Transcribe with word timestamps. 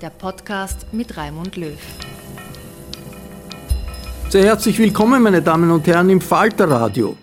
der 0.00 0.10
Podcast 0.10 0.86
mit 0.92 1.16
Raimund 1.16 1.56
Löw. 1.56 1.78
Sehr 4.28 4.44
herzlich 4.44 4.78
willkommen, 4.78 5.22
meine 5.22 5.40
Damen 5.40 5.70
und 5.70 5.86
Herren, 5.86 6.10
im 6.10 6.20
Falterradio. 6.20 7.16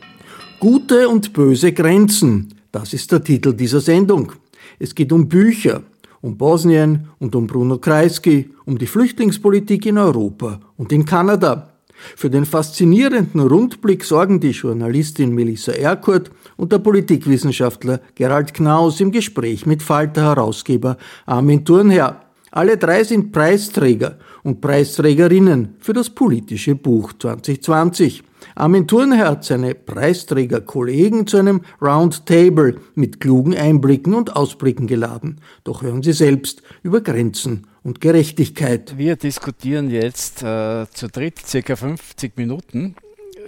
Gute 0.59 1.07
und 1.09 1.33
böse 1.33 1.71
Grenzen, 1.73 2.53
das 2.71 2.93
ist 2.93 3.11
der 3.11 3.23
Titel 3.23 3.53
dieser 3.53 3.81
Sendung. 3.81 4.31
Es 4.79 4.95
geht 4.95 5.11
um 5.11 5.29
Bücher, 5.29 5.83
um 6.21 6.37
Bosnien 6.37 7.09
und 7.19 7.35
um 7.35 7.45
Bruno 7.45 7.77
Kreisky, 7.77 8.49
um 8.65 8.77
die 8.77 8.87
Flüchtlingspolitik 8.87 9.85
in 9.85 9.97
Europa 9.97 10.59
und 10.77 10.91
in 10.91 11.05
Kanada. 11.05 11.69
Für 12.15 12.29
den 12.29 12.45
faszinierenden 12.45 13.41
Rundblick 13.41 14.03
sorgen 14.03 14.39
die 14.39 14.51
Journalistin 14.51 15.33
Melissa 15.33 15.73
Erkurt 15.73 16.31
und 16.57 16.71
der 16.71 16.79
Politikwissenschaftler 16.79 17.99
Gerald 18.15 18.53
Knaus 18.53 18.99
im 18.99 19.11
Gespräch 19.11 19.65
mit 19.65 19.83
Falter-Herausgeber 19.83 20.97
Armin 21.25 21.63
Thurnherr. 21.63 22.22
Alle 22.55 22.77
drei 22.77 23.03
sind 23.03 23.31
Preisträger 23.31 24.19
und 24.43 24.61
Preisträgerinnen 24.61 25.75
für 25.79 25.93
das 25.93 26.11
politische 26.11 26.75
Buch 26.75 27.13
2020. 27.13 28.21
Armin 28.53 28.87
Thurnherr 28.87 29.27
hat 29.27 29.43
seine 29.43 29.73
Preisträgerkollegen 29.73 31.25
zu 31.25 31.37
einem 31.37 31.61
Roundtable 31.81 32.79
mit 32.93 33.19
klugen 33.19 33.57
Einblicken 33.57 34.13
und 34.13 34.35
Ausblicken 34.35 34.85
geladen. 34.85 35.41
Doch 35.63 35.81
hören 35.81 36.03
Sie 36.03 36.13
selbst 36.13 36.61
über 36.83 37.01
Grenzen 37.01 37.65
und 37.81 38.01
Gerechtigkeit. 38.01 38.99
Wir 38.99 39.15
diskutieren 39.15 39.89
jetzt 39.89 40.43
äh, 40.43 40.85
zu 40.93 41.07
dritt 41.07 41.39
circa 41.39 41.75
50 41.75 42.37
Minuten 42.37 42.95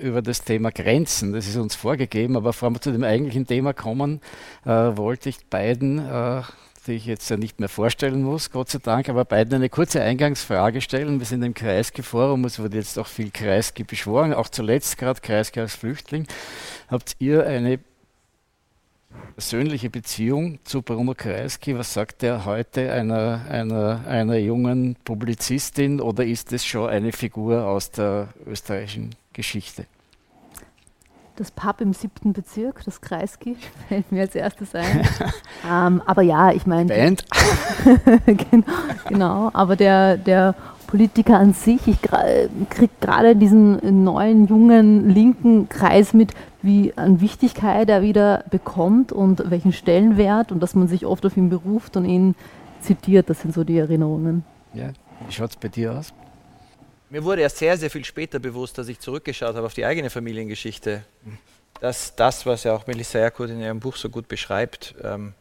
über 0.02 0.24
das 0.24 0.44
Thema 0.44 0.72
Grenzen. 0.72 1.32
Das 1.32 1.48
ist 1.48 1.58
uns 1.58 1.76
vorgegeben, 1.76 2.36
aber 2.38 2.50
bevor 2.50 2.72
wir 2.72 2.82
zu 2.82 2.92
dem 2.92 3.04
eigentlichen 3.04 3.46
Thema 3.46 3.74
kommen, 3.74 4.20
äh, 4.66 4.70
wollte 4.70 5.30
ich 5.30 5.46
beiden 5.46 6.00
äh, 6.00 6.42
die 6.88 6.94
ich 6.94 7.06
jetzt 7.06 7.30
ja 7.30 7.38
nicht 7.38 7.60
mehr 7.60 7.70
vorstellen 7.70 8.22
muss, 8.24 8.52
Gott 8.52 8.70
sei 8.70 8.80
Dank, 8.80 9.10
aber 9.10 9.26
beiden 9.26 9.54
eine 9.54 9.70
kurze 9.70 10.02
Eingangsfrage 10.02 10.82
stellen. 10.82 11.20
Wir 11.20 11.26
sind 11.26 11.44
im 11.44 11.54
Kreisky-Forum, 11.54 12.46
es 12.46 12.60
wurde 12.60 12.78
jetzt 12.78 13.00
auch 13.00 13.08
viel 13.08 13.32
Kreisky 13.32 13.84
beschworen, 13.84 14.34
auch 14.34 14.50
zuletzt 14.50 14.98
gerade 14.98 15.20
Kreisky 15.22 15.60
als 15.60 15.76
Flüchtling. 15.76 16.28
Habt 16.88 17.16
ihr 17.20 17.46
eine 17.46 17.80
persönliche 19.36 19.90
Beziehung 19.90 20.60
zu 20.64 20.82
Bruno 20.82 21.14
Kreisky? 21.16 21.78
Was 21.78 21.94
sagt 21.94 22.24
er 22.24 22.46
heute 22.46 22.92
einer, 22.92 23.46
einer, 23.50 24.06
einer 24.08 24.38
jungen 24.38 24.96
Publizistin 25.04 26.00
oder 26.00 26.26
ist 26.26 26.54
es 26.54 26.66
schon 26.66 26.90
eine 26.90 27.12
Figur 27.12 27.66
aus 27.66 27.92
der 27.92 28.30
österreichischen 28.46 29.16
Geschichte? 29.34 29.86
Das 31.36 31.52
Pub 31.52 31.82
im 31.82 31.94
siebten 31.94 32.34
Bezirk, 32.34 32.84
das 32.86 33.02
Kreisky, 33.02 33.58
fällt 33.88 34.12
mir 34.12 34.22
als 34.22 34.36
erstes 34.36 34.74
ein. 34.76 35.08
ähm, 35.70 36.02
aber 36.06 36.22
ja, 36.22 36.52
ich 36.52 36.66
meine. 36.66 36.94
Band. 36.94 37.26
genau, 38.26 38.66
genau, 39.08 39.50
aber 39.54 39.76
der, 39.76 40.18
der 40.18 40.56
Politiker 40.88 41.38
an 41.38 41.54
sich, 41.54 41.88
ich 41.88 42.02
kriege 42.02 42.94
gerade 43.02 43.36
diesen 43.36 44.04
neuen, 44.04 44.48
jungen, 44.48 45.10
linken 45.10 45.68
Kreis 45.68 46.14
mit, 46.14 46.34
wie 46.62 46.94
an 46.96 47.22
Wichtigkeit 47.22 47.90
er 47.90 48.02
wieder 48.02 48.44
bekommt 48.50 49.12
und 49.12 49.50
welchen 49.50 49.74
Stellenwert 49.74 50.52
und 50.52 50.62
dass 50.62 50.76
man 50.76 50.88
sich 50.88 51.06
oft 51.06 51.26
auf 51.26 51.38
ihn 51.38 51.50
beruft 51.50 51.98
und 51.98 52.06
ihn 52.06 52.36
zitiert. 52.82 53.30
Das 53.30 53.42
sind 53.42 53.54
so 53.54 53.64
die 53.64 53.78
Erinnerungen. 53.78 54.44
Ja, 54.74 54.90
wie 55.26 55.34
schaut 55.34 55.52
es 55.52 55.56
bei 55.58 55.68
dir 55.68 55.94
aus? 55.94 56.14
Mir 57.10 57.24
wurde 57.24 57.42
erst 57.42 57.58
sehr, 57.58 57.78
sehr 57.78 57.92
viel 57.92 58.04
später 58.04 58.40
bewusst, 58.40 58.80
dass 58.80 58.88
ich 58.88 59.00
zurückgeschaut 59.00 59.56
habe 59.56 59.68
auf 59.68 59.76
die 59.76 59.86
eigene 59.86 60.10
Familiengeschichte, 60.10 61.04
dass 61.80 62.16
das, 62.16 62.48
was 62.48 62.64
ja 62.64 62.74
auch 62.74 62.88
Melissa 62.88 63.20
Erkurt 63.20 63.52
in 63.52 63.62
ihrem 63.62 63.80
Buch 63.80 63.96
so 63.96 64.10
gut 64.10 64.28
beschreibt, 64.28 64.96
ähm, 65.04 65.34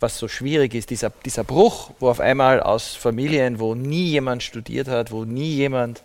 was 0.00 0.18
so 0.18 0.28
schwierig 0.28 0.74
ist, 0.74 0.88
dieser, 0.88 1.10
dieser 1.10 1.44
Bruch, 1.44 1.90
wo 2.00 2.08
auf 2.08 2.20
einmal 2.20 2.60
aus 2.60 2.94
Familien, 2.94 3.58
wo 3.60 3.74
nie 3.74 4.06
jemand 4.06 4.42
studiert 4.42 4.88
hat, 4.88 5.12
wo 5.12 5.24
nie 5.26 5.54
jemand 5.54 6.02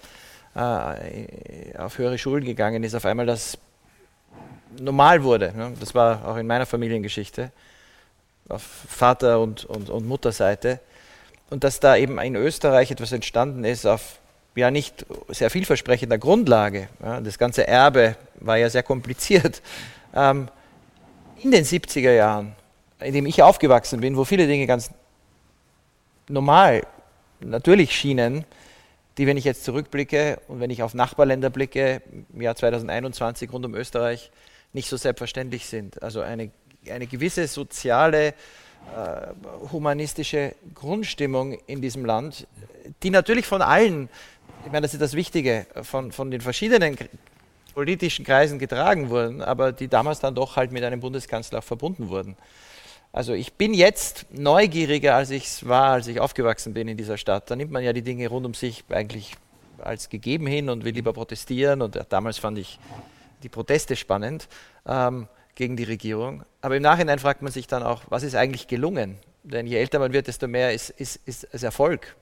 äh, 0.56 1.78
auf 1.78 1.98
höhere 1.98 2.18
Schulen 2.18 2.44
gegangen 2.44 2.84
ist, 2.84 2.94
auf 2.94 3.06
einmal 3.06 3.26
das 3.26 3.58
normal 4.78 5.24
wurde. 5.24 5.54
Ne? 5.56 5.74
Das 5.80 5.96
war 5.96 6.28
auch 6.28 6.36
in 6.36 6.46
meiner 6.46 6.66
Familiengeschichte, 6.66 7.52
auf 8.50 8.64
Vater- 8.64 9.40
und, 9.40 9.64
und, 9.64 9.90
und 9.90 10.06
Mutterseite. 10.06 10.82
Und 11.50 11.64
dass 11.64 11.80
da 11.80 11.96
eben 11.96 12.20
in 12.20 12.36
Österreich 12.36 12.92
etwas 12.92 13.14
entstanden 13.14 13.64
ist 13.64 13.86
auf 13.86 14.20
ja 14.56 14.72
nicht 14.72 15.06
sehr 15.30 15.50
vielversprechender 15.50 16.18
Grundlage. 16.18 16.90
Ja, 17.02 17.22
das 17.22 17.38
ganze 17.38 17.68
Erbe 17.68 18.16
war 18.40 18.58
ja 18.58 18.70
sehr 18.70 18.84
kompliziert. 18.84 19.62
Ähm, 20.14 20.50
in 21.42 21.52
den 21.52 21.64
70er 21.64 22.12
Jahren, 22.12 22.56
in 23.00 23.14
dem 23.14 23.26
ich 23.26 23.42
aufgewachsen 23.42 24.02
bin, 24.02 24.18
wo 24.18 24.26
viele 24.26 24.48
Dinge 24.48 24.68
ganz 24.68 24.92
normal, 26.28 26.86
natürlich 27.40 27.96
schienen, 27.96 28.46
die, 29.18 29.28
wenn 29.28 29.38
ich 29.38 29.46
jetzt 29.46 29.64
zurückblicke 29.64 30.40
und 30.48 30.60
wenn 30.60 30.70
ich 30.70 30.84
auf 30.84 30.94
Nachbarländer 30.94 31.50
blicke, 31.50 32.02
im 32.34 32.42
Jahr 32.42 32.56
2021 32.56 33.52
rund 33.52 33.66
um 33.66 33.76
Österreich, 33.76 34.32
nicht 34.74 34.88
so 34.88 34.98
selbstverständlich 34.98 35.66
sind. 35.66 36.02
Also 36.02 36.22
eine, 36.22 36.52
eine 36.90 37.08
gewisse 37.08 37.48
soziale, 37.48 38.28
äh, 38.28 38.34
humanistische 39.72 40.56
Grundstimmung 40.74 41.60
in 41.68 41.82
diesem 41.82 42.06
Land, 42.06 42.48
die 43.04 43.10
natürlich 43.10 43.46
von 43.46 43.62
allen 43.62 44.10
ich 44.66 44.72
meine, 44.72 44.82
das 44.82 44.94
ist 44.94 45.02
das 45.02 45.14
Wichtige, 45.14 45.66
von, 45.84 46.12
von 46.12 46.32
den 46.32 46.42
verschiedenen 46.42 46.98
politischen 47.74 48.26
Kreisen 48.26 48.60
getragen 48.60 49.10
wurden, 49.10 49.42
aber 49.42 49.72
die 49.72 49.88
damals 49.88 50.20
dann 50.20 50.36
doch 50.36 50.56
halt 50.56 50.72
mit 50.72 50.84
einem 50.84 51.00
Bundeskanzler 51.00 51.60
auch 51.60 51.64
verbunden 51.64 52.10
wurden. 52.10 52.36
Also 53.12 53.34
ich 53.34 53.54
bin 53.54 53.74
jetzt 53.74 54.28
neugieriger, 54.32 55.16
als 55.16 55.32
ich 55.32 55.46
es 55.46 55.68
war, 55.68 55.94
als 55.94 56.08
ich 56.08 56.20
aufgewachsen 56.20 56.74
bin 56.74 56.88
in 56.88 56.98
dieser 56.98 57.18
Stadt. 57.18 57.50
Da 57.50 57.56
nimmt 57.56 57.72
man 57.72 57.84
ja 57.84 57.92
die 57.92 58.04
Dinge 58.04 58.28
rund 58.28 58.46
um 58.46 58.54
sich 58.54 58.84
eigentlich 58.90 59.36
als 59.80 60.10
gegeben 60.10 60.46
hin 60.46 60.70
und 60.70 60.84
will 60.86 60.94
lieber 60.94 61.14
protestieren. 61.14 61.82
Und 61.82 62.00
damals 62.10 62.38
fand 62.38 62.60
ich 62.60 62.80
die 63.42 63.50
Proteste 63.50 63.96
spannend 63.96 64.48
ähm, 64.86 65.28
gegen 65.56 65.76
die 65.76 65.86
Regierung. 65.86 66.44
Aber 66.62 66.76
im 66.76 66.84
Nachhinein 66.84 67.18
fragt 67.18 67.42
man 67.42 67.52
sich 67.52 67.66
dann 67.66 67.82
auch, 67.82 68.04
was 68.10 68.22
ist 68.22 68.36
eigentlich 68.36 68.68
gelungen? 68.68 69.18
Denn 69.44 69.66
je 69.66 69.78
älter 69.78 69.98
man 69.98 70.14
wird, 70.14 70.28
desto 70.28 70.48
mehr 70.48 70.74
ist, 70.74 70.92
ist, 70.92 71.20
ist 71.26 71.48
es 71.52 71.64
Erfolg. 71.64 72.16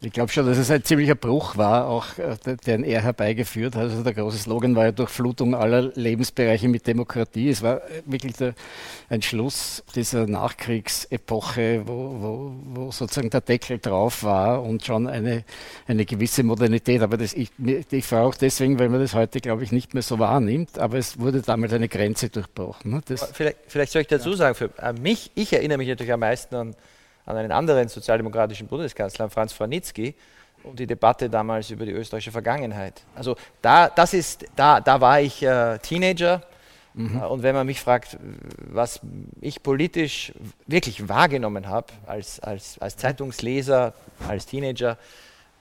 Ich 0.00 0.12
glaube 0.12 0.30
schon, 0.30 0.46
dass 0.46 0.58
es 0.58 0.70
ein 0.70 0.84
ziemlicher 0.84 1.16
Bruch 1.16 1.56
war, 1.56 1.88
auch 1.88 2.18
äh, 2.18 2.36
den 2.64 2.84
er 2.84 3.02
herbeigeführt 3.02 3.74
hat. 3.74 3.90
Also 3.90 4.04
der 4.04 4.14
große 4.14 4.38
Slogan 4.38 4.76
war 4.76 4.84
ja 4.84 4.92
Durchflutung 4.92 5.56
aller 5.56 5.90
Lebensbereiche 5.92 6.68
mit 6.68 6.86
Demokratie. 6.86 7.48
Es 7.48 7.62
war 7.62 7.78
äh, 7.78 8.02
wirklich 8.06 8.34
der, 8.34 8.54
ein 9.08 9.22
Schluss 9.22 9.82
dieser 9.96 10.28
Nachkriegsepoche, 10.28 11.82
wo, 11.86 11.92
wo, 12.20 12.52
wo, 12.74 12.90
sozusagen 12.92 13.30
der 13.30 13.40
Deckel 13.40 13.80
drauf 13.80 14.22
war 14.22 14.62
und 14.62 14.84
schon 14.84 15.08
eine, 15.08 15.42
eine 15.88 16.04
gewisse 16.04 16.44
Modernität. 16.44 17.02
Aber 17.02 17.16
das, 17.16 17.34
ich, 17.34 17.50
ich 17.90 18.06
frage 18.06 18.24
auch 18.24 18.36
deswegen, 18.36 18.78
weil 18.78 18.90
man 18.90 19.00
das 19.00 19.14
heute, 19.14 19.40
glaube 19.40 19.64
ich, 19.64 19.72
nicht 19.72 19.94
mehr 19.94 20.04
so 20.04 20.20
wahrnimmt. 20.20 20.78
Aber 20.78 20.96
es 20.96 21.18
wurde 21.18 21.42
damals 21.42 21.72
eine 21.72 21.88
Grenze 21.88 22.28
durchbrochen. 22.28 22.92
Ne? 22.92 23.00
Vielleicht, 23.32 23.58
vielleicht, 23.66 23.90
soll 23.90 24.02
ich 24.02 24.08
dazu 24.08 24.34
sagen, 24.34 24.54
für 24.54 24.70
äh, 24.80 24.92
mich, 24.92 25.32
ich 25.34 25.52
erinnere 25.52 25.78
mich 25.78 25.88
natürlich 25.88 26.12
am 26.12 26.20
meisten 26.20 26.54
an 26.54 26.76
an 27.28 27.36
einen 27.36 27.52
anderen 27.52 27.88
sozialdemokratischen 27.88 28.68
Bundeskanzler, 28.68 29.28
Franz 29.28 29.52
Franitzky, 29.52 30.14
und 30.64 30.78
die 30.78 30.86
Debatte 30.86 31.28
damals 31.28 31.70
über 31.70 31.84
die 31.84 31.92
österreichische 31.92 32.32
Vergangenheit. 32.32 33.02
Also 33.14 33.36
da, 33.62 33.88
das 33.88 34.14
ist, 34.14 34.46
da, 34.56 34.80
da 34.80 35.00
war 35.00 35.20
ich 35.20 35.42
äh, 35.42 35.78
Teenager. 35.78 36.42
Mhm. 36.94 37.20
Äh, 37.20 37.26
und 37.26 37.42
wenn 37.42 37.54
man 37.54 37.66
mich 37.66 37.80
fragt, 37.80 38.18
was 38.58 39.00
ich 39.40 39.62
politisch 39.62 40.32
wirklich 40.66 41.08
wahrgenommen 41.08 41.68
habe 41.68 41.92
als, 42.06 42.40
als, 42.40 42.78
als 42.78 42.96
Zeitungsleser, 42.96 43.92
als 44.26 44.46
Teenager, 44.46 44.96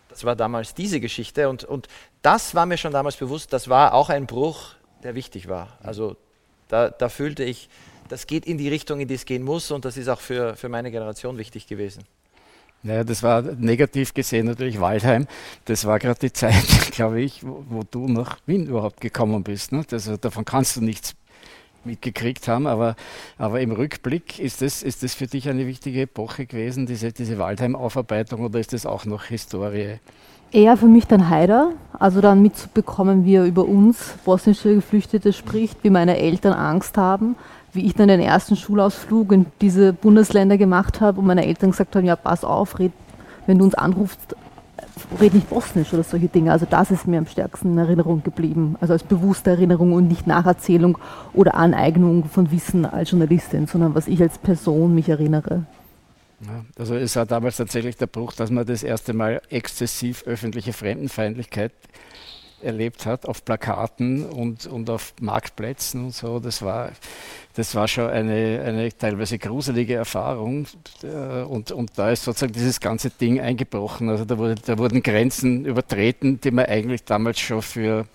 das 0.10 0.24
war 0.24 0.36
damals 0.36 0.74
diese 0.74 1.00
Geschichte. 1.00 1.50
Und, 1.50 1.66
und 1.66 1.90
das 2.22 2.56
war 2.56 2.66
mir 2.66 2.78
schon 2.78 2.94
damals 2.94 3.18
bewusst, 3.18 3.52
das 3.52 3.68
war 3.68 3.94
auch 3.94 4.10
ein 4.10 4.26
Bruch, 4.26 4.76
der 5.04 5.16
wichtig 5.16 5.50
war. 5.50 5.78
Also 5.84 6.16
da, 6.70 6.90
da 6.90 7.10
fühlte 7.10 7.44
ich, 7.44 7.70
das 8.08 8.28
geht 8.28 8.46
in 8.46 8.58
die 8.58 8.70
Richtung, 8.70 9.00
in 9.00 9.08
die 9.08 9.16
es 9.16 9.26
gehen 9.26 9.44
muss 9.44 9.72
und 9.72 9.86
das 9.86 9.98
ist 9.98 10.08
auch 10.08 10.20
für, 10.20 10.56
für 10.56 10.70
meine 10.70 10.92
Generation 10.92 11.38
wichtig 11.38 11.68
gewesen. 11.68 12.04
Naja, 12.84 13.04
das 13.04 13.24
war 13.24 13.42
negativ 13.42 14.14
gesehen 14.14 14.46
natürlich 14.46 14.80
Waldheim. 14.80 15.28
Das 15.66 15.86
war 15.86 16.00
gerade 16.00 16.20
die 16.20 16.34
Zeit, 16.34 16.64
glaube 16.92 17.22
ich, 17.22 17.46
wo, 17.46 17.64
wo, 17.70 17.84
du 17.90 18.08
nach 18.08 18.38
Wien 18.46 18.68
überhaupt 18.68 19.02
gekommen 19.02 19.44
bist. 19.44 19.72
Ne? 19.72 19.84
Das, 19.88 20.10
davon 20.22 20.46
kannst 20.46 20.78
du 20.78 20.82
nichts 20.82 21.16
mitgekriegt 21.84 22.48
haben, 22.48 22.68
aber, 22.68 22.96
aber 23.38 23.62
im 23.62 23.72
Rückblick 23.72 24.40
ist 24.40 24.62
das, 24.62 24.84
ist 24.84 25.04
das 25.04 25.16
für 25.16 25.26
dich 25.26 25.50
eine 25.50 25.66
wichtige 25.66 26.02
Epoche 26.02 26.46
gewesen, 26.46 26.86
diese, 26.86 27.12
diese 27.14 27.38
Waldheim-Aufarbeitung, 27.40 28.42
oder 28.42 28.60
ist 28.60 28.74
das 28.74 28.86
auch 28.86 29.06
noch 29.06 29.24
Historie? 29.26 30.00
Eher 30.52 30.78
für 30.78 30.88
mich 30.88 31.08
dann 31.08 31.30
Haider, 31.30 31.74
also 31.94 32.22
dann 32.22 32.42
mitzubekommen, 32.42 33.26
wie 33.26 33.36
er 33.36 33.46
über 33.46 33.66
uns, 33.66 34.16
bosnische 34.24 34.76
Geflüchtete, 34.76 35.34
spricht, 35.34 35.84
wie 35.84 35.90
meine 35.90 36.18
Eltern 36.18 36.54
Angst 36.54 36.98
haben, 36.98 37.36
wie 37.78 37.86
ich 37.86 37.94
dann 37.94 38.10
den 38.10 38.20
ersten 38.20 38.58
Schulausflug 38.58 39.32
in 39.32 39.46
diese 39.62 39.94
Bundesländer 39.94 40.58
gemacht 40.58 41.00
habe 41.00 41.20
und 41.20 41.28
meine 41.28 41.46
Eltern 41.46 41.72
gesagt 41.72 41.96
haben, 41.96 42.06
ja, 42.06 42.18
pass 42.18 42.44
auf, 42.44 42.80
red, 42.80 42.92
wenn 43.46 43.60
du 43.60 43.64
uns 43.64 43.76
anrufst, 43.76 44.36
red 45.22 45.34
nicht 45.34 45.50
Bosnisch 45.50 45.94
oder 45.94 46.04
solche 46.04 46.28
Dinge. 46.28 46.52
Also 46.52 46.66
das 46.70 46.92
ist 46.92 47.08
mir 47.08 47.20
am 47.20 47.28
stärksten 47.28 47.72
in 47.72 47.78
Erinnerung 47.78 48.24
geblieben. 48.24 48.76
Also 48.82 48.94
als 48.94 49.04
bewusste 49.04 49.52
Erinnerung 49.52 49.94
und 49.94 50.08
nicht 50.08 50.28
Nacherzählung 50.28 50.98
oder 51.34 51.56
Aneignung 51.56 52.26
von 52.26 52.52
Wissen 52.52 52.86
als 52.86 53.12
Journalistin, 53.12 53.68
sondern 53.68 53.96
was 53.96 54.08
ich 54.08 54.22
als 54.22 54.38
Person 54.38 54.94
mich 54.96 55.08
erinnere. 55.08 55.66
Ja, 56.42 56.66
also 56.78 56.96
es 56.96 57.16
war 57.16 57.26
damals 57.26 57.58
tatsächlich 57.58 57.98
der 57.98 58.08
Bruch, 58.08 58.34
dass 58.34 58.52
man 58.52 58.66
das 58.66 58.84
erste 58.84 59.14
Mal 59.14 59.42
exzessiv 59.50 60.24
öffentliche 60.28 60.74
Fremdenfeindlichkeit 60.74 61.72
erlebt 62.62 63.06
hat 63.06 63.26
auf 63.26 63.46
Plakaten 63.46 64.26
und, 64.26 64.66
und 64.66 64.90
auf 64.90 65.14
Marktplätzen 65.22 66.06
und 66.06 66.16
so. 66.16 66.40
Das 66.40 66.62
war, 66.62 66.92
das 67.56 67.76
war 67.76 67.88
schon 67.88 68.10
eine, 68.10 68.62
eine 68.66 68.96
teilweise 68.96 69.38
gruselige 69.38 69.96
Erfahrung. 69.96 70.68
Äh, 71.04 71.44
und, 71.44 71.72
und 71.72 71.92
da 71.96 72.12
ist 72.12 72.24
sozusagen 72.24 72.54
dieses 72.54 72.80
ganze 72.80 73.10
Ding 73.10 73.40
eingebrochen. 73.40 74.10
Also 74.10 74.26
da, 74.26 74.38
wurde, 74.38 74.56
da 74.56 74.78
wurden 74.78 75.04
Grenzen 75.04 75.66
übertreten, 75.66 76.42
die 76.42 76.52
man 76.52 76.66
eigentlich 76.66 77.04
damals 77.04 77.40
schon 77.40 77.62
für 77.62 78.08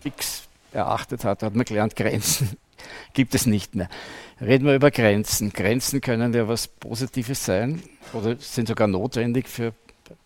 fix 0.00 0.48
erachtet 0.72 1.24
hat. 1.24 1.42
Da 1.42 1.46
hat 1.46 1.54
man 1.54 1.64
gelernt, 1.64 1.96
Grenzen 1.96 2.56
gibt 3.14 3.34
es 3.34 3.46
nicht 3.46 3.74
mehr. 3.74 3.88
Reden 4.40 4.66
wir 4.66 4.74
über 4.74 4.90
Grenzen. 4.90 5.52
Grenzen 5.52 6.00
können 6.00 6.32
ja 6.34 6.46
was 6.46 6.68
Positives 6.68 7.44
sein 7.44 7.82
oder 8.12 8.36
sind 8.36 8.68
sogar 8.68 8.86
notwendig 8.86 9.48
für 9.48 9.72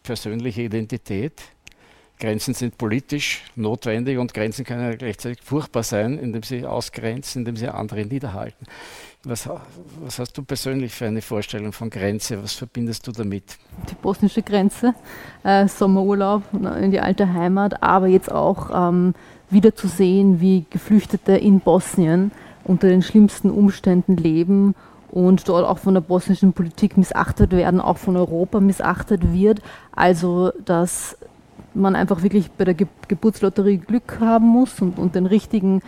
persönliche 0.02 0.62
Identität. 0.62 1.40
Grenzen 2.20 2.54
sind 2.54 2.78
politisch 2.78 3.42
notwendig 3.56 4.18
und 4.18 4.32
Grenzen 4.34 4.64
können 4.64 4.96
gleichzeitig 4.96 5.40
furchtbar 5.42 5.82
sein, 5.82 6.18
indem 6.18 6.42
sie 6.42 6.64
ausgrenzen, 6.66 7.40
indem 7.40 7.56
sie 7.56 7.68
andere 7.68 8.04
niederhalten. 8.04 8.66
Was, 9.24 9.48
was, 10.02 10.18
hast 10.18 10.38
du 10.38 10.42
persönlich 10.42 10.94
für 10.94 11.06
eine 11.06 11.20
Vorstellung 11.22 11.72
von 11.72 11.90
Grenze? 11.90 12.42
Was 12.42 12.54
verbindest 12.54 13.06
du 13.06 13.12
damit? 13.12 13.58
Die 13.90 13.94
bosnische 13.94 14.42
Grenze, 14.42 14.94
äh, 15.42 15.66
Sommerurlaub 15.66 16.42
in 16.52 16.90
die 16.90 17.00
alte 17.00 17.32
Heimat, 17.32 17.82
aber 17.82 18.06
jetzt 18.06 18.30
auch 18.30 18.70
ähm, 18.72 19.14
wieder 19.50 19.74
zu 19.74 19.88
sehen, 19.88 20.40
wie 20.40 20.64
Geflüchtete 20.70 21.32
in 21.32 21.60
Bosnien 21.60 22.32
unter 22.64 22.88
den 22.88 23.02
schlimmsten 23.02 23.50
Umständen 23.50 24.16
leben 24.16 24.74
und 25.10 25.48
dort 25.48 25.66
auch 25.66 25.78
von 25.78 25.94
der 25.94 26.00
bosnischen 26.00 26.52
Politik 26.52 26.96
missachtet 26.96 27.52
werden, 27.52 27.80
auch 27.80 27.98
von 27.98 28.16
Europa 28.16 28.60
missachtet 28.60 29.32
wird. 29.32 29.60
Also, 29.92 30.52
dass 30.64 31.16
man 31.74 31.96
einfach 31.96 32.22
wirklich 32.22 32.50
bei 32.50 32.64
der 32.64 32.74
Ge 32.74 32.86
Geburtslotterie 33.08 33.78
Glück 33.78 34.18
haben 34.20 34.46
muss 34.46 34.80
und, 34.80 34.98
und 34.98 35.14
den 35.14 35.26
richtigen 35.26 35.82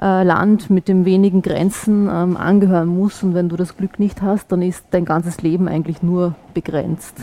äh, 0.00 0.22
Land 0.22 0.70
mit 0.70 0.88
den 0.88 1.04
wenigen 1.04 1.42
Grenzen 1.42 2.08
ähm, 2.08 2.36
angehören 2.36 2.88
muss. 2.88 3.22
Und 3.22 3.34
wenn 3.34 3.48
du 3.48 3.56
das 3.56 3.76
Glück 3.76 3.98
nicht 3.98 4.22
hast, 4.22 4.50
dann 4.52 4.62
ist 4.62 4.84
dein 4.90 5.04
ganzes 5.04 5.42
Leben 5.42 5.68
eigentlich 5.68 6.02
nur 6.02 6.34
begrenzt. 6.54 7.14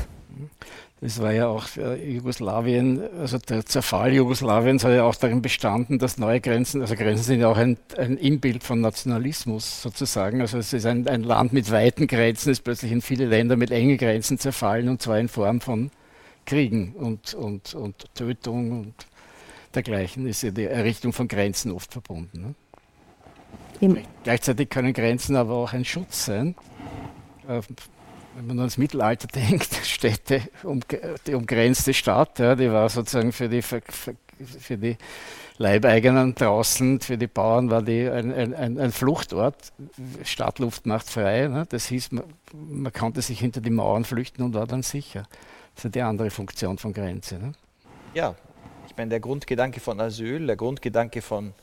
Das 1.02 1.22
war 1.22 1.32
ja 1.34 1.48
auch 1.48 1.66
äh, 1.78 2.14
Jugoslawien, 2.16 3.02
also 3.20 3.38
der 3.38 3.66
Zerfall 3.66 4.14
Jugoslawiens 4.14 4.84
hat 4.84 4.94
ja 4.94 5.04
auch 5.04 5.14
darin 5.16 5.42
bestanden, 5.42 6.00
dass 6.00 6.18
neue 6.18 6.40
Grenzen, 6.40 6.82
also 6.82 6.96
Grenzen 6.96 7.24
sind 7.24 7.42
ja 7.42 7.50
auch 7.50 7.58
ein, 7.58 7.78
ein 7.98 8.18
Inbild 8.18 8.64
von 8.64 8.82
Nationalismus 8.82 9.82
sozusagen. 9.82 10.42
Also 10.42 10.58
es 10.58 10.74
ist 10.74 10.86
ein, 10.86 11.08
ein 11.08 11.24
Land 11.24 11.54
mit 11.54 11.70
weiten 11.70 12.08
Grenzen, 12.08 12.50
ist 12.50 12.64
plötzlich 12.64 12.92
in 12.92 13.02
viele 13.02 13.26
Länder 13.26 13.56
mit 13.56 13.72
engen 13.72 13.98
Grenzen 13.98 14.40
zerfallen 14.40 14.88
und 14.90 15.02
zwar 15.02 15.20
in 15.20 15.28
Form 15.28 15.62
von 15.62 15.92
Kriegen 16.46 16.94
und, 16.94 17.34
und, 17.34 17.74
und 17.74 18.06
Tötung 18.16 18.72
und 18.72 18.94
dergleichen 19.74 20.28
ist 20.28 20.44
ja 20.44 20.52
die 20.52 20.66
Errichtung 20.66 21.14
von 21.14 21.28
Grenzen 21.28 21.72
oft 21.72 21.92
verbunden. 21.92 22.42
Ne? 22.42 22.56
Gleichzeitig 24.24 24.70
können 24.70 24.94
Grenzen 24.94 25.36
aber 25.36 25.56
auch 25.56 25.74
ein 25.74 25.86
Schutz 25.86 26.26
sein. 26.26 26.56
Äh, 27.48 27.62
wenn 28.36 28.48
man 28.48 28.60
ans 28.60 28.78
Mittelalter 28.78 29.28
denkt, 29.34 29.74
Städte, 29.84 30.42
um, 30.64 30.82
die 31.28 31.34
umgrenzte 31.34 31.94
Stadt, 31.94 32.40
ja, 32.40 32.56
die 32.56 32.72
war 32.72 32.90
sozusagen 32.90 33.32
für 33.32 33.50
die, 33.50 33.62
für, 33.62 33.82
für 34.40 34.78
die 34.78 34.98
Leibeigenen 35.58 36.36
draußen, 36.36 37.00
für 37.00 37.18
die 37.18 37.28
Bauern 37.28 37.70
war 37.70 37.82
die 37.82 38.10
ein, 38.10 38.34
ein, 38.34 38.78
ein 38.78 38.92
Fluchtort. 38.92 39.72
Stadtluft 40.24 40.86
macht 40.86 41.10
frei. 41.10 41.48
Ne? 41.48 41.66
Das 41.70 41.86
hieß, 41.86 42.12
man, 42.12 42.26
man 42.54 42.92
konnte 42.92 43.22
sich 43.22 43.40
hinter 43.40 43.62
die 43.62 43.70
Mauern 43.70 44.04
flüchten 44.04 44.44
und 44.44 44.54
war 44.54 44.68
dann 44.68 44.84
sicher. 44.84 45.24
Das 45.76 45.86
ist 45.86 45.96
die 45.96 46.02
andere 46.02 46.30
Funktion 46.30 46.78
von 46.78 46.94
Grenze. 46.94 47.38
Ne? 47.38 47.52
Ja, 48.14 48.36
ich 48.88 48.96
meine, 48.96 49.10
der 49.10 49.20
Grundgedanke 49.20 49.80
von 49.80 50.00
Asyl, 50.00 50.48
der 50.48 50.56
Grundgedanke 50.56 51.22
von, 51.22 51.54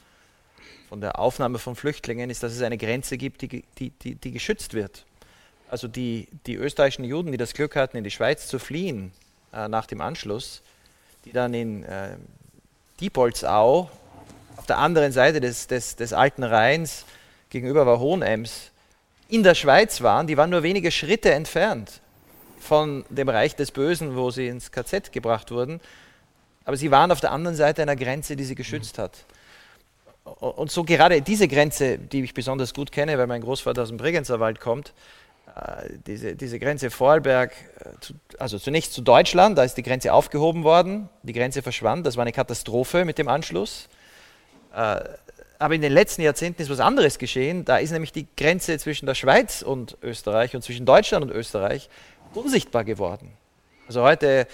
von 0.89 1.01
der 1.01 1.19
Aufnahme 1.19 1.59
von 1.59 1.75
Flüchtlingen 1.75 2.29
ist, 2.29 2.43
dass 2.43 2.53
es 2.53 2.63
eine 2.63 2.77
Grenze 2.77 3.17
gibt, 3.17 3.43
die, 3.43 3.65
die, 3.79 3.91
die, 3.91 4.15
die 4.15 4.31
geschützt 4.33 4.75
wird. 4.75 5.07
Also 5.71 5.89
die, 5.89 6.29
die 6.47 6.55
österreichischen 6.57 7.05
Juden, 7.05 7.33
die 7.33 7.39
das 7.39 7.55
Glück 7.55 7.75
hatten, 7.77 7.97
in 7.97 8.05
die 8.05 8.11
Schweiz 8.11 8.47
zu 8.47 8.59
fliehen 8.59 9.13
äh, 9.55 9.69
nach 9.69 9.87
dem 9.87 10.03
Anschluss, 10.03 10.63
die 11.25 11.33
dann 11.33 11.55
in 11.55 11.83
äh, 11.85 12.17
Diepoldsau 13.01 13.91
auf 14.57 14.67
der 14.67 14.77
anderen 14.77 15.13
Seite 15.13 15.41
des, 15.41 15.69
des, 15.69 15.97
des 15.97 16.13
alten 16.13 16.43
Rheins 16.43 17.07
gegenüber 17.49 17.87
war 17.87 17.99
Hohenems 17.99 18.71
in 19.33 19.43
der 19.43 19.55
Schweiz 19.55 20.03
waren, 20.03 20.27
die 20.27 20.37
waren 20.37 20.51
nur 20.51 20.63
wenige 20.63 20.91
Schritte 20.91 21.33
entfernt 21.33 22.02
von 22.63 23.05
dem 23.11 23.29
Reich 23.29 23.57
des 23.57 23.71
Bösen, 23.71 24.17
wo 24.17 24.31
sie 24.31 24.49
ins 24.49 24.71
KZ 24.71 25.13
gebracht 25.13 25.51
wurden. 25.51 25.81
Aber 26.65 26.77
sie 26.77 26.91
waren 26.91 27.11
auf 27.11 27.21
der 27.21 27.33
anderen 27.33 27.57
Seite 27.57 27.83
einer 27.83 27.97
Grenze, 27.97 28.37
die 28.37 28.45
sie 28.45 28.55
geschützt 28.55 28.99
hat. 28.99 29.25
Und 30.25 30.71
so 30.71 30.85
gerade 30.85 31.21
diese 31.21 31.49
Grenze, 31.49 31.99
die 31.99 32.23
ich 32.23 32.35
besonders 32.35 32.75
gut 32.75 32.93
kenne, 32.93 33.19
weil 33.19 33.27
mein 33.27 33.43
Großvater 33.43 33.83
aus 33.83 33.89
dem 33.89 33.97
Bregenzer 33.97 34.39
Wald 34.39 34.61
kommt, 34.61 34.93
äh, 35.57 35.91
diese, 36.07 36.37
diese 36.37 36.59
Grenze 36.61 36.91
Vorarlberg, 36.91 37.53
äh, 37.81 38.39
also 38.39 38.59
zunächst 38.59 38.93
zu 38.93 39.03
Deutschland, 39.03 39.59
da 39.59 39.65
ist 39.65 39.75
die 39.75 39.83
Grenze 39.83 40.13
aufgehoben 40.13 40.63
worden, 40.63 41.09
die 41.25 41.33
Grenze 41.33 41.61
verschwand, 41.63 42.07
das 42.07 42.17
war 42.17 42.23
eine 42.23 42.33
Katastrophe 42.33 43.05
mit 43.05 43.19
dem 43.19 43.27
Anschluss. 43.27 43.89
Äh, 44.75 45.01
aber 45.59 45.75
in 45.75 45.81
den 45.81 45.93
letzten 45.93 46.23
Jahrzehnten 46.23 46.63
ist 46.63 46.71
was 46.71 46.81
anderes 46.81 47.19
geschehen, 47.19 47.65
da 47.65 47.77
ist 47.79 47.93
nämlich 47.93 48.13
die 48.13 48.27
Grenze 48.37 48.79
zwischen 48.79 49.07
der 49.07 49.15
Schweiz 49.15 49.63
und 49.63 49.97
Österreich 50.03 50.57
und 50.57 50.63
zwischen 50.63 50.87
Deutschland 50.87 51.25
und 51.25 51.31
Österreich 51.31 51.89
unsichtbar 52.37 52.85
geworden. 52.85 53.31
Also 53.87 54.03
heute 54.03 54.47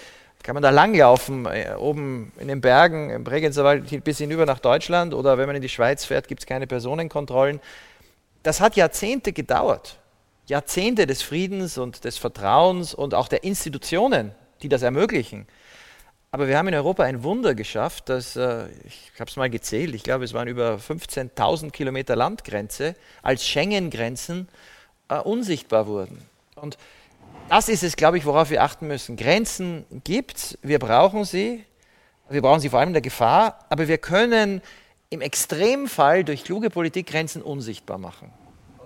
kann 0.42 0.54
man 0.54 0.62
da 0.62 0.70
langlaufen, 0.70 1.46
äh, 1.46 1.74
oben 1.76 2.32
in 2.38 2.48
den 2.48 2.60
Bergen, 2.60 3.10
im 3.10 3.24
Bregenzer 3.24 3.64
Wald 3.64 4.04
bis 4.04 4.18
hinüber 4.18 4.46
nach 4.46 4.60
Deutschland 4.60 5.14
oder 5.14 5.38
wenn 5.38 5.46
man 5.46 5.56
in 5.56 5.62
die 5.62 5.68
Schweiz 5.68 6.04
fährt, 6.04 6.28
gibt 6.28 6.42
es 6.42 6.46
keine 6.46 6.66
Personenkontrollen. 6.66 7.60
Das 8.42 8.60
hat 8.60 8.76
Jahrzehnte 8.76 9.32
gedauert. 9.32 9.98
Jahrzehnte 10.46 11.06
des 11.06 11.22
Friedens 11.22 11.76
und 11.76 12.04
des 12.04 12.16
Vertrauens 12.16 12.94
und 12.94 13.14
auch 13.14 13.28
der 13.28 13.44
Institutionen, 13.44 14.32
die 14.62 14.68
das 14.68 14.82
ermöglichen. 14.82 15.46
Aber 16.30 16.46
wir 16.46 16.58
haben 16.58 16.68
in 16.68 16.74
Europa 16.74 17.04
ein 17.04 17.22
Wunder 17.22 17.54
geschafft, 17.54 18.08
dass, 18.08 18.36
äh, 18.36 18.66
ich 18.84 19.12
habe 19.18 19.30
es 19.30 19.36
mal 19.36 19.48
gezählt, 19.48 19.94
ich 19.94 20.02
glaube, 20.02 20.24
es 20.24 20.34
waren 20.34 20.48
über 20.48 20.76
15.000 20.76 21.70
Kilometer 21.70 22.16
Landgrenze, 22.16 22.94
als 23.22 23.46
Schengen-Grenzen 23.46 24.48
äh, 25.08 25.18
unsichtbar 25.18 25.86
wurden. 25.86 26.22
Und 26.54 26.76
das 27.48 27.68
ist 27.68 27.82
es, 27.82 27.96
glaube 27.96 28.18
ich, 28.18 28.26
worauf 28.26 28.50
wir 28.50 28.62
achten 28.62 28.86
müssen. 28.86 29.16
Grenzen 29.16 29.84
gibt 30.04 30.36
es, 30.36 30.58
wir 30.62 30.78
brauchen 30.78 31.24
sie, 31.24 31.64
wir 32.28 32.42
brauchen 32.42 32.60
sie 32.60 32.68
vor 32.68 32.80
allem 32.80 32.90
in 32.90 32.94
der 32.94 33.02
Gefahr, 33.02 33.58
aber 33.70 33.88
wir 33.88 33.98
können 33.98 34.60
im 35.10 35.22
Extremfall 35.22 36.24
durch 36.24 36.44
kluge 36.44 36.68
Politik 36.68 37.06
Grenzen 37.06 37.40
unsichtbar 37.40 37.96
machen. 37.96 38.30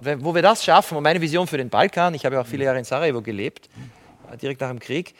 Wenn, 0.00 0.24
wo 0.24 0.34
wir 0.34 0.42
das 0.42 0.64
schaffen, 0.64 0.96
und 0.96 1.02
meine 1.02 1.20
Vision 1.20 1.46
für 1.46 1.56
den 1.56 1.68
Balkan, 1.68 2.14
ich 2.14 2.24
habe 2.24 2.36
ja 2.36 2.42
auch 2.42 2.46
viele 2.46 2.64
Jahre 2.64 2.78
in 2.78 2.84
Sarajevo 2.84 3.20
gelebt, 3.20 3.68
äh, 4.32 4.36
direkt 4.36 4.60
nach 4.60 4.70
dem 4.70 4.78
Krieg, 4.78 5.14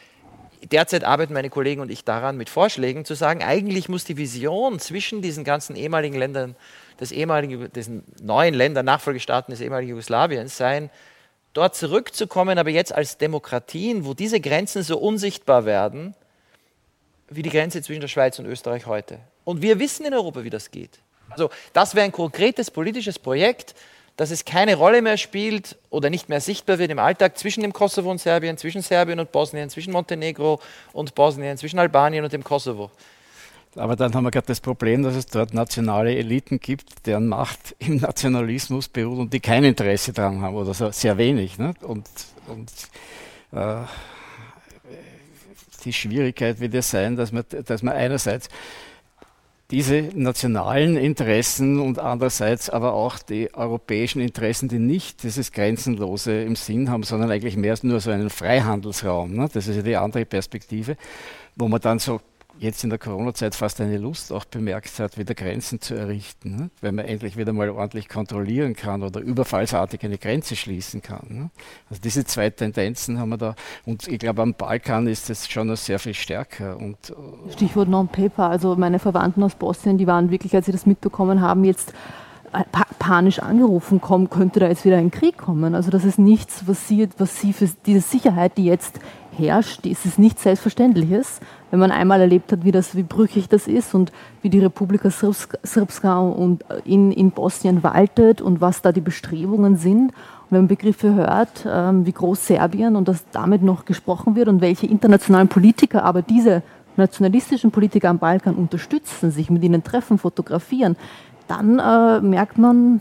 derzeit 0.71 1.02
arbeiten 1.02 1.33
meine 1.33 1.50
Kollegen 1.50 1.81
und 1.81 1.91
ich 1.91 2.05
daran 2.05 2.37
mit 2.37 2.49
Vorschlägen 2.49 3.05
zu 3.05 3.14
sagen, 3.14 3.43
eigentlich 3.43 3.88
muss 3.88 4.05
die 4.05 4.17
Vision 4.17 4.79
zwischen 4.79 5.23
diesen 5.23 5.43
ganzen 5.43 5.75
ehemaligen 5.75 6.17
Ländern, 6.17 6.55
des 7.00 7.11
ehemaligen, 7.11 7.73
diesen 7.73 8.05
neuen 8.23 8.55
Ländern, 8.55 8.87
Nachfolgestaaten 8.87 9.52
des 9.52 9.61
ehemaligen 9.61 9.91
Jugoslawiens 9.91 10.57
sein, 10.57 10.91
dort 11.52 11.75
zurückzukommen, 11.75 12.59
aber 12.59 12.71
jetzt 12.71 12.94
als 12.94 13.18
Demokratien, 13.18 14.04
wo 14.04 14.14
diese 14.14 14.40
Grenzen 14.40 14.82
so 14.82 14.99
unsichtbar 14.99 15.64
werden, 15.64 16.14
wie 17.28 17.42
die 17.42 17.50
Grenze 17.50 17.82
zwischen 17.82 18.00
der 18.00 18.09
Schweiz 18.09 18.38
und 18.38 18.47
Österreich 18.47 18.87
heute. 18.87 19.18
Und 19.44 19.62
wir 19.62 19.78
wissen 19.78 20.04
in 20.06 20.14
Europa, 20.14 20.44
wie 20.44 20.50
das 20.50 20.71
geht. 20.71 20.99
Also 21.30 21.50
das 21.73 21.94
wäre 21.94 22.04
ein 22.04 22.12
konkretes 22.12 22.71
politisches 22.71 23.18
Projekt, 23.18 23.75
dass 24.16 24.30
es 24.30 24.44
keine 24.44 24.76
Rolle 24.76 25.00
mehr 25.00 25.16
spielt 25.16 25.76
oder 25.88 26.11
nicht 26.11 26.28
mehr 26.28 26.40
sichtbar 26.40 26.78
wird 26.78 26.90
im 26.90 26.99
Alltag 26.99 27.38
zwischen 27.38 27.62
dem 27.62 27.73
Kosovo 27.73 28.11
und 28.11 28.21
Serbien, 28.21 28.59
zwischen 28.59 28.82
Serbien 28.82 29.18
und 29.18 29.32
Bosnien, 29.32 29.71
zwischen 29.71 29.92
Montenegro 29.92 30.61
und 30.92 31.14
Bosnien, 31.14 31.56
zwischen 31.56 31.78
Albanien 31.78 32.23
und 32.23 32.32
dem 32.32 32.44
Kosovo. 32.44 32.90
Aber 33.76 33.97
dann 33.97 34.14
haben 34.14 34.25
wir 34.25 34.31
gerade 34.31 34.47
das 34.47 34.61
Problem, 34.61 35.02
dass 35.02 35.17
es 35.17 35.26
dort 35.26 35.55
nationale 35.55 36.14
Eliten 36.14 36.61
gibt, 36.61 37.07
deren 37.07 37.26
Macht 37.29 37.75
im 37.79 37.97
Nationalismus 37.97 38.88
beruht 38.88 39.19
und 39.19 39.33
die 39.33 39.41
kein 39.41 39.64
Interesse 39.64 40.12
daran 40.12 40.43
haben 40.43 40.55
oder 40.55 40.75
so, 40.75 40.91
sehr 40.91 41.17
wenig. 41.17 41.59
Ne? 41.59 41.73
Und, 41.81 42.07
und 42.49 42.71
äh, 43.52 43.83
die 45.85 45.93
Schwierigkeit 45.93 46.61
wird 46.61 46.75
ja 46.75 46.83
sein, 46.83 47.17
dass 47.17 47.33
man, 47.33 47.45
dass 47.67 47.83
man 47.83 47.95
einerseits 47.95 48.49
diese 49.71 50.11
nationalen 50.14 50.99
Interessen 50.99 51.81
und 51.81 51.99
andererseits 51.99 52.69
aber 52.69 52.93
auch 52.93 53.19
die 53.19 53.55
europäischen 53.55 54.21
Interessen, 54.21 54.69
die 54.69 54.79
nicht 54.79 55.23
dieses 55.23 55.50
Grenzenlose 55.50 56.43
im 56.43 56.57
Sinn 56.57 56.91
haben, 56.91 57.05
sondern 57.05 57.31
eigentlich 57.31 57.57
mehr 57.57 57.75
nur 57.81 58.00
so 58.00 58.11
einen 58.11 58.29
Freihandelsraum. 58.29 59.35
Ne? 59.35 59.49
Das 59.50 59.67
ist 59.69 59.76
ja 59.76 59.83
die 59.83 59.97
andere 59.97 60.26
Perspektive, 60.26 60.99
wo 61.57 61.69
man 61.69 61.81
dann 61.81 61.99
so 61.99 62.21
jetzt 62.59 62.85
in 62.85 62.90
der 62.90 62.99
Corona-Zeit 62.99 63.54
fast 63.54 63.80
eine 63.80 63.99
Lust 63.99 64.32
auch 64.32 64.44
bemerkt 64.44 64.99
hat, 64.99 65.18
wieder 65.18 65.35
Grenzen 65.35 65.80
zu 65.80 65.94
errichten, 65.94 66.56
ne? 66.56 66.71
wenn 66.80 66.94
man 66.94 67.06
endlich 67.06 67.37
wieder 67.37 67.52
mal 67.52 67.71
ordentlich 67.71 68.09
kontrollieren 68.09 68.75
kann 68.75 69.02
oder 69.02 69.21
überfallsartig 69.21 70.04
eine 70.04 70.18
Grenze 70.18 70.56
schließen 70.56 71.02
kann. 71.02 71.26
Ne? 71.28 71.50
Also 71.90 72.02
diese 72.02 72.25
zwei 72.25 72.50
Tendenzen 72.50 73.18
haben 73.18 73.30
wir 73.30 73.38
da 73.38 73.54
und 73.85 74.06
ich 74.09 74.18
glaube 74.18 74.42
am 74.42 74.54
Balkan 74.54 75.06
ist 75.06 75.30
es 75.30 75.50
schon 75.50 75.68
noch 75.68 75.76
sehr 75.76 75.99
viel 75.99 76.14
stärker. 76.14 76.76
Und, 76.76 77.11
äh, 77.11 77.52
Stichwort 77.52 77.88
Non-Paper, 77.88 78.49
also 78.49 78.76
meine 78.76 78.99
Verwandten 78.99 79.42
aus 79.42 79.54
Bosnien, 79.54 79.99
die 79.99 80.06
waren 80.06 80.30
wirklich, 80.30 80.54
als 80.54 80.66
sie 80.66 80.73
das 80.73 80.87
mitbekommen 80.87 81.40
haben, 81.40 81.64
jetzt 81.64 81.92
panisch 82.99 83.40
angerufen 83.40 84.00
kommen, 84.00 84.30
könnte 84.30 84.61
da 84.61 84.68
jetzt 84.68 84.85
wieder 84.85 84.99
ein 84.99 85.11
Krieg 85.11 85.38
kommen. 85.38 85.75
Also 85.75 85.90
das 85.90 86.04
ist 86.04 86.18
nichts, 86.18 86.64
was 86.66 86.87
sie, 86.87 87.09
was 87.18 87.40
sie 87.40 87.52
für 87.52 87.68
diese 87.87 88.00
Sicherheit, 88.00 88.56
die 88.56 88.66
jetzt 88.66 89.00
herrscht, 89.37 89.87
ist 89.87 90.04
es 90.04 90.18
nichts 90.18 90.42
Selbstverständliches, 90.42 91.40
wenn 91.71 91.80
man 91.80 91.90
einmal 91.90 92.21
erlebt 92.21 92.52
hat, 92.52 92.64
wie, 92.64 92.71
das, 92.71 92.94
wie 92.94 93.02
brüchig 93.02 93.49
das 93.49 93.66
ist 93.66 93.94
und 93.94 94.12
wie 94.42 94.50
die 94.50 94.59
Republika 94.59 95.11
Srpska 95.11 96.18
und 96.21 96.64
in, 96.85 97.12
in 97.12 97.30
Bosnien 97.30 97.82
waltet 97.82 98.42
und 98.42 98.61
was 98.61 98.82
da 98.82 98.92
die 98.92 99.00
Bestrebungen 99.00 99.76
sind. 99.76 100.11
Und 100.11 100.50
wenn 100.50 100.61
man 100.61 100.68
Begriffe 100.68 101.14
hört, 101.14 101.66
ähm, 101.66 102.04
wie 102.04 102.12
groß 102.12 102.47
Serbien 102.47 102.94
und 102.94 103.09
dass 103.09 103.25
damit 103.30 103.62
noch 103.62 103.87
gesprochen 103.87 104.37
wird 104.37 104.49
und 104.49 104.61
welche 104.61 104.87
internationalen 104.87 105.49
Politiker 105.49 106.04
aber 106.04 106.21
diese 106.21 106.62
nationalistischen 106.97 107.71
Politiker 107.71 108.11
am 108.11 108.18
Balkan 108.18 108.54
unterstützen, 108.54 109.30
sich 109.30 109.49
mit 109.49 109.62
ihnen 109.62 109.82
treffen, 109.82 110.18
fotografieren, 110.18 110.97
dann 111.49 111.78
äh, 111.78 112.20
merkt 112.20 112.58
man, 112.58 113.00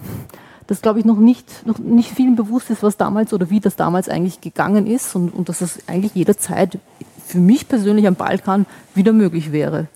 dass, 0.68 0.82
glaube 0.82 1.00
ich, 1.00 1.06
noch 1.06 1.18
nicht, 1.18 1.66
noch 1.66 1.80
nicht 1.80 2.12
vielen 2.12 2.36
bewusst 2.36 2.70
ist, 2.70 2.82
was 2.84 2.98
damals 2.98 3.34
oder 3.34 3.50
wie 3.50 3.60
das 3.60 3.76
damals 3.76 4.08
eigentlich 4.08 4.42
gegangen 4.42 4.88
ist 4.88 5.16
und, 5.16 5.30
und 5.30 5.50
dass 5.50 5.60
das 5.60 5.80
eigentlich 5.88 6.16
jederzeit 6.16 6.78
für 7.26 7.40
mich 7.40 7.68
persönlich 7.68 8.08
am 8.08 8.16
Balkan 8.16 8.66
wieder 8.96 9.14
möglich 9.14 9.52
wäre. 9.52 9.88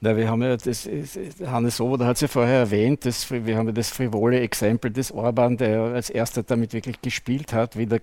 Na, 0.00 0.16
wir 0.16 0.28
haben 0.28 0.42
ja 0.42 0.56
das, 0.56 0.88
Hannes 1.46 1.80
Ober 1.80 2.06
hat 2.06 2.16
es 2.16 2.20
ja 2.20 2.28
vorher 2.28 2.58
erwähnt, 2.58 3.06
das, 3.06 3.30
wir 3.30 3.56
haben 3.56 3.66
ja 3.66 3.72
das 3.72 3.88
frivole 3.88 4.40
Exempel 4.40 4.90
des 4.90 5.10
Orban, 5.10 5.56
der 5.56 5.80
als 5.80 6.10
erster 6.10 6.42
damit 6.42 6.72
wirklich 6.74 7.00
gespielt 7.00 7.52
hat, 7.52 7.76
wieder 7.76 7.98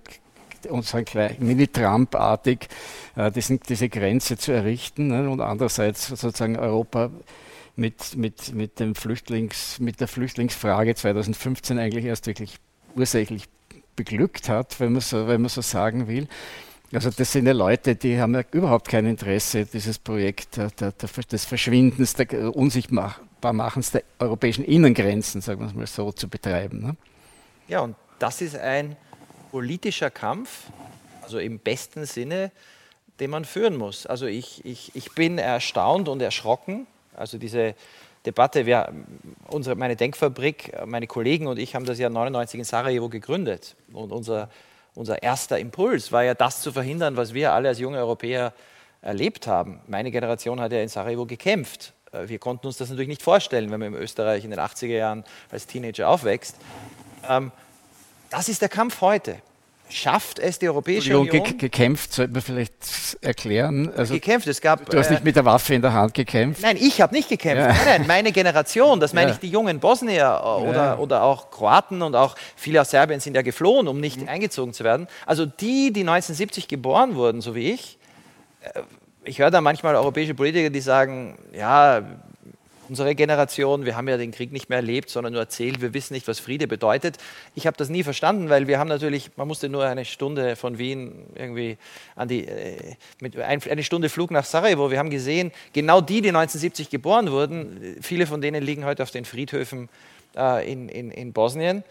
unseren 0.68 1.04
Mini-Trump-artig 1.38 2.68
äh, 3.16 3.30
diese 3.30 3.88
Grenze 3.88 4.36
zu 4.36 4.52
errichten 4.52 5.08
ne, 5.08 5.30
und 5.30 5.40
andererseits 5.40 6.08
sozusagen 6.08 6.56
Europa 6.56 7.10
mit, 7.76 8.16
mit, 8.16 8.54
mit, 8.54 8.80
dem 8.80 8.94
Flüchtlings, 8.94 9.80
mit 9.80 10.00
der 10.00 10.08
Flüchtlingsfrage 10.08 10.94
2015 10.94 11.78
eigentlich 11.78 12.04
erst 12.04 12.26
wirklich 12.26 12.58
ursächlich 12.94 13.44
beglückt 13.96 14.48
hat, 14.48 14.78
wenn 14.80 14.92
man 14.92 15.00
so, 15.00 15.26
wenn 15.26 15.40
man 15.40 15.48
so 15.48 15.60
sagen 15.60 16.08
will. 16.08 16.28
Also 16.92 17.10
das 17.10 17.32
sind 17.32 17.46
ja 17.46 17.52
Leute, 17.52 17.96
die 17.96 18.20
haben 18.20 18.34
ja 18.34 18.42
überhaupt 18.52 18.88
kein 18.88 19.06
Interesse, 19.06 19.66
dieses 19.66 19.98
Projekt 19.98 20.56
der, 20.56 20.70
der, 20.70 20.92
des 20.92 21.44
Verschwindens, 21.44 22.14
der 22.14 22.54
Unsichtbarmachens 22.54 23.90
der 23.90 24.04
europäischen 24.20 24.64
Innengrenzen, 24.64 25.40
sagen 25.40 25.60
wir 25.60 25.66
es 25.66 25.74
mal 25.74 25.86
so, 25.86 26.12
zu 26.12 26.28
betreiben. 26.28 26.80
Ne? 26.80 26.96
Ja, 27.66 27.80
und 27.80 27.96
das 28.20 28.40
ist 28.40 28.56
ein 28.56 28.96
politischer 29.50 30.10
Kampf, 30.10 30.68
also 31.22 31.38
im 31.38 31.58
besten 31.58 32.06
Sinne, 32.06 32.52
den 33.18 33.30
man 33.30 33.44
führen 33.44 33.76
muss. 33.76 34.06
Also 34.06 34.26
ich, 34.26 34.64
ich, 34.64 34.92
ich 34.94 35.12
bin 35.12 35.38
erstaunt 35.38 36.08
und 36.08 36.20
erschrocken, 36.20 36.86
also 37.16 37.38
diese 37.38 37.74
Debatte, 38.26 38.64
wir, 38.66 38.92
unsere, 39.48 39.76
meine 39.76 39.96
Denkfabrik, 39.96 40.72
meine 40.86 41.06
Kollegen 41.06 41.46
und 41.46 41.58
ich 41.58 41.74
haben 41.74 41.84
das 41.84 41.98
Jahr 41.98 42.10
99 42.10 42.60
in 42.60 42.64
Sarajevo 42.64 43.08
gegründet. 43.08 43.76
Und 43.92 44.12
unser, 44.12 44.48
unser 44.94 45.22
erster 45.22 45.58
Impuls 45.58 46.10
war 46.10 46.24
ja 46.24 46.34
das 46.34 46.62
zu 46.62 46.72
verhindern, 46.72 47.16
was 47.16 47.34
wir 47.34 47.52
alle 47.52 47.68
als 47.68 47.78
junge 47.78 47.98
Europäer 47.98 48.54
erlebt 49.02 49.46
haben. 49.46 49.80
Meine 49.86 50.10
Generation 50.10 50.60
hat 50.60 50.72
ja 50.72 50.80
in 50.80 50.88
Sarajevo 50.88 51.26
gekämpft. 51.26 51.92
Äh, 52.12 52.28
wir 52.28 52.38
konnten 52.38 52.66
uns 52.66 52.78
das 52.78 52.88
natürlich 52.88 53.08
nicht 53.08 53.22
vorstellen, 53.22 53.70
wenn 53.70 53.80
man 53.80 53.94
in 53.94 54.00
Österreich 54.00 54.44
in 54.44 54.50
den 54.50 54.60
80er 54.60 54.86
Jahren 54.86 55.24
als 55.50 55.66
Teenager 55.66 56.08
aufwächst. 56.08 56.56
Ähm, 57.28 57.52
das 58.30 58.48
ist 58.48 58.62
der 58.62 58.70
Kampf 58.70 59.00
heute 59.02 59.36
schafft 59.88 60.38
es 60.38 60.58
die 60.58 60.68
Europäische 60.68 61.18
Union. 61.18 61.44
Ge 61.44 61.52
gekämpft, 61.54 62.12
sollte 62.12 62.32
man 62.32 62.42
vielleicht 62.42 62.72
erklären. 63.20 63.92
Also, 63.96 64.14
gekämpft, 64.14 64.46
es 64.46 64.60
gab. 64.60 64.88
Du 64.88 64.98
hast 64.98 65.10
nicht 65.10 65.22
äh, 65.22 65.24
mit 65.24 65.36
der 65.36 65.44
Waffe 65.44 65.74
in 65.74 65.82
der 65.82 65.92
Hand 65.92 66.14
gekämpft. 66.14 66.62
Nein, 66.62 66.76
ich 66.80 67.00
habe 67.00 67.14
nicht 67.14 67.28
gekämpft. 67.28 67.60
Ja. 67.62 67.68
Nein, 67.68 67.84
nein, 67.86 68.06
meine 68.06 68.32
Generation, 68.32 69.00
das 69.00 69.12
meine 69.12 69.28
ja. 69.28 69.34
ich 69.34 69.40
die 69.40 69.48
jungen 69.48 69.80
Bosnier 69.80 70.40
äh, 70.42 70.62
oder, 70.62 70.74
ja. 70.74 70.98
oder 70.98 71.22
auch 71.22 71.50
Kroaten 71.50 72.02
und 72.02 72.16
auch 72.16 72.34
viele 72.56 72.80
aus 72.80 72.90
Serbien 72.90 73.20
sind 73.20 73.34
ja 73.34 73.42
geflohen, 73.42 73.88
um 73.88 74.00
nicht 74.00 74.20
mhm. 74.20 74.28
eingezogen 74.28 74.72
zu 74.72 74.84
werden. 74.84 75.06
Also 75.26 75.46
die, 75.46 75.92
die 75.92 76.00
1970 76.00 76.68
geboren 76.68 77.14
wurden, 77.14 77.40
so 77.40 77.54
wie 77.54 77.72
ich, 77.72 77.98
äh, 78.62 78.80
ich 79.24 79.38
höre 79.38 79.50
da 79.50 79.60
manchmal 79.60 79.94
europäische 79.96 80.34
Politiker, 80.34 80.70
die 80.70 80.80
sagen, 80.80 81.38
ja, 81.52 82.02
unsere 82.88 83.14
Generation, 83.14 83.84
wir 83.84 83.96
haben 83.96 84.08
ja 84.08 84.16
den 84.16 84.30
Krieg 84.30 84.52
nicht 84.52 84.68
mehr 84.68 84.78
erlebt, 84.78 85.10
sondern 85.10 85.32
nur 85.32 85.42
erzählt, 85.42 85.80
wir 85.80 85.94
wissen 85.94 86.14
nicht, 86.14 86.28
was 86.28 86.38
Friede 86.38 86.66
bedeutet. 86.66 87.18
Ich 87.54 87.66
habe 87.66 87.76
das 87.76 87.88
nie 87.88 88.02
verstanden, 88.02 88.48
weil 88.48 88.66
wir 88.66 88.78
haben 88.78 88.88
natürlich, 88.88 89.30
man 89.36 89.48
musste 89.48 89.68
nur 89.68 89.84
eine 89.84 90.04
Stunde 90.04 90.56
von 90.56 90.78
Wien 90.78 91.26
irgendwie 91.34 91.76
an 92.16 92.28
die, 92.28 92.46
äh, 92.46 92.94
mit 93.20 93.38
ein, 93.38 93.62
eine 93.62 93.82
Stunde 93.82 94.08
Flug 94.08 94.30
nach 94.30 94.44
Sarajevo. 94.44 94.90
Wir 94.90 94.98
haben 94.98 95.10
gesehen, 95.10 95.52
genau 95.72 96.00
die, 96.00 96.20
die 96.20 96.28
1970 96.28 96.90
geboren 96.90 97.30
wurden, 97.30 97.96
viele 98.00 98.26
von 98.26 98.40
denen 98.40 98.62
liegen 98.62 98.84
heute 98.84 99.02
auf 99.02 99.10
den 99.10 99.24
Friedhöfen 99.24 99.88
äh, 100.36 100.70
in, 100.70 100.88
in, 100.88 101.10
in 101.10 101.32
Bosnien. 101.32 101.84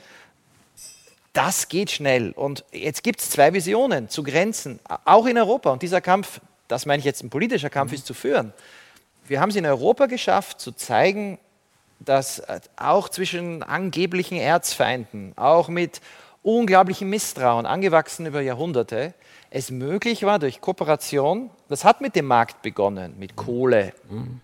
Das 1.33 1.67
geht 1.67 1.89
schnell. 1.89 2.31
Und 2.31 2.63
jetzt 2.71 3.03
gibt 3.03 3.19
es 3.19 3.31
zwei 3.31 3.53
Visionen 3.53 4.07
zu 4.07 4.21
Grenzen, 4.21 4.79
auch 5.05 5.25
in 5.25 5.37
Europa. 5.37 5.71
Und 5.71 5.81
dieser 5.81 5.99
Kampf, 5.99 6.39
das 6.67 6.85
meine 6.85 6.99
ich 6.99 7.05
jetzt 7.05 7.23
ein 7.23 7.31
politischer 7.31 7.71
Kampf, 7.71 7.91
mhm. 7.91 7.95
ist 7.95 8.05
zu 8.05 8.13
führen 8.13 8.53
wir 9.27 9.39
haben 9.39 9.49
es 9.49 9.55
in 9.55 9.65
Europa 9.65 10.05
geschafft, 10.07 10.59
zu 10.59 10.71
zeigen, 10.71 11.39
dass 11.99 12.39
äh, 12.39 12.59
auch 12.75 13.09
zwischen 13.09 13.63
angeblichen 13.63 14.37
Erzfeinden, 14.37 15.33
auch 15.37 15.69
mit 15.69 16.01
unglaublichen 16.41 17.09
Misstrauen, 17.09 17.65
angewachsen 17.65 18.25
über 18.25 18.41
Jahrhunderte, 18.41 19.13
es 19.49 19.69
möglich 19.69 20.23
war 20.23 20.39
durch 20.39 20.59
Kooperation, 20.61 21.51
das 21.69 21.85
hat 21.85 22.01
mit 22.01 22.15
dem 22.15 22.25
Markt 22.25 22.61
begonnen, 22.63 23.13
mit 23.19 23.35
Kohle 23.35 23.93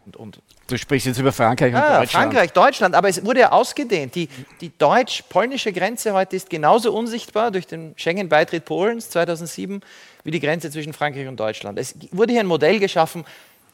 und, 0.05 0.15
und 0.15 0.39
Du 0.67 0.77
sprichst 0.77 1.07
jetzt 1.07 1.17
über 1.17 1.31
Frankreich 1.31 1.73
und 1.73 1.79
Ah, 1.79 1.99
Deutschland. 1.99 2.11
Frankreich, 2.11 2.53
Deutschland, 2.53 2.93
aber 2.93 3.09
es 3.09 3.25
wurde 3.25 3.39
ja 3.39 3.51
ausgedehnt. 3.51 4.13
Die, 4.13 4.29
die 4.61 4.71
deutsch-polnische 4.77 5.73
Grenze 5.73 6.13
heute 6.13 6.35
ist 6.35 6.47
genauso 6.47 6.93
unsichtbar 6.95 7.49
durch 7.49 7.65
den 7.65 7.93
Schengen-Beitritt 7.97 8.65
Polens 8.65 9.09
2007 9.09 9.81
wie 10.23 10.31
die 10.31 10.39
Grenze 10.39 10.69
zwischen 10.69 10.93
Frankreich 10.93 11.27
und 11.27 11.39
Deutschland. 11.39 11.79
Es 11.79 11.95
wurde 12.11 12.33
hier 12.33 12.41
ein 12.41 12.47
Modell 12.47 12.79
geschaffen, 12.79 13.25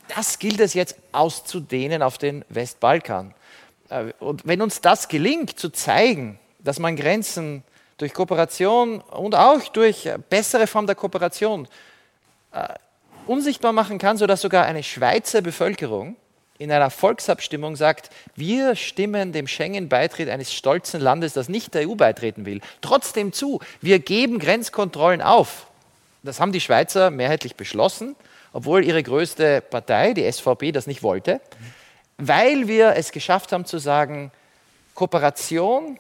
das 0.07 0.39
gilt 0.39 0.59
es 0.59 0.73
jetzt 0.73 0.97
auszudehnen 1.11 2.01
auf 2.01 2.17
den 2.17 2.45
Westbalkan. 2.49 3.33
Äh, 3.89 4.13
Und 4.19 4.45
wenn 4.45 4.61
uns 4.61 4.81
das 4.81 5.07
gelingt, 5.07 5.57
zu 5.59 5.69
zeigen, 5.69 6.39
dass 6.59 6.79
man 6.79 6.95
Grenzen 6.95 7.63
durch 7.97 8.13
Kooperation 8.13 8.99
und 9.01 9.35
auch 9.35 9.67
durch 9.69 10.09
bessere 10.29 10.67
Form 10.67 10.85
der 10.85 10.95
Kooperation 10.95 11.67
äh, 12.51 12.67
unsichtbar 13.25 13.73
machen 13.73 13.97
kann, 13.97 14.17
sodass 14.17 14.41
sogar 14.41 14.65
eine 14.65 14.83
Schweizer 14.83 15.41
Bevölkerung 15.41 16.15
in 16.57 16.71
einer 16.71 16.89
Volksabstimmung 16.89 17.75
sagt, 17.75 18.09
wir 18.35 18.75
stimmen 18.75 19.33
dem 19.33 19.47
Schengen-Beitritt 19.47 20.29
eines 20.29 20.53
stolzen 20.53 21.01
Landes, 21.01 21.33
das 21.33 21.49
nicht 21.49 21.73
der 21.73 21.89
EU 21.89 21.95
beitreten 21.95 22.45
will, 22.45 22.61
trotzdem 22.81 23.33
zu. 23.33 23.59
Wir 23.81 23.99
geben 23.99 24.39
Grenzkontrollen 24.39 25.21
auf. 25.21 25.67
Das 26.23 26.39
haben 26.39 26.53
die 26.53 26.61
Schweizer 26.61 27.11
mehrheitlich 27.11 27.55
beschlossen, 27.55 28.15
obwohl 28.55 28.85
ihre 28.85 29.03
größte 29.03 29.59
Partei, 29.59 30.13
die 30.13 30.31
SVP, 30.31 30.71
das 30.71 30.87
nicht 30.87 31.03
wollte, 31.03 31.41
weil 32.17 32.69
wir 32.69 32.95
es 32.95 33.11
geschafft 33.11 33.51
haben 33.51 33.65
zu 33.65 33.79
sagen, 33.79 34.31
Kooperation 34.93 35.99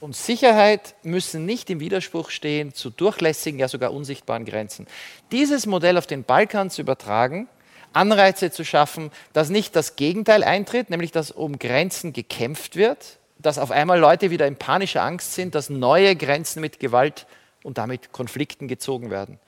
und 0.00 0.16
Sicherheit 0.16 0.94
müssen 1.02 1.44
nicht 1.44 1.68
im 1.68 1.78
Widerspruch 1.78 2.30
stehen 2.30 2.72
zu 2.72 2.88
durchlässigen, 2.88 3.60
ja 3.60 3.68
sogar 3.68 3.92
unsichtbaren 3.92 4.46
Grenzen. 4.46 4.86
Dieses 5.32 5.66
Modell 5.66 5.98
auf 5.98 6.06
den 6.06 6.24
Balkan 6.24 6.70
zu 6.70 6.80
übertragen, 6.80 7.46
Anreize 7.92 8.50
zu 8.50 8.64
schaffen, 8.64 9.10
dass 9.34 9.50
nicht 9.50 9.76
das 9.76 9.96
Gegenteil 9.96 10.44
eintritt, 10.44 10.88
nämlich 10.88 11.12
dass 11.12 11.30
um 11.30 11.58
Grenzen 11.58 12.14
gekämpft 12.14 12.76
wird, 12.76 13.18
dass 13.38 13.58
auf 13.58 13.70
einmal 13.70 13.98
Leute 13.98 14.30
wieder 14.30 14.46
in 14.46 14.56
panischer 14.56 15.02
Angst 15.02 15.34
sind, 15.34 15.54
dass 15.54 15.68
neue 15.68 16.16
Grenzen 16.16 16.62
mit 16.62 16.80
Gewalt 16.80 17.26
und 17.62 17.76
damit 17.76 18.12
Konflikten 18.12 18.66
gezogen 18.66 19.10
werden. 19.10 19.38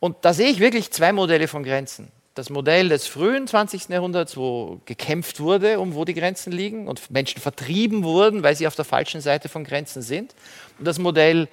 Und 0.00 0.16
da 0.22 0.32
sehe 0.32 0.48
ich 0.48 0.60
wirklich 0.60 0.90
zwei 0.90 1.12
Modelle 1.12 1.48
von 1.48 1.62
Grenzen. 1.62 2.10
Das 2.34 2.50
Modell 2.50 2.88
des 2.88 3.08
frühen 3.08 3.48
20. 3.48 3.88
Jahrhunderts, 3.88 4.36
wo 4.36 4.80
gekämpft 4.84 5.40
wurde, 5.40 5.80
um 5.80 5.94
wo 5.94 6.04
die 6.04 6.14
Grenzen 6.14 6.52
liegen 6.52 6.86
und 6.86 7.10
Menschen 7.10 7.40
vertrieben 7.40 8.04
wurden, 8.04 8.44
weil 8.44 8.54
sie 8.54 8.68
auf 8.68 8.76
der 8.76 8.84
falschen 8.84 9.20
Seite 9.20 9.48
von 9.48 9.64
Grenzen 9.64 10.02
sind. 10.02 10.34
Und 10.78 10.86
das 10.86 11.00
Modell 11.00 11.48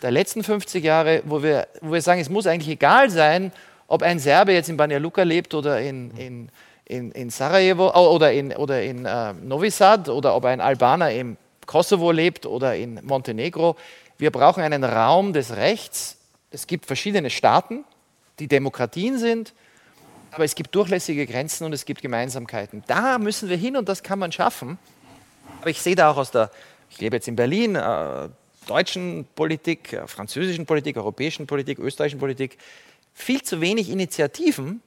der 0.00 0.10
letzten 0.10 0.42
50 0.42 0.82
Jahre, 0.82 1.22
wo 1.26 1.42
wir, 1.42 1.68
wo 1.82 1.92
wir 1.92 2.00
sagen, 2.00 2.22
es 2.22 2.30
muss 2.30 2.46
eigentlich 2.46 2.70
egal 2.70 3.10
sein, 3.10 3.52
ob 3.86 4.02
ein 4.02 4.18
Serbe 4.18 4.52
jetzt 4.52 4.70
in 4.70 4.78
Banja 4.78 4.98
Luka 4.98 5.24
lebt 5.24 5.52
oder 5.52 5.80
in, 5.80 6.10
in, 6.12 6.48
in, 6.86 7.12
in 7.12 7.28
Sarajevo 7.28 7.90
oder 7.90 8.32
in, 8.32 8.52
oder 8.52 8.82
in 8.82 9.04
äh, 9.04 9.34
Novi 9.34 9.70
Sad 9.70 10.08
oder 10.08 10.34
ob 10.34 10.46
ein 10.46 10.60
Albaner 10.60 11.10
im 11.12 11.36
Kosovo 11.66 12.12
lebt 12.12 12.46
oder 12.46 12.76
in 12.76 12.98
Montenegro. 13.04 13.76
Wir 14.16 14.30
brauchen 14.30 14.62
einen 14.62 14.84
Raum 14.84 15.32
des 15.32 15.54
Rechts. 15.54 16.16
Es 16.50 16.66
gibt 16.66 16.86
verschiedene 16.86 17.30
Staaten, 17.30 17.84
die 18.38 18.48
Demokratien 18.48 19.18
sind, 19.18 19.54
aber 20.32 20.44
es 20.44 20.54
gibt 20.54 20.74
durchlässige 20.74 21.26
Grenzen 21.26 21.64
und 21.64 21.72
es 21.72 21.84
gibt 21.84 22.02
Gemeinsamkeiten. 22.02 22.82
Da 22.86 23.18
müssen 23.18 23.48
wir 23.48 23.56
hin 23.56 23.76
und 23.76 23.88
das 23.88 24.02
kann 24.02 24.18
man 24.18 24.32
schaffen. 24.32 24.78
Aber 25.60 25.70
ich 25.70 25.80
sehe 25.80 25.94
da 25.94 26.10
auch 26.10 26.16
aus 26.16 26.30
der, 26.30 26.50
ich 26.90 27.00
lebe 27.00 27.16
jetzt 27.16 27.28
in 27.28 27.36
Berlin, 27.36 27.76
äh, 27.76 28.28
deutschen 28.66 29.26
Politik, 29.34 29.92
äh, 29.92 30.06
französischen 30.06 30.66
Politik, 30.66 30.96
europäischen 30.96 31.46
Politik, 31.46 31.78
österreichischen 31.78 32.20
Politik, 32.20 32.58
viel 33.14 33.42
zu 33.42 33.60
wenig 33.60 33.90
Initiativen, 33.90 34.82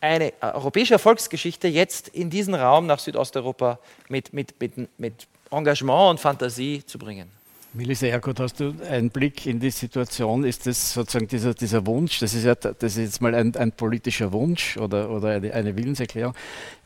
eine 0.00 0.32
äh, 0.32 0.34
europäische 0.42 0.94
Erfolgsgeschichte 0.94 1.68
jetzt 1.68 2.08
in 2.08 2.30
diesen 2.30 2.54
Raum 2.54 2.86
nach 2.86 2.98
Südosteuropa 2.98 3.78
mit, 4.08 4.32
mit, 4.32 4.60
mit, 4.60 4.98
mit 4.98 5.26
Engagement 5.50 6.10
und 6.10 6.20
Fantasie 6.20 6.84
zu 6.84 6.98
bringen. 6.98 7.37
Melissa 7.74 8.06
Erkut, 8.06 8.40
hast 8.40 8.60
du 8.60 8.74
einen 8.88 9.10
Blick 9.10 9.44
in 9.44 9.60
die 9.60 9.70
Situation? 9.70 10.44
Ist 10.44 10.66
das 10.66 10.94
sozusagen 10.94 11.28
dieser, 11.28 11.52
dieser 11.52 11.86
Wunsch, 11.86 12.18
das 12.18 12.32
ist 12.32 12.44
ja 12.44 12.54
das 12.54 12.96
ist 12.96 12.96
jetzt 12.96 13.20
mal 13.20 13.34
ein, 13.34 13.54
ein 13.56 13.72
politischer 13.72 14.32
Wunsch 14.32 14.78
oder, 14.78 15.10
oder 15.10 15.28
eine, 15.28 15.52
eine 15.52 15.76
Willenserklärung, 15.76 16.34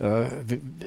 äh, 0.00 0.24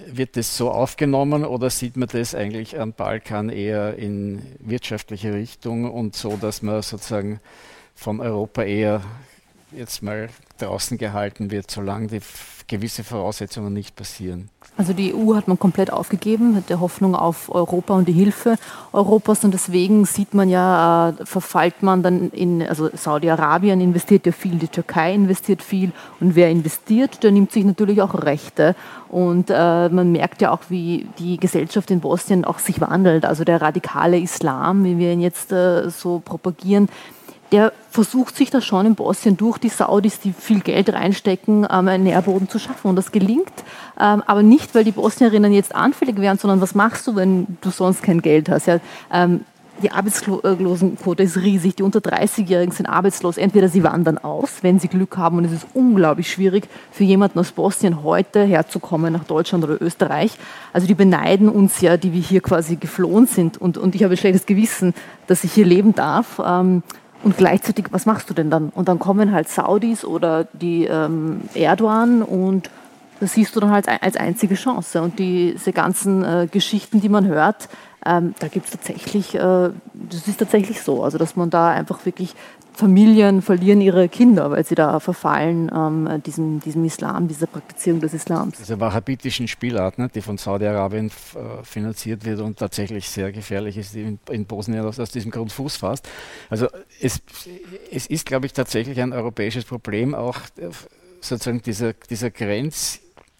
wird 0.07 0.35
das 0.35 0.57
so 0.57 0.69
aufgenommen 0.69 1.45
oder 1.45 1.69
sieht 1.69 1.95
man 1.95 2.09
das 2.09 2.35
eigentlich 2.35 2.77
am 2.77 2.91
Balkan 2.91 3.47
eher 3.47 3.95
in 3.95 4.41
wirtschaftliche 4.59 5.33
Richtung 5.33 5.89
und 5.89 6.13
so, 6.13 6.35
dass 6.35 6.61
man 6.61 6.81
sozusagen 6.81 7.39
von 7.95 8.19
Europa 8.19 8.63
eher 8.63 9.01
jetzt 9.75 10.01
mal 10.01 10.29
draußen 10.59 10.97
gehalten 10.97 11.51
wird, 11.51 11.69
solange 11.69 12.07
die 12.07 12.21
gewisse 12.67 13.03
Voraussetzungen 13.03 13.73
nicht 13.73 13.95
passieren? 13.95 14.49
Also 14.77 14.91
die 14.91 15.13
EU 15.13 15.35
hat 15.35 15.47
man 15.47 15.57
komplett 15.57 15.91
aufgegeben 15.91 16.53
mit 16.53 16.69
der 16.69 16.81
Hoffnung 16.81 17.15
auf 17.15 17.53
Europa 17.53 17.93
und 17.93 18.07
die 18.07 18.13
Hilfe 18.13 18.57
Europas 18.91 19.43
und 19.45 19.53
deswegen 19.53 20.05
sieht 20.05 20.33
man 20.33 20.49
ja, 20.49 21.09
äh, 21.09 21.25
verfallt 21.25 21.81
man 21.81 22.03
dann 22.03 22.29
in, 22.31 22.61
also 22.61 22.89
Saudi-Arabien 22.93 23.79
investiert 23.79 24.25
ja 24.25 24.33
viel, 24.33 24.55
die 24.55 24.67
Türkei 24.67 25.13
investiert 25.13 25.61
viel 25.61 25.93
und 26.19 26.35
wer 26.35 26.49
investiert, 26.49 27.23
der 27.23 27.31
nimmt 27.31 27.53
sich 27.53 27.63
natürlich 27.63 28.01
auch 28.01 28.15
Rechte 28.15 28.75
und 29.07 29.49
äh, 29.49 29.87
man 29.87 30.11
merkt 30.11 30.41
ja 30.41 30.51
auch, 30.51 30.63
wie 30.67 31.07
die 31.19 31.37
Gesellschaft 31.37 31.89
in 31.89 32.01
Bosnien 32.01 32.43
auch 32.43 32.59
sich 32.59 32.81
wandelt. 32.81 33.23
Also 33.23 33.45
der 33.45 33.61
radikale 33.61 34.19
Islam, 34.19 34.83
wie 34.83 34.97
wir 34.97 35.13
ihn 35.13 35.21
jetzt 35.21 35.53
äh, 35.53 35.89
so 35.89 36.19
propagieren, 36.19 36.89
der 37.51 37.73
versucht 37.89 38.35
sich 38.35 38.49
da 38.49 38.61
schon 38.61 38.85
in 38.85 38.95
Bosnien 38.95 39.37
durch 39.37 39.57
die 39.57 39.69
Saudis, 39.69 40.19
die 40.19 40.33
viel 40.33 40.59
Geld 40.59 40.91
reinstecken, 40.91 41.67
ähm, 41.69 41.87
einen 41.87 42.03
Nährboden 42.03 42.49
zu 42.49 42.59
schaffen. 42.59 42.89
Und 42.89 42.95
das 42.95 43.11
gelingt, 43.11 43.53
ähm, 43.99 44.23
aber 44.25 44.43
nicht, 44.43 44.75
weil 44.75 44.83
die 44.83 44.91
Bosnierinnen 44.91 45.53
jetzt 45.53 45.73
anfällig 45.75 46.19
wären, 46.19 46.37
sondern 46.37 46.61
was 46.61 46.75
machst 46.75 47.07
du, 47.07 47.15
wenn 47.15 47.57
du 47.61 47.69
sonst 47.69 48.03
kein 48.03 48.21
Geld 48.21 48.49
hast? 48.49 48.67
Ja, 48.67 48.79
ähm, 49.11 49.41
die 49.83 49.91
Arbeitslosenquote 49.91 51.23
ist 51.23 51.37
riesig, 51.37 51.75
die 51.75 51.83
unter 51.83 51.99
30-Jährigen 51.99 52.73
sind 52.73 52.85
arbeitslos. 52.85 53.37
Entweder 53.37 53.67
sie 53.67 53.83
wandern 53.83 54.17
aus, 54.17 54.59
wenn 54.61 54.79
sie 54.79 54.87
Glück 54.87 55.17
haben, 55.17 55.37
und 55.37 55.45
es 55.45 55.51
ist 55.51 55.67
unglaublich 55.73 56.31
schwierig 56.31 56.69
für 56.91 57.03
jemanden 57.03 57.39
aus 57.39 57.51
Bosnien 57.51 58.03
heute 58.03 58.43
herzukommen 58.43 59.11
nach 59.11 59.25
Deutschland 59.25 59.65
oder 59.65 59.81
Österreich. 59.81 60.37
Also 60.71 60.87
die 60.87 60.95
beneiden 60.95 61.49
uns 61.49 61.81
ja, 61.81 61.97
die 61.97 62.13
wir 62.13 62.21
hier 62.21 62.41
quasi 62.41 62.77
geflohen 62.77 63.27
sind. 63.27 63.57
Und, 63.57 63.77
und 63.77 63.95
ich 63.95 64.03
habe 64.03 64.13
ein 64.13 64.17
schlechtes 64.17 64.45
Gewissen, 64.45 64.93
dass 65.27 65.43
ich 65.43 65.51
hier 65.51 65.65
leben 65.65 65.93
darf. 65.93 66.39
Und 67.25 67.37
gleichzeitig, 67.37 67.87
was 67.89 68.05
machst 68.05 68.29
du 68.29 68.35
denn 68.35 68.51
dann? 68.51 68.69
Und 68.69 68.87
dann 68.87 68.99
kommen 68.99 69.31
halt 69.31 69.49
Saudis 69.49 70.05
oder 70.05 70.43
die 70.53 70.85
ähm, 70.85 71.41
Erdogan 71.55 72.21
und 72.21 72.69
das 73.19 73.33
siehst 73.33 73.55
du 73.55 73.59
dann 73.59 73.71
halt 73.71 73.87
als 73.89 74.15
einzige 74.15 74.53
Chance. 74.53 75.01
Und 75.01 75.17
diese 75.17 75.73
ganzen 75.73 76.23
äh, 76.23 76.47
Geschichten, 76.51 77.01
die 77.01 77.09
man 77.09 77.25
hört, 77.25 77.67
ähm, 78.05 78.35
da 78.37 78.47
gibt 78.47 78.65
es 78.65 78.71
tatsächlich, 78.73 79.33
äh, 79.33 79.39
das 79.39 80.27
ist 80.27 80.37
tatsächlich 80.37 80.83
so, 80.83 81.03
also 81.03 81.17
dass 81.17 81.35
man 81.35 81.49
da 81.49 81.69
einfach 81.69 82.05
wirklich 82.05 82.35
Familien 82.75 83.41
verlieren 83.41 83.79
ihre 83.79 84.09
Kinder, 84.09 84.51
weil 84.51 84.65
sie 84.65 84.75
da 84.75 84.99
verfallen 84.99 85.71
ähm, 85.73 86.21
diesem, 86.25 86.59
diesem 86.59 86.83
Islam, 86.83 87.27
dieser 87.27 87.47
Praktizierung 87.47 88.01
des 88.01 88.13
Islams. 88.13 88.57
Diese 88.57 88.79
wahhabitischen 88.79 89.47
Spielart, 89.47 89.97
ne, 89.97 90.09
die 90.13 90.21
von 90.21 90.37
Saudi-Arabien 90.37 91.07
äh, 91.07 91.63
finanziert 91.63 92.25
wird 92.25 92.41
und 92.41 92.59
tatsächlich 92.59 93.09
sehr 93.09 93.31
gefährlich 93.31 93.77
ist, 93.77 93.93
die 93.93 94.01
in, 94.01 94.19
in 94.29 94.45
Bosnien 94.45 94.85
aus, 94.85 94.99
aus 94.99 95.11
diesem 95.11 95.31
Grund 95.31 95.53
Fuß 95.53 95.77
fasst. 95.77 96.09
Also 96.49 96.67
es, 97.01 97.21
es 97.91 98.07
ist, 98.07 98.25
glaube 98.25 98.45
ich, 98.45 98.53
tatsächlich 98.53 98.99
ein 98.99 99.13
europäisches 99.13 99.63
Problem, 99.63 100.13
auch 100.13 100.39
äh, 100.57 100.69
sozusagen 101.21 101.61
dieser, 101.61 101.93
dieser 101.93 102.29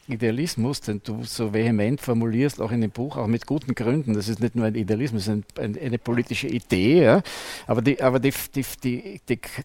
Grenzidealismus, 0.07 0.81
den 0.81 1.01
du 1.03 1.23
so 1.23 1.51
vehement 1.51 1.99
formulierst, 1.99 2.61
auch 2.61 2.71
in 2.71 2.81
dem 2.81 2.91
Buch, 2.91 3.17
auch 3.17 3.25
mit 3.25 3.47
guten 3.47 3.73
Gründen. 3.73 4.13
Das 4.13 4.27
ist 4.27 4.39
nicht 4.39 4.55
nur 4.55 4.65
ein 4.65 4.75
Idealismus, 4.75 5.23
es 5.23 5.27
ist 5.27 5.33
ein, 5.33 5.45
ein, 5.57 5.79
eine 5.79 5.97
politische 5.97 6.47
Idee, 6.47 7.03
ja? 7.03 7.23
aber, 7.65 7.81
die, 7.81 7.99
aber 8.01 8.19
die, 8.19 8.31
die, 8.53 9.19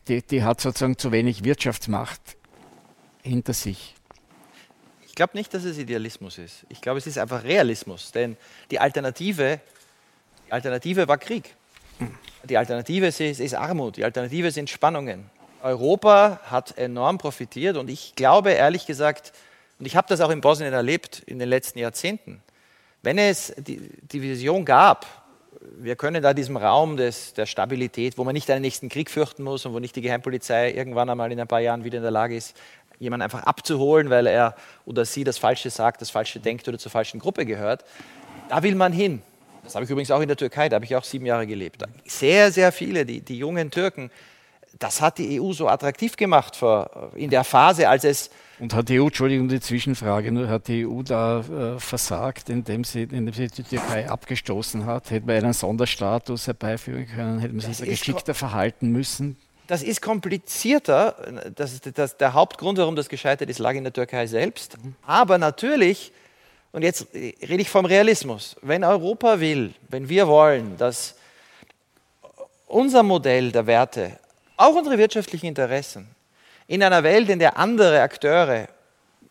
die, 0.09 0.23
die 0.23 0.43
hat 0.43 0.61
sozusagen 0.61 0.97
zu 0.97 1.13
wenig 1.13 1.45
Wirtschaftsmacht 1.45 2.21
hinter 3.23 3.53
sich. 3.53 3.95
Ich 5.07 5.15
glaube 5.15 5.37
nicht, 5.37 5.53
dass 5.53 5.65
es 5.65 5.77
Idealismus 5.77 6.39
ist. 6.39 6.65
Ich 6.71 6.81
glaube, 6.81 6.99
es 6.99 7.07
ist 7.07 7.19
einfach 7.19 7.45
Realismus. 7.45 8.11
Denn 8.13 8.39
die 8.71 8.79
Alternative, 8.79 9.61
die 10.47 10.53
Alternative 10.53 11.07
war 11.07 11.19
Krieg. 11.19 11.55
Die 12.45 12.57
Alternative 12.57 13.09
ist, 13.09 13.21
ist 13.21 13.55
Armut. 13.55 13.99
Die 13.99 14.05
Alternative 14.05 14.51
sind 14.51 14.71
Spannungen. 14.71 15.29
Europa 15.63 16.41
hat 16.45 16.79
enorm 16.79 17.19
profitiert 17.19 17.77
und 17.77 17.91
ich 17.91 18.15
glaube 18.15 18.53
ehrlich 18.53 18.87
gesagt, 18.87 19.35
und 19.81 19.87
ich 19.87 19.97
habe 19.97 20.07
das 20.09 20.21
auch 20.21 20.31
in 20.31 20.43
Bosnien 20.43 20.75
erlebt 20.75 21.23
in 21.27 21.39
den 21.39 21.49
letzten 21.49 21.79
Jahrzehnten, 21.79 22.43
wenn 23.03 23.17
es 23.17 23.55
die, 23.57 23.79
die 24.03 24.21
Vision 24.21 24.67
gab, 24.67 25.07
wir 25.79 25.97
können 25.97 26.23
da 26.23 26.35
diesem 26.35 26.59
Raum 26.59 26.99
des, 26.99 27.33
der 27.33 27.47
Stabilität, 27.47 28.19
wo 28.19 28.25
man 28.25 28.35
nicht 28.35 28.51
einen 28.51 28.61
nächsten 28.61 28.91
Krieg 28.91 29.11
fürchten 29.11 29.43
muss 29.43 29.65
und 29.65 29.73
wo 29.73 29.79
nicht 29.79 29.97
die 29.97 30.03
Geheimpolizei 30.03 30.73
irgendwann 30.73 31.09
einmal 31.09 31.33
in 31.33 31.41
ein 31.41 31.49
paar 31.49 31.61
Jahren 31.61 31.83
wieder 31.83 31.97
in 31.97 32.03
der 32.03 32.11
Lage 32.11 32.37
ist, 32.37 32.55
jemanden 32.99 33.23
einfach 33.23 33.45
abzuholen, 33.45 34.11
weil 34.11 34.27
er 34.27 34.55
oder 34.85 35.07
sie 35.07 35.25
das 35.25 35.39
Falsche 35.39 35.71
sagt, 35.71 36.03
das 36.03 36.11
Falsche 36.11 36.41
denkt 36.41 36.69
oder 36.69 36.79
zur 36.79 36.91
falschen 36.91 37.19
Gruppe 37.19 37.47
gehört, 37.47 37.85
da 38.51 38.63
will 38.63 38.75
man 38.75 38.93
hin. 38.93 39.23
das 39.65 39.75
habe 39.75 39.87
ich 39.87 39.91
übrigens 39.91 40.11
auch 40.11 40.21
in 40.21 40.29
der 40.29 40.37
Türkei, 40.37 40.69
da 40.69 40.75
habe 40.75 40.85
ich 40.85 40.95
auch 40.95 41.05
sieben 41.05 41.25
Jahre 41.25 41.47
gelebt. 41.47 41.83
Sehr, 42.05 42.53
sehr 42.53 42.71
viele, 42.71 43.07
die, 43.07 43.23
die 43.23 43.39
jungen 43.39 43.71
Türken, 43.71 44.11
das 44.79 45.01
hat 45.01 45.17
die 45.17 45.41
EU 45.41 45.53
so 45.53 45.69
attraktiv 45.69 46.17
gemacht 46.17 46.59
in 47.15 47.31
der 47.31 47.45
Phase, 47.45 47.89
als 47.89 48.05
es 48.05 48.31
und 48.61 48.75
hat 48.75 48.91
die 48.91 49.01
EU, 49.01 49.07
Entschuldigung, 49.07 49.49
die 49.49 49.61
Zwischenfrage, 49.61 50.31
nur 50.31 50.49
hat 50.49 50.69
die 50.69 50.87
EU 50.87 51.03
da 51.03 51.41
äh, 51.41 51.81
versagt, 51.81 52.51
indem 52.51 52.85
sie, 52.85 53.03
indem 53.05 53.33
sie 53.33 53.49
die 53.49 53.63
Türkei 53.63 54.09
abgestoßen 54.09 54.85
hat? 54.85 55.11
Hätte 55.11 55.27
man 55.27 55.37
einen 55.37 55.53
Sonderstatus 55.55 56.47
herbeiführen 56.47 57.07
können? 57.07 57.39
Hätte 57.39 57.55
man 57.55 57.61
sich 57.61 57.79
da 57.79 57.87
geschickter 57.87 58.35
verhalten 58.35 58.91
müssen? 58.91 59.37
Das 59.67 59.83
ist 59.83 60.03
komplizierter. 60.03 61.17
Das 61.55 61.81
das, 61.81 62.17
der 62.19 62.35
Hauptgrund, 62.35 62.77
warum 62.79 62.97
das 62.97 63.09
gescheitert 63.09 63.49
ist, 63.49 63.59
lag 63.59 63.75
in 63.75 63.85
der 63.85 63.93
Türkei 63.93 64.27
selbst. 64.27 64.77
Mhm. 64.83 64.95
Aber 65.07 65.39
natürlich, 65.39 66.13
und 66.73 66.83
jetzt 66.83 67.07
rede 67.15 67.63
ich 67.63 67.71
vom 67.71 67.87
Realismus, 67.87 68.57
wenn 68.61 68.85
Europa 68.85 69.41
will, 69.41 69.73
wenn 69.89 70.09
wir 70.09 70.29
wollen, 70.29 70.77
dass 70.77 71.15
unser 72.67 73.03
Modell 73.03 73.53
der 73.53 73.67
Werte, 73.67 74.19
auch 74.57 74.75
unsere 74.75 74.99
wirtschaftlichen 74.99 75.47
Interessen, 75.47 76.09
in 76.71 76.85
einer 76.85 77.03
Welt, 77.03 77.29
in 77.29 77.41
der 77.41 77.59
andere 77.59 78.01
Akteure 78.01 78.69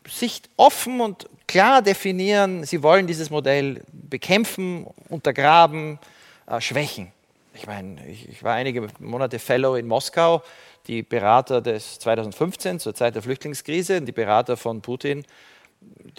sich 0.06 0.42
offen 0.58 1.00
und 1.00 1.26
klar 1.48 1.82
definieren, 1.82 2.66
sie 2.66 2.84
wollen 2.84 3.08
dieses 3.08 3.30
Modell 3.30 3.82
bekämpfen, 3.94 4.86
untergraben, 5.08 6.00
äh, 6.48 6.60
schwächen. 6.60 7.14
Ich 7.54 7.66
meine, 7.66 8.06
ich, 8.08 8.28
ich, 8.28 8.44
war 8.44 8.56
einige 8.56 8.90
Monate 9.00 9.40
Fellow 9.40 9.76
in 9.76 9.88
Moskau. 9.88 10.44
Die 10.88 11.02
Berater 11.02 11.62
des 11.62 12.00
2015 12.00 12.82
zur 12.82 12.94
Zeit 12.94 13.16
der 13.16 13.22
Flüchtlingskrise, 13.22 14.02
die 14.02 14.12
Berater 14.12 14.58
von 14.58 14.82
Putin, 14.82 15.24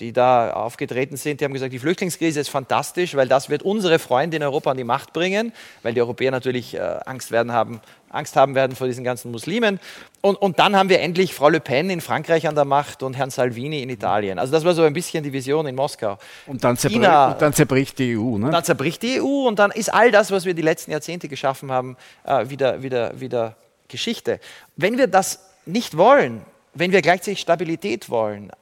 die 0.01 0.13
da 0.13 0.53
aufgetreten 0.53 1.17
sind, 1.17 1.41
die 1.41 1.45
haben 1.45 1.53
gesagt, 1.53 1.73
die 1.73 1.79
Flüchtlingskrise 1.79 2.41
ist 2.41 2.49
fantastisch, 2.49 3.15
weil 3.15 3.29
das 3.29 3.51
wird 3.51 3.63
unsere 3.63 3.99
Freunde 3.99 4.37
in 4.37 4.43
Europa 4.43 4.71
an 4.71 4.77
die 4.77 4.85
Macht 4.85 5.13
bringen, 5.13 5.53
weil 5.83 5.95
die 5.95 6.01
Europäer 6.01 6.31
natürlich 6.31 6.75
äh, 6.75 6.81
Angst, 7.05 7.31
werden 7.31 7.53
haben, 7.53 7.81
Angst 8.09 8.37
haben 8.37 8.55
werden 8.55 8.75
vor 8.77 8.87
diesen 8.87 9.05
ganzen 9.05 9.31
Muslimen. 9.31 9.79
Und, 10.23 10.37
und 10.37 10.59
dann 10.59 10.77
haben 10.77 10.89
wir 10.89 11.01
endlich 11.01 11.35
Frau 11.35 11.49
Le 11.49 11.61
Pen 11.61 11.91
in 11.91 12.01
Frankreich 12.01 12.49
an 12.49 12.55
der 12.55 12.65
Macht 12.65 13.03
und 13.03 13.17
Herrn 13.17 13.31
Salvini 13.31 13.83
in 13.83 13.91
Italien. 13.91 14.39
Also 14.39 14.53
das 14.53 14.65
war 14.65 14.75
so 14.75 14.83
ein 14.83 14.93
bisschen 14.93 15.23
die 15.23 15.33
Vision 15.33 15.67
in 15.67 15.75
Moskau. 15.75 16.19
Und 16.47 16.65
dann, 16.65 16.77
zerbrich, 16.77 17.01
China, 17.01 17.33
und 17.33 17.43
dann 17.43 17.53
zerbricht 17.53 17.99
die 17.99 18.17
EU. 18.17 18.39
Ne? 18.39 18.51
Dann 18.51 18.65
zerbricht 18.65 19.03
die 19.03 19.21
EU 19.21 19.47
und 19.47 19.59
dann 19.59 19.71
ist 19.71 19.93
all 19.93 20.11
das, 20.11 20.31
was 20.31 20.45
wir 20.45 20.55
die 20.55 20.63
letzten 20.63 20.93
Jahrzehnte 20.93 21.29
geschaffen 21.29 21.71
haben, 21.71 21.97
äh, 22.25 22.49
wieder, 22.49 22.83
wieder, 22.83 23.21
wieder 23.21 23.57
Geschichte. 23.89 24.41
Wenn 24.77 24.97
wir 24.97 25.09
das 25.09 25.51
nicht 25.67 25.97
wollen, 25.97 26.43
wenn 26.73 26.93
wir 26.93 27.03
gleichzeitig 27.03 27.41
Stabilität 27.41 28.09
wollen, 28.09 28.53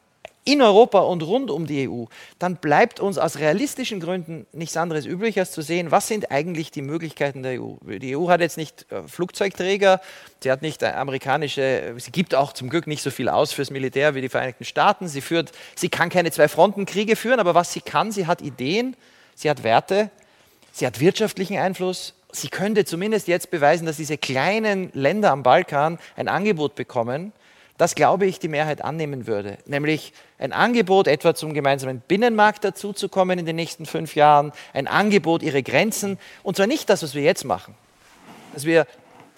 in 0.49 0.63
Europa 0.63 1.01
und 1.01 1.23
rund 1.23 1.51
um 1.51 1.67
die 1.67 1.91
EU, 1.91 2.05
dann 2.39 2.57
bleibt 2.57 3.01
uns 3.01 3.19
aus 3.19 3.39
realistischen 3.39 4.01
Gründen 4.01 4.47
nichts 4.53 4.79
anderes 4.79 5.05
übrig, 5.05 5.39
als 5.39 5.53
zu 5.53 5.61
sehen, 5.61 5.91
was 5.91 6.09
sind 6.09 6.31
eigentlich 6.31 6.71
die 6.71 6.81
Möglichkeiten 6.81 7.43
der 7.43 7.61
EU. 7.61 7.75
Die 7.83 8.17
EU 8.17 8.29
hat 8.31 8.41
jetzt 8.41 8.57
nicht 8.57 8.91
äh, 8.91 9.07
Flugzeugträger, 9.07 10.01
sie 10.43 10.51
hat 10.51 10.63
nicht 10.63 10.83
äh, 10.83 10.87
amerikanische, 10.87 11.95
sie 11.99 12.11
gibt 12.11 12.35
auch 12.35 12.55
zum 12.55 12.71
Glück 12.71 12.87
nicht 12.87 13.03
so 13.03 13.11
viel 13.11 13.29
aus 13.29 13.53
fürs 13.53 13.71
Militär 13.71 14.15
wie 14.15 14.23
die 14.23 14.31
Vereinigten 14.31 14.65
Staaten, 14.65 15.07
sie, 15.07 15.21
führt, 15.21 15.53
sie 15.75 15.91
kann 15.91 16.09
keine 16.09 16.31
Zwei-Fronten-Kriege 16.31 17.15
führen, 17.15 17.41
aber 17.41 17.55
was 17.55 17.75
sie 17.75 17.83
kann, 17.83 18.11
sie 18.11 18.27
hat 18.27 18.41
Ideen, 18.41 18.97
sie 19.35 19.51
hat 19.51 19.65
Werte, 19.65 20.11
sie 20.73 20.87
hat 20.87 20.99
wirtschaftlichen 20.99 21.59
Einfluss, 21.59 22.15
sie 22.33 22.49
könnte 22.49 22.87
zumindest 22.87 23.29
jetzt 23.29 23.51
beweisen, 23.51 23.85
dass 23.85 23.99
diese 23.99 24.17
kleinen 24.17 24.89
Länder 24.95 25.31
am 25.31 25.43
Balkan 25.43 25.99
ein 26.17 26.29
Angebot 26.29 26.75
bekommen, 26.75 27.35
das 27.79 27.95
glaube 27.95 28.27
ich, 28.27 28.41
die 28.41 28.49
Mehrheit 28.49 28.83
annehmen 28.83 29.27
würde. 29.27 29.57
Nämlich 29.65 30.13
ein 30.39 30.53
Angebot, 30.53 31.07
etwa 31.07 31.35
zum 31.35 31.55
gemeinsamen 31.55 32.01
Binnenmarkt 32.07 32.65
dazuzukommen 32.65 33.39
in 33.39 33.47
den 33.47 33.57
nächsten 33.57 33.87
fünf 33.87 34.17
Jahren, 34.17 34.53
ein 34.75 34.89
Angebot, 34.89 35.43
ihre 35.43 35.63
Grenzen, 35.63 36.19
und 36.43 36.57
zwar 36.57 36.67
nicht 36.67 36.91
das, 36.91 37.03
was 37.03 37.15
wir 37.15 37.23
jetzt 37.23 37.45
machen, 37.45 37.75
dass 38.53 38.65
wir 38.65 38.87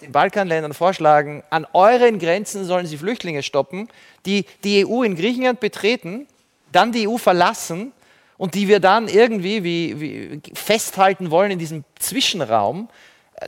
den 0.01 0.11
Balkanländern 0.11 0.73
vorschlagen, 0.73 1.43
an 1.51 1.67
euren 1.73 2.17
Grenzen 2.17 2.65
sollen 2.65 2.87
sie 2.87 2.97
Flüchtlinge 2.97 3.43
stoppen, 3.43 3.87
die 4.25 4.45
die 4.63 4.85
EU 4.85 5.03
in 5.03 5.15
Griechenland 5.15 5.59
betreten, 5.59 6.27
dann 6.71 6.91
die 6.91 7.07
EU 7.07 7.17
verlassen 7.17 7.91
und 8.37 8.55
die 8.55 8.67
wir 8.67 8.79
dann 8.79 9.07
irgendwie 9.07 9.63
wie, 9.63 10.01
wie 10.01 10.41
festhalten 10.55 11.29
wollen 11.29 11.51
in 11.51 11.59
diesem 11.59 11.83
Zwischenraum, 11.99 12.89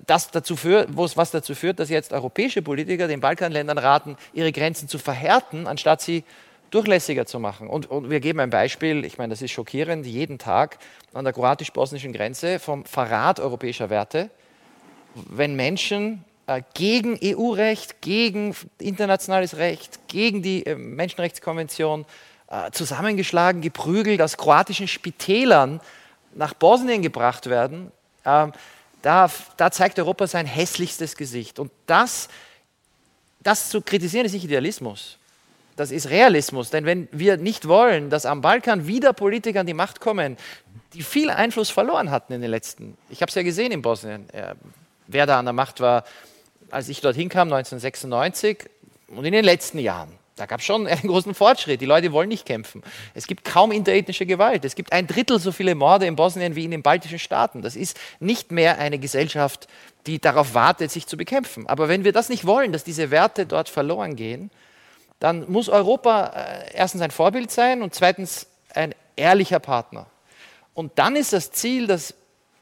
das 0.06 0.32
dazu 0.32 0.56
führt, 0.56 0.90
was 0.96 1.32
dazu 1.32 1.56
führt, 1.56 1.80
dass 1.80 1.90
jetzt 1.90 2.14
europäische 2.14 2.62
Politiker 2.62 3.08
den 3.08 3.22
Balkanländern 3.22 3.78
raten, 3.78 4.18
ihre 4.34 4.52
Grenzen 4.52 4.88
zu 4.88 4.98
verhärten, 4.98 5.68
anstatt 5.68 6.02
sie 6.02 6.24
durchlässiger 6.72 7.26
zu 7.26 7.40
machen. 7.40 7.68
Und, 7.68 7.90
und 7.90 8.10
wir 8.10 8.20
geben 8.20 8.40
ein 8.40 8.50
Beispiel, 8.50 9.06
ich 9.06 9.18
meine, 9.18 9.32
das 9.32 9.42
ist 9.42 9.52
schockierend, 9.52 10.06
jeden 10.06 10.40
Tag 10.40 10.80
an 11.14 11.24
der 11.24 11.34
kroatisch-bosnischen 11.34 12.14
Grenze 12.14 12.60
vom 12.60 12.86
Verrat 12.86 13.40
europäischer 13.40 13.92
Werte, 13.92 14.32
wenn 15.14 15.56
Menschen 15.56 16.24
äh, 16.48 16.64
gegen 16.74 17.20
EU-Recht, 17.24 18.02
gegen 18.02 18.56
internationales 18.80 19.58
Recht, 19.58 20.00
gegen 20.08 20.42
die 20.42 20.66
äh, 20.66 20.76
Menschenrechtskonvention 20.76 22.06
äh, 22.48 22.72
zusammengeschlagen, 22.72 23.62
geprügelt, 23.62 24.22
aus 24.22 24.38
kroatischen 24.38 24.88
Spitälern 24.88 25.80
nach 26.34 26.56
Bosnien 26.56 27.04
gebracht 27.04 27.50
werden. 27.50 27.92
Da, 29.04 29.30
da 29.58 29.70
zeigt 29.70 30.00
Europa 30.00 30.26
sein 30.26 30.48
hässlichstes 30.48 31.16
Gesicht. 31.18 31.60
Und 31.60 31.72
das, 31.86 32.30
das 33.42 33.70
zu 33.70 33.82
kritisieren, 33.82 34.26
ist 34.26 34.32
nicht 34.32 34.46
Idealismus. 34.46 35.20
Das 35.76 35.92
ist 35.92 36.10
Realismus. 36.10 36.70
Denn 36.70 36.86
wenn 36.86 37.10
wir 37.12 37.36
nicht 37.38 37.68
wollen, 37.68 38.10
dass 38.10 38.26
am 38.26 38.42
Balkan 38.42 38.88
wieder 38.88 39.12
Politiker 39.12 39.60
an 39.60 39.68
die 39.68 39.74
Macht 39.74 40.00
kommen, 40.00 40.38
die 40.94 41.04
viel 41.04 41.30
Einfluss 41.30 41.70
verloren 41.70 42.12
hatten 42.12 42.32
in 42.32 42.42
den 42.42 42.50
letzten, 42.50 42.98
ich 43.10 43.22
habe 43.22 43.30
es 43.30 43.36
ja 43.36 43.44
gesehen 43.44 43.74
in 43.74 43.82
Bosnien, 43.82 44.26
wer 45.08 45.26
da 45.26 45.38
an 45.38 45.46
der 45.46 45.54
Macht 45.54 45.82
war, 45.82 46.06
als 46.72 46.88
ich 46.88 47.02
dorthin 47.02 47.28
kam, 47.28 47.52
1996 47.52 48.70
und 49.10 49.26
in 49.26 49.34
den 49.34 49.44
letzten 49.44 49.80
Jahren 49.80 50.18
da 50.36 50.46
gab 50.46 50.60
es 50.60 50.66
schon 50.66 50.88
einen 50.88 51.02
großen 51.02 51.34
Fortschritt. 51.34 51.82
Die 51.82 51.86
Leute 51.86 52.12
wollen 52.12 52.30
nicht 52.30 52.46
kämpfen. 52.46 52.82
Es 53.14 53.28
gibt 53.28 53.46
kaum 53.46 53.72
interethnische 53.72 54.26
Gewalt. 54.26 54.66
Es 54.66 54.76
gibt 54.76 54.92
ein 54.92 55.08
Drittel 55.08 55.40
so 55.40 55.52
viele 55.52 55.76
Morde 55.76 56.06
in 56.06 56.16
Bosnien 56.16 56.56
wie 56.56 56.66
in 56.66 56.72
den 56.72 56.82
baltischen 56.82 57.20
Staaten. 57.20 57.62
Das 57.62 57.76
ist 57.76 58.00
nicht 58.20 58.52
mehr 58.52 58.80
eine 58.80 58.98
Gesellschaft, 58.98 59.68
die 60.08 60.20
darauf 60.20 60.54
wartet, 60.54 60.92
sich 60.92 61.08
zu 61.08 61.18
bekämpfen. 61.18 61.68
Aber 61.68 61.88
wenn 61.88 62.04
wir 62.04 62.12
das 62.12 62.30
nicht 62.30 62.46
wollen, 62.46 62.72
dass 62.72 62.84
diese 62.84 63.12
Werte 63.12 63.46
dort 63.46 63.70
verloren 63.70 64.16
gehen, 64.16 64.50
dann 65.20 65.50
muss 65.50 65.70
Europa 65.70 66.34
äh, 66.36 66.74
erstens 66.74 67.02
ein 67.02 67.12
Vorbild 67.12 67.52
sein 67.52 67.82
und 67.82 67.94
zweitens 67.94 68.48
ein 68.74 68.94
ehrlicher 69.16 69.60
Partner. 69.60 70.08
Und 70.74 70.94
dann 70.96 71.16
ist 71.16 71.32
das 71.32 71.52
Ziel, 71.52 71.88
dass 71.88 72.16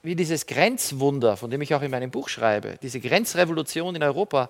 wir 0.04 0.16
dieses 0.16 0.46
Grenzwunder, 0.46 1.38
von 1.38 1.50
dem 1.50 1.62
ich 1.62 1.74
auch 1.74 1.82
in 1.82 1.92
meinem 1.92 2.12
Buch 2.12 2.28
schreibe, 2.28 2.78
diese 2.82 3.00
Grenzrevolution 3.00 3.96
in 3.96 4.04
Europa, 4.04 4.50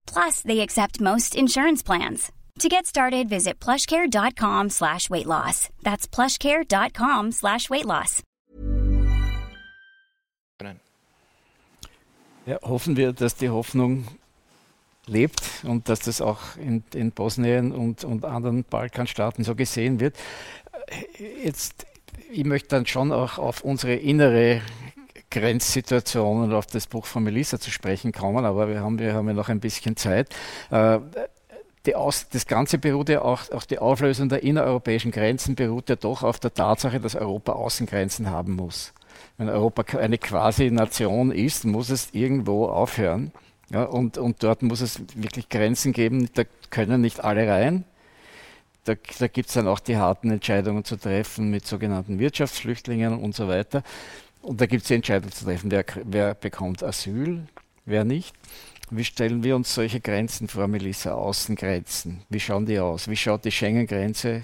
Plus, 0.05 0.41
they 0.41 0.61
accept 0.61 1.01
most 1.01 1.35
insurance 1.35 1.83
plans. 1.83 2.31
To 2.59 2.69
get 2.69 2.85
started, 2.85 3.27
visit 3.29 3.59
plushcare.com 3.59 4.69
slash 4.69 5.09
weight 5.09 5.25
loss. 5.25 5.69
That's 5.83 6.07
plushcare.com 6.07 7.31
slash 7.31 7.69
weight 7.69 7.85
loss. 7.85 8.21
Ja, 12.45 12.59
hoffen 12.63 12.97
wir, 12.97 13.13
dass 13.13 13.35
die 13.35 13.49
Hoffnung 13.49 14.07
lebt 15.05 15.41
und 15.63 15.89
dass 15.89 15.99
das 15.99 16.21
auch 16.21 16.57
in, 16.57 16.83
in 16.93 17.11
Bosnien 17.11 17.71
und, 17.71 18.03
und 18.03 18.25
anderen 18.25 18.63
Balkanstaaten 18.63 19.43
so 19.43 19.55
gesehen 19.55 19.99
wird. 19.99 20.15
Jetzt, 21.43 21.85
ich 22.31 22.43
möchte 22.45 22.69
dann 22.69 22.85
schon 22.85 23.11
auch 23.11 23.37
auf 23.37 23.63
unsere 23.63 23.95
innere 23.95 24.61
Grenzsituation 25.31 26.43
und 26.43 26.53
auf 26.53 26.67
das 26.67 26.85
Buch 26.85 27.05
von 27.05 27.23
Melissa 27.23 27.59
zu 27.59 27.71
sprechen 27.71 28.11
kommen, 28.11 28.45
aber 28.45 28.67
wir 28.67 28.81
haben, 28.81 28.99
wir 28.99 29.13
haben 29.13 29.27
ja 29.27 29.33
noch 29.33 29.49
ein 29.49 29.59
bisschen 29.59 29.95
Zeit. 29.97 30.29
Äh, 30.69 30.99
Aus, 31.95 32.29
das 32.29 32.45
Ganze 32.45 32.77
beruht 32.77 33.09
ja 33.09 33.23
auch, 33.23 33.49
auch 33.51 33.63
die 33.63 33.79
Auflösung 33.79 34.29
der 34.29 34.43
innereuropäischen 34.43 35.09
Grenzen 35.09 35.55
beruht 35.55 35.89
ja 35.89 35.95
doch 35.95 36.21
auf 36.21 36.39
der 36.39 36.53
Tatsache, 36.53 36.99
dass 36.99 37.15
Europa 37.15 37.53
Außengrenzen 37.53 38.29
haben 38.29 38.55
muss. 38.55 38.93
Wenn 39.37 39.49
Europa 39.49 39.97
eine 39.97 40.19
quasi 40.19 40.69
Nation 40.69 41.31
ist, 41.31 41.65
muss 41.65 41.89
es 41.89 42.09
irgendwo 42.13 42.67
aufhören. 42.67 43.31
Ja, 43.71 43.85
und, 43.85 44.17
und 44.17 44.43
dort 44.43 44.61
muss 44.61 44.81
es 44.81 45.01
wirklich 45.15 45.49
Grenzen 45.49 45.93
geben, 45.93 46.29
da 46.33 46.43
können 46.69 47.01
nicht 47.01 47.23
alle 47.23 47.47
rein. 47.47 47.85
Da, 48.83 48.93
da 49.19 49.27
gibt 49.27 49.47
es 49.47 49.53
dann 49.53 49.67
auch 49.67 49.79
die 49.79 49.97
harten 49.97 50.29
Entscheidungen 50.29 50.83
zu 50.83 50.97
treffen 50.97 51.49
mit 51.49 51.65
sogenannten 51.65 52.19
Wirtschaftsflüchtlingen 52.19 53.17
und 53.17 53.33
so 53.33 53.47
weiter. 53.47 53.83
Und 54.41 54.59
da 54.59 54.65
gibt 54.65 54.83
es 54.83 54.87
die 54.87 54.95
Entscheidung 54.95 55.31
zu 55.31 55.45
treffen, 55.45 55.69
wer, 55.71 55.85
wer 56.03 56.33
bekommt 56.33 56.83
Asyl, 56.83 57.47
wer 57.85 58.03
nicht. 58.03 58.33
Wie 58.89 59.05
stellen 59.05 59.43
wir 59.43 59.55
uns 59.55 59.73
solche 59.73 60.01
Grenzen 60.01 60.47
vor, 60.47 60.67
Melissa? 60.67 61.13
Außengrenzen. 61.13 62.23
Wie 62.29 62.39
schauen 62.39 62.65
die 62.65 62.79
aus? 62.79 63.07
Wie 63.07 63.15
schaut 63.15 63.45
die 63.45 63.51
Schengen-Grenze 63.51 64.43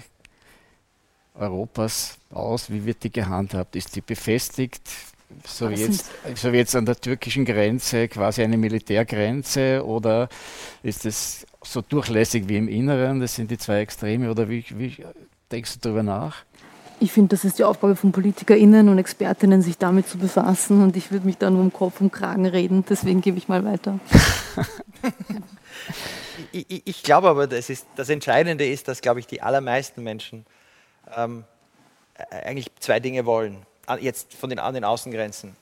Europas 1.34 2.18
aus? 2.30 2.70
Wie 2.70 2.84
wird 2.86 3.04
die 3.04 3.12
gehandhabt? 3.12 3.76
Ist 3.76 3.94
die 3.94 4.00
befestigt? 4.00 4.82
So 5.44 5.68
wie, 5.70 5.74
jetzt, 5.74 6.10
so 6.36 6.52
wie 6.52 6.56
jetzt 6.56 6.74
an 6.74 6.86
der 6.86 6.98
türkischen 6.98 7.44
Grenze 7.44 8.08
quasi 8.08 8.42
eine 8.42 8.56
Militärgrenze 8.56 9.84
oder 9.84 10.30
ist 10.82 11.04
es 11.04 11.46
so 11.62 11.82
durchlässig 11.82 12.48
wie 12.48 12.56
im 12.56 12.68
Inneren? 12.68 13.20
Das 13.20 13.34
sind 13.34 13.50
die 13.50 13.58
zwei 13.58 13.80
Extreme 13.80 14.30
oder 14.30 14.48
wie, 14.48 14.64
wie 14.70 14.96
denkst 15.52 15.74
du 15.74 15.80
darüber 15.80 16.02
nach? 16.02 16.44
Ich 17.00 17.12
finde, 17.12 17.28
das 17.28 17.44
ist 17.44 17.58
die 17.58 17.64
Aufgabe 17.64 17.94
von 17.96 18.12
PolitikerInnen 18.12 18.88
und 18.88 18.98
Expertinnen, 18.98 19.62
sich 19.62 19.78
damit 19.78 20.08
zu 20.08 20.18
befassen. 20.18 20.82
Und 20.82 20.96
ich 20.96 21.12
würde 21.12 21.26
mich 21.26 21.38
da 21.38 21.50
nur 21.50 21.60
um 21.60 21.72
Kopf 21.72 22.00
und 22.00 22.12
Kragen 22.12 22.46
reden. 22.46 22.84
Deswegen 22.88 23.20
gebe 23.20 23.38
ich 23.38 23.48
mal 23.48 23.64
weiter. 23.64 24.00
ich, 26.52 26.86
ich, 26.86 27.02
glaube 27.02 27.28
aber, 27.28 27.46
das, 27.46 27.70
ist, 27.70 27.86
das 27.96 28.08
Entscheidende 28.08 28.66
ist, 28.66 28.88
dass, 28.88 29.00
glaube 29.00 29.20
ich, 29.20 29.26
die 29.26 29.42
allermeisten 29.42 30.02
Menschen 30.02 30.44
ähm, 31.16 31.44
eigentlich 32.30 32.68
zwei 32.80 33.00
Dinge 33.00 33.26
wollen. 33.26 33.64
Jetzt 34.00 34.34
von 34.34 34.50
den, 34.50 34.58
an 34.58 34.74
den 34.74 34.84
Außengrenzen. 34.84 35.56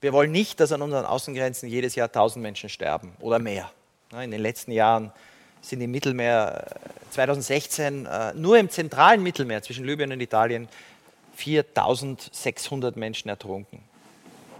Wir 0.00 0.12
wollen 0.12 0.32
nicht, 0.32 0.60
dass 0.60 0.72
an 0.72 0.80
unseren 0.80 1.04
Außengrenzen 1.04 1.68
jedes 1.68 1.94
Jahr 1.94 2.10
tausend 2.10 2.42
Menschen 2.42 2.68
sterben 2.68 3.12
oder 3.20 3.38
mehr. 3.38 3.70
In 4.12 4.30
den 4.30 4.40
letzten 4.40 4.72
Jahren 4.72 5.12
sind 5.60 5.80
im 5.80 5.90
Mittelmeer 5.90 6.66
2016 7.10 8.06
äh, 8.06 8.34
nur 8.34 8.58
im 8.58 8.70
zentralen 8.70 9.22
Mittelmeer 9.22 9.62
zwischen 9.62 9.84
Libyen 9.84 10.12
und 10.12 10.20
Italien 10.20 10.68
4600 11.34 12.96
Menschen 12.96 13.28
ertrunken. 13.28 13.80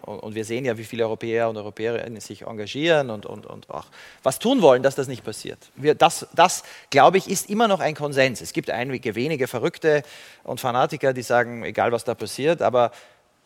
Und, 0.02 0.18
und, 0.20 0.34
wir 0.34 0.44
sehen 0.44 0.64
ja, 0.64 0.78
wie 0.78 0.84
viele 0.84 1.04
Europäer 1.04 1.48
und 1.48 1.56
Europäerinnen 1.56 2.20
sich 2.20 2.42
engagieren 2.42 3.10
und, 3.10 3.26
und, 3.26 3.46
und 3.46 3.68
auch 3.70 3.86
was 4.22 4.38
tun 4.38 4.62
wollen, 4.62 4.82
dass 4.82 4.94
das 4.94 5.08
nicht 5.08 5.22
passiert. 5.22 5.58
Wir, 5.76 5.94
das, 5.94 6.26
das, 6.34 6.64
glaube 6.88 7.18
ich, 7.18 7.28
ist 7.28 7.50
immer 7.50 7.68
noch 7.68 7.80
ein 7.80 7.94
Konsens. 7.94 8.40
Es 8.40 8.52
gibt 8.52 8.70
einige 8.70 9.14
wenige 9.14 9.46
Verrückte 9.46 10.02
und 10.42 10.58
Fanatiker, 10.58 11.12
die 11.12 11.22
sagen, 11.22 11.64
egal 11.64 11.92
was 11.92 12.04
da 12.04 12.14
passiert, 12.14 12.62
aber 12.62 12.92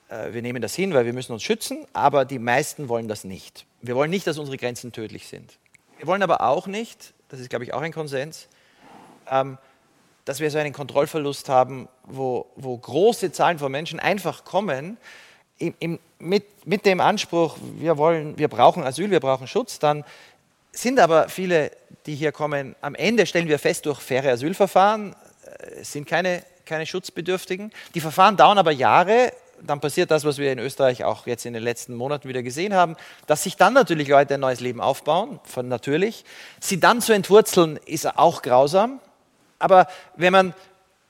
äh, 0.09 0.33
wir 0.33 0.43
nehmen 0.43 0.63
das 0.63 0.75
hin, 0.75 0.95
weil 0.95 1.07
wir 1.07 1.13
müssen 1.13 1.33
uns 1.33 1.43
schützen, 1.43 1.87
aber 1.93 2.25
die 2.25 2.39
meisten 2.39 2.89
wollen 2.89 3.09
das 3.09 3.25
nicht. 3.25 3.67
Wir 3.83 3.97
wollen 3.97 4.11
nicht, 4.11 4.27
dass 4.27 4.39
unsere 4.39 4.57
Grenzen 4.57 4.93
tödlich 4.93 5.27
sind. 5.27 5.59
Wir 5.99 6.07
wollen 6.07 6.23
aber 6.23 6.41
auch 6.43 6.67
nicht, 6.67 7.15
das 7.35 7.41
ist, 7.41 7.51
glaube 7.51 7.65
ich, 7.65 7.75
auch 7.75 7.81
ein 7.81 7.93
Konsens, 7.93 8.47
ähm, 9.29 9.59
dass 10.25 10.39
wir 10.39 10.51
so 10.53 10.59
einen 10.59 10.73
Kontrollverlust 10.73 11.49
haben, 11.49 11.89
wo, 12.05 12.47
wo 12.55 12.79
große 12.79 13.33
Zahlen 13.33 13.59
von 13.59 13.73
Menschen 13.73 13.99
einfach 13.99 14.45
kommen, 14.45 14.97
im, 15.59 15.75
im, 15.81 15.99
mit, 16.21 16.67
mit 16.67 16.87
dem 16.87 17.01
Anspruch, 17.01 17.57
wir, 17.77 17.99
wollen, 17.99 18.39
wir 18.39 18.49
brauchen 18.49 18.85
Asyl, 18.85 19.11
wir 19.11 19.21
brauchen 19.21 19.49
Schutz, 19.49 19.81
dann 19.81 20.05
sind 20.71 21.01
aber 21.01 21.29
viele, 21.29 21.73
die 22.07 22.15
hier 22.15 22.31
kommen, 22.31 22.77
am 22.81 22.95
Ende 22.95 23.27
stellen 23.27 23.49
wir 23.49 23.59
fest, 23.59 23.87
durch 23.87 24.01
faire 24.01 24.33
Asylverfahren 24.33 25.15
äh, 25.45 25.83
sind 25.83 26.07
keine, 26.07 26.45
keine 26.65 26.87
Schutzbedürftigen. 26.87 27.73
Die 27.95 28.01
Verfahren 28.01 28.37
dauern 28.37 28.59
aber 28.59 28.71
Jahre, 28.71 29.33
dann 29.67 29.81
passiert 29.81 30.11
das, 30.11 30.25
was 30.25 30.39
wir 30.39 30.53
in 30.53 30.59
Österreich 30.59 31.05
auch 31.05 31.27
jetzt 31.27 31.47
in 31.47 31.55
den 31.55 31.63
letzten 31.63 31.95
Monaten 31.95 32.29
wieder 32.29 32.43
gesehen 32.43 32.75
haben, 32.75 32.97
dass 33.27 33.43
sich 33.43 33.57
dann 33.57 33.73
natürlich 33.73 34.09
Leute 34.09 34.35
ein 34.35 34.41
neues 34.41 34.61
Leben 34.61 34.81
aufbauen, 34.81 35.41
von 35.45 35.69
natürlich. 35.69 36.25
Sie 36.61 36.81
dann 36.81 37.01
zu 37.01 37.13
entwurzeln, 37.13 37.79
ist 37.87 38.19
auch 38.19 38.43
grausam. 38.43 39.01
Aber 39.59 39.87
wenn 40.17 40.33
man 40.33 40.55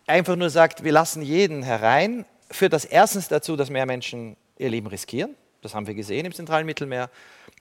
einfach 0.07 0.37
nur 0.37 0.51
sagt, 0.51 0.85
wir 0.85 0.93
lassen 0.93 1.23
jeden 1.23 1.63
herein, 1.63 2.25
führt 2.51 2.73
das 2.73 2.85
erstens 2.85 3.29
dazu, 3.29 3.57
dass 3.57 3.71
mehr 3.71 3.87
Menschen 3.87 4.37
ihr 4.59 4.69
Leben 4.69 4.87
riskieren. 4.87 5.35
Das 5.63 5.75
haben 5.75 5.87
wir 5.87 5.95
gesehen 5.95 6.27
im 6.27 6.33
zentralen 6.33 6.67
Mittelmeer. 6.67 7.11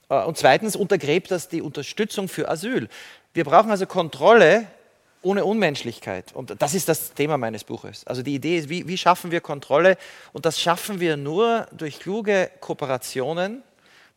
Äh, 0.08 0.22
und 0.24 0.36
zweitens 0.36 0.76
untergräbt 0.76 1.30
das 1.30 1.48
die 1.48 1.62
Unterstützung 1.62 2.28
für 2.28 2.48
Asyl. 2.48 2.88
Wir 3.32 3.44
brauchen 3.44 3.70
also 3.70 3.86
Kontrolle 3.86 4.66
ohne 5.24 5.44
Unmenschlichkeit. 5.44 6.32
Und 6.34 6.60
das 6.60 6.74
ist 6.74 6.88
das 6.88 7.14
Thema 7.14 7.38
meines 7.38 7.64
Buches. 7.64 8.06
Also 8.06 8.22
die 8.22 8.34
Idee 8.34 8.58
ist, 8.58 8.68
wie, 8.68 8.86
wie 8.86 8.98
schaffen 8.98 9.30
wir 9.30 9.40
Kontrolle? 9.40 9.96
Und 10.32 10.46
das 10.46 10.60
schaffen 10.60 11.00
wir 11.00 11.16
nur 11.16 11.66
durch 11.72 11.98
kluge 11.98 12.50
Kooperationen, 12.60 13.62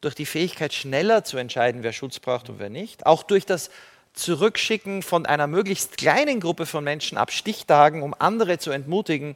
durch 0.01 0.15
die 0.15 0.25
Fähigkeit, 0.25 0.73
schneller 0.73 1.23
zu 1.23 1.37
entscheiden, 1.37 1.83
wer 1.83 1.93
Schutz 1.93 2.19
braucht 2.19 2.49
und 2.49 2.59
wer 2.59 2.69
nicht. 2.69 3.05
Auch 3.05 3.23
durch 3.23 3.45
das 3.45 3.71
Zurückschicken 4.13 5.01
von 5.01 5.25
einer 5.25 5.47
möglichst 5.47 5.97
kleinen 5.97 6.39
Gruppe 6.39 6.65
von 6.65 6.83
Menschen 6.83 7.17
ab 7.17 7.31
Stichtagen, 7.31 8.03
um 8.03 8.15
andere 8.17 8.57
zu 8.57 8.71
entmutigen, 8.71 9.35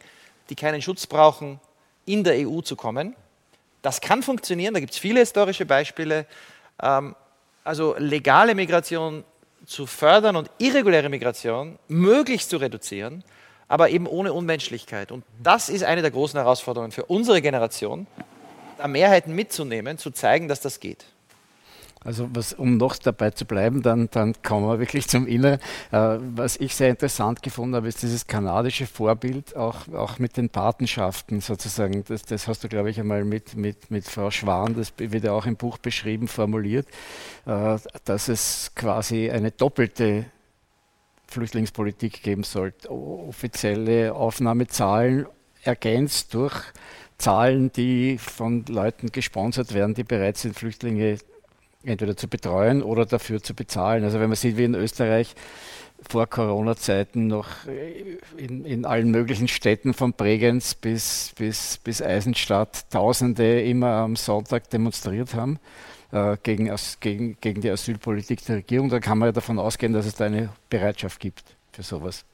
die 0.49 0.55
keinen 0.55 0.81
Schutz 0.81 1.07
brauchen, 1.07 1.59
in 2.05 2.23
der 2.23 2.47
EU 2.47 2.61
zu 2.61 2.75
kommen. 2.75 3.15
Das 3.81 4.01
kann 4.01 4.23
funktionieren, 4.23 4.73
da 4.73 4.79
gibt 4.79 4.93
es 4.93 4.99
viele 4.99 5.19
historische 5.19 5.65
Beispiele. 5.65 6.25
Ähm, 6.81 7.15
also 7.63 7.95
legale 7.97 8.55
Migration 8.55 9.23
zu 9.71 9.87
fördern 9.87 10.35
und 10.35 10.51
irreguläre 10.57 11.09
Migration 11.09 11.79
möglichst 11.87 12.49
zu 12.49 12.57
reduzieren, 12.57 13.23
aber 13.69 13.89
eben 13.89 14.05
ohne 14.05 14.33
Unmenschlichkeit. 14.33 15.11
Und 15.11 15.23
das 15.41 15.69
ist 15.69 15.83
eine 15.83 16.01
der 16.01 16.11
großen 16.11 16.37
Herausforderungen 16.37 16.91
für 16.91 17.05
unsere 17.05 17.41
Generation, 17.41 18.05
da 18.77 18.87
Mehrheiten 18.87 19.33
mitzunehmen, 19.33 19.97
zu 19.97 20.11
zeigen, 20.11 20.49
dass 20.49 20.59
das 20.59 20.81
geht. 20.81 21.05
Also 22.03 22.27
was, 22.33 22.53
um 22.53 22.77
noch 22.77 22.95
dabei 22.97 23.29
zu 23.29 23.45
bleiben, 23.45 23.83
dann, 23.83 24.09
dann 24.09 24.33
kommen 24.41 24.67
wir 24.67 24.79
wirklich 24.79 25.07
zum 25.07 25.27
Inneren. 25.27 25.59
Äh, 25.91 26.17
was 26.35 26.57
ich 26.57 26.75
sehr 26.75 26.89
interessant 26.89 27.43
gefunden 27.43 27.75
habe, 27.75 27.87
ist 27.87 28.01
dieses 28.01 28.25
kanadische 28.25 28.87
Vorbild, 28.87 29.55
auch, 29.55 29.87
auch 29.93 30.17
mit 30.17 30.35
den 30.35 30.49
Patenschaften 30.49 31.41
sozusagen. 31.41 32.03
Das, 32.07 32.23
das 32.23 32.47
hast 32.47 32.63
du, 32.63 32.69
glaube 32.69 32.89
ich, 32.89 32.99
einmal 32.99 33.23
mit, 33.23 33.55
mit, 33.55 33.91
mit 33.91 34.05
Frau 34.05 34.31
Schwan, 34.31 34.75
das 34.75 34.93
wird 34.97 35.23
ja 35.23 35.31
auch 35.31 35.45
im 35.45 35.57
Buch 35.57 35.77
beschrieben, 35.77 36.27
formuliert, 36.27 36.87
äh, 37.45 37.77
dass 38.05 38.29
es 38.29 38.71
quasi 38.75 39.29
eine 39.29 39.51
doppelte 39.51 40.25
Flüchtlingspolitik 41.27 42.23
geben 42.23 42.43
sollte. 42.43 42.89
Offizielle 42.91 44.15
Aufnahmezahlen 44.15 45.27
ergänzt 45.63 46.33
durch 46.33 46.63
Zahlen, 47.19 47.71
die 47.71 48.17
von 48.17 48.65
Leuten 48.67 49.11
gesponsert 49.11 49.75
werden, 49.75 49.93
die 49.93 50.03
bereits 50.03 50.43
in 50.43 50.55
Flüchtlinge 50.55 51.19
entweder 51.83 52.15
zu 52.15 52.27
betreuen 52.27 52.83
oder 52.83 53.05
dafür 53.05 53.41
zu 53.41 53.53
bezahlen. 53.53 54.03
Also 54.03 54.19
wenn 54.19 54.29
man 54.29 54.35
sieht, 54.35 54.57
wie 54.57 54.63
in 54.63 54.75
Österreich 54.75 55.35
vor 56.09 56.27
Corona-Zeiten 56.27 57.27
noch 57.27 57.47
in, 58.37 58.65
in, 58.65 58.85
allen 58.85 59.11
möglichen 59.11 59.47
Städten 59.47 59.93
von 59.93 60.13
Bregenz 60.13 60.73
bis, 60.73 61.31
bis, 61.37 61.77
bis 61.77 62.01
Eisenstadt 62.01 62.89
Tausende 62.89 63.61
immer 63.61 63.97
am 63.97 64.15
Sonntag 64.15 64.69
demonstriert 64.69 65.35
haben 65.35 65.59
äh, 66.11 66.37
gegen, 66.41 66.73
gegen, 66.99 67.37
gegen 67.39 67.61
die 67.61 67.69
Asylpolitik 67.69 68.43
der 68.45 68.57
Regierung, 68.57 68.89
dann 68.89 69.01
kann 69.01 69.17
man 69.17 69.27
ja 69.27 69.31
davon 69.31 69.59
ausgehen, 69.59 69.93
dass 69.93 70.05
es 70.05 70.15
da 70.15 70.25
eine 70.25 70.49
Bereitschaft 70.69 71.19
gibt 71.19 71.43
für 71.71 71.83
sowas. 71.83 72.25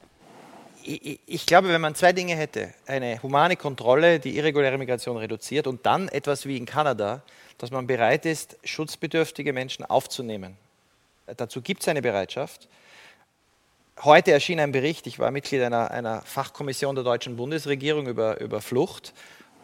Ich 0.84 1.44
glaube, 1.44 1.68
wenn 1.68 1.82
man 1.82 1.94
zwei 1.94 2.14
Dinge 2.14 2.34
hätte, 2.34 2.72
eine 2.86 3.22
humane 3.22 3.56
Kontrolle, 3.56 4.20
die 4.20 4.38
irreguläre 4.38 4.78
Migration 4.78 5.18
reduziert 5.18 5.66
und 5.66 5.84
dann 5.84 6.08
etwas 6.08 6.46
wie 6.46 6.56
in 6.56 6.64
Kanada, 6.64 7.22
dass 7.58 7.70
man 7.70 7.86
bereit 7.86 8.24
ist, 8.24 8.56
schutzbedürftige 8.64 9.52
Menschen 9.52 9.84
aufzunehmen. 9.84 10.56
Dazu 11.36 11.60
gibt 11.60 11.82
es 11.82 11.88
eine 11.88 12.00
Bereitschaft. 12.00 12.68
Heute 14.02 14.30
erschien 14.30 14.60
ein 14.60 14.72
Bericht, 14.72 15.06
ich 15.08 15.18
war 15.18 15.30
Mitglied 15.32 15.60
einer, 15.62 15.90
einer 15.90 16.22
Fachkommission 16.22 16.94
der 16.94 17.04
deutschen 17.04 17.36
Bundesregierung 17.36 18.06
über, 18.06 18.40
über 18.40 18.60
Flucht 18.60 19.12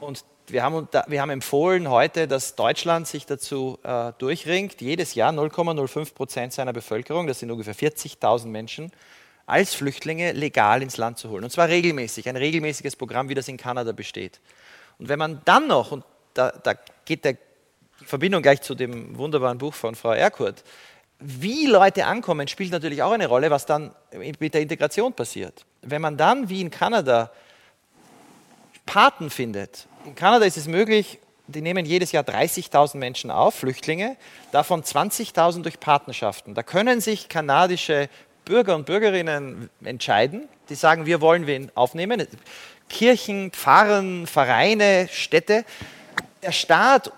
und 0.01 0.25
wir 0.49 0.63
haben, 0.63 0.89
wir 1.07 1.23
haben, 1.23 1.31
empfohlen 1.31 1.89
heute, 1.89 2.29
dass 2.29 2.55
Deutschland 2.55 3.07
sich 3.07 3.25
dazu 3.25 3.79
äh, 3.83 4.13
durchringt, 4.19 4.81
jedes 4.81 5.15
Jahr 5.15 5.33
0,05 5.33 6.15
Prozent 6.15 6.53
seiner 6.53 6.73
Bevölkerung, 6.75 7.27
das 7.27 7.39
sind 7.39 7.51
ungefähr 7.51 7.75
40.000 7.75 8.47
Menschen, 8.49 8.93
als 9.47 9.75
Flüchtlinge 9.75 10.33
legal 10.33 10.83
ins 10.83 10.97
Land 10.97 11.19
zu 11.19 11.31
holen. 11.31 11.45
Und 11.45 11.51
zwar 11.51 11.69
regelmäßig, 11.69 12.29
ein 12.29 12.37
regelmäßiges 12.37 12.97
Programm, 12.97 13.29
wie 13.29 13.35
das 13.35 13.49
in 13.49 13.57
Kanada 13.57 13.93
besteht. 13.93 14.41
Und 14.99 15.09
wenn 15.09 15.19
man 15.19 15.41
dann 15.45 15.67
noch, 15.67 15.93
und 15.93 16.05
da, 16.35 16.51
da 16.51 16.75
geht 17.05 17.25
der 17.25 17.37
Verbindung 18.05 18.43
gleich 18.43 18.61
zu 18.61 18.75
dem 18.75 19.17
wunderbaren 19.17 19.59
Buch 19.59 19.75
von 19.75 19.95
Frau 19.95 20.13
Erkurt. 20.13 20.65
Wie 21.21 21.67
Leute 21.67 22.07
ankommen, 22.07 22.49
spielt 22.49 22.73
natürlich 22.73 23.03
auch 23.03 23.13
eine 23.13 23.29
Rolle, 23.29 23.51
was 23.51 23.67
dann 23.67 23.95
mit 24.17 24.53
der 24.53 24.61
Integration 24.61 25.13
passiert. 25.13 25.65
Wenn 25.83 26.03
man 26.03 26.17
dann, 26.17 26.49
wie 26.49 26.61
in 26.61 26.71
Kanada, 26.71 27.31
Paten 28.85 29.31
findet, 29.31 29.87
in 30.05 30.15
Kanada 30.15 30.45
ist 30.45 30.57
es 30.57 30.67
möglich, 30.67 31.19
die 31.47 31.63
nehmen 31.63 31.85
jedes 31.87 32.13
Jahr 32.13 32.25
30.000 32.25 32.97
Menschen 32.97 33.31
auf, 33.31 33.55
Flüchtlinge, 33.55 34.17
davon 34.51 34.83
20.000 34.83 35.63
durch 35.63 35.79
Partnerschaften. 35.79 36.55
Da 36.55 36.63
können 36.63 37.01
sich 37.01 37.29
kanadische 37.29 38.09
Bürger 38.45 38.75
und 38.75 38.87
Bürgerinnen 38.87 39.71
entscheiden, 39.83 40.49
die 40.69 40.75
sagen, 40.75 41.07
wir 41.07 41.21
wollen 41.21 41.47
wen 41.47 41.71
aufnehmen. 41.75 42.27
Kirchen, 42.89 43.51
Pfarren, 43.51 44.27
Vereine, 44.27 45.09
Städte. 45.11 45.65
Der 46.43 46.53
Staat 46.53 47.13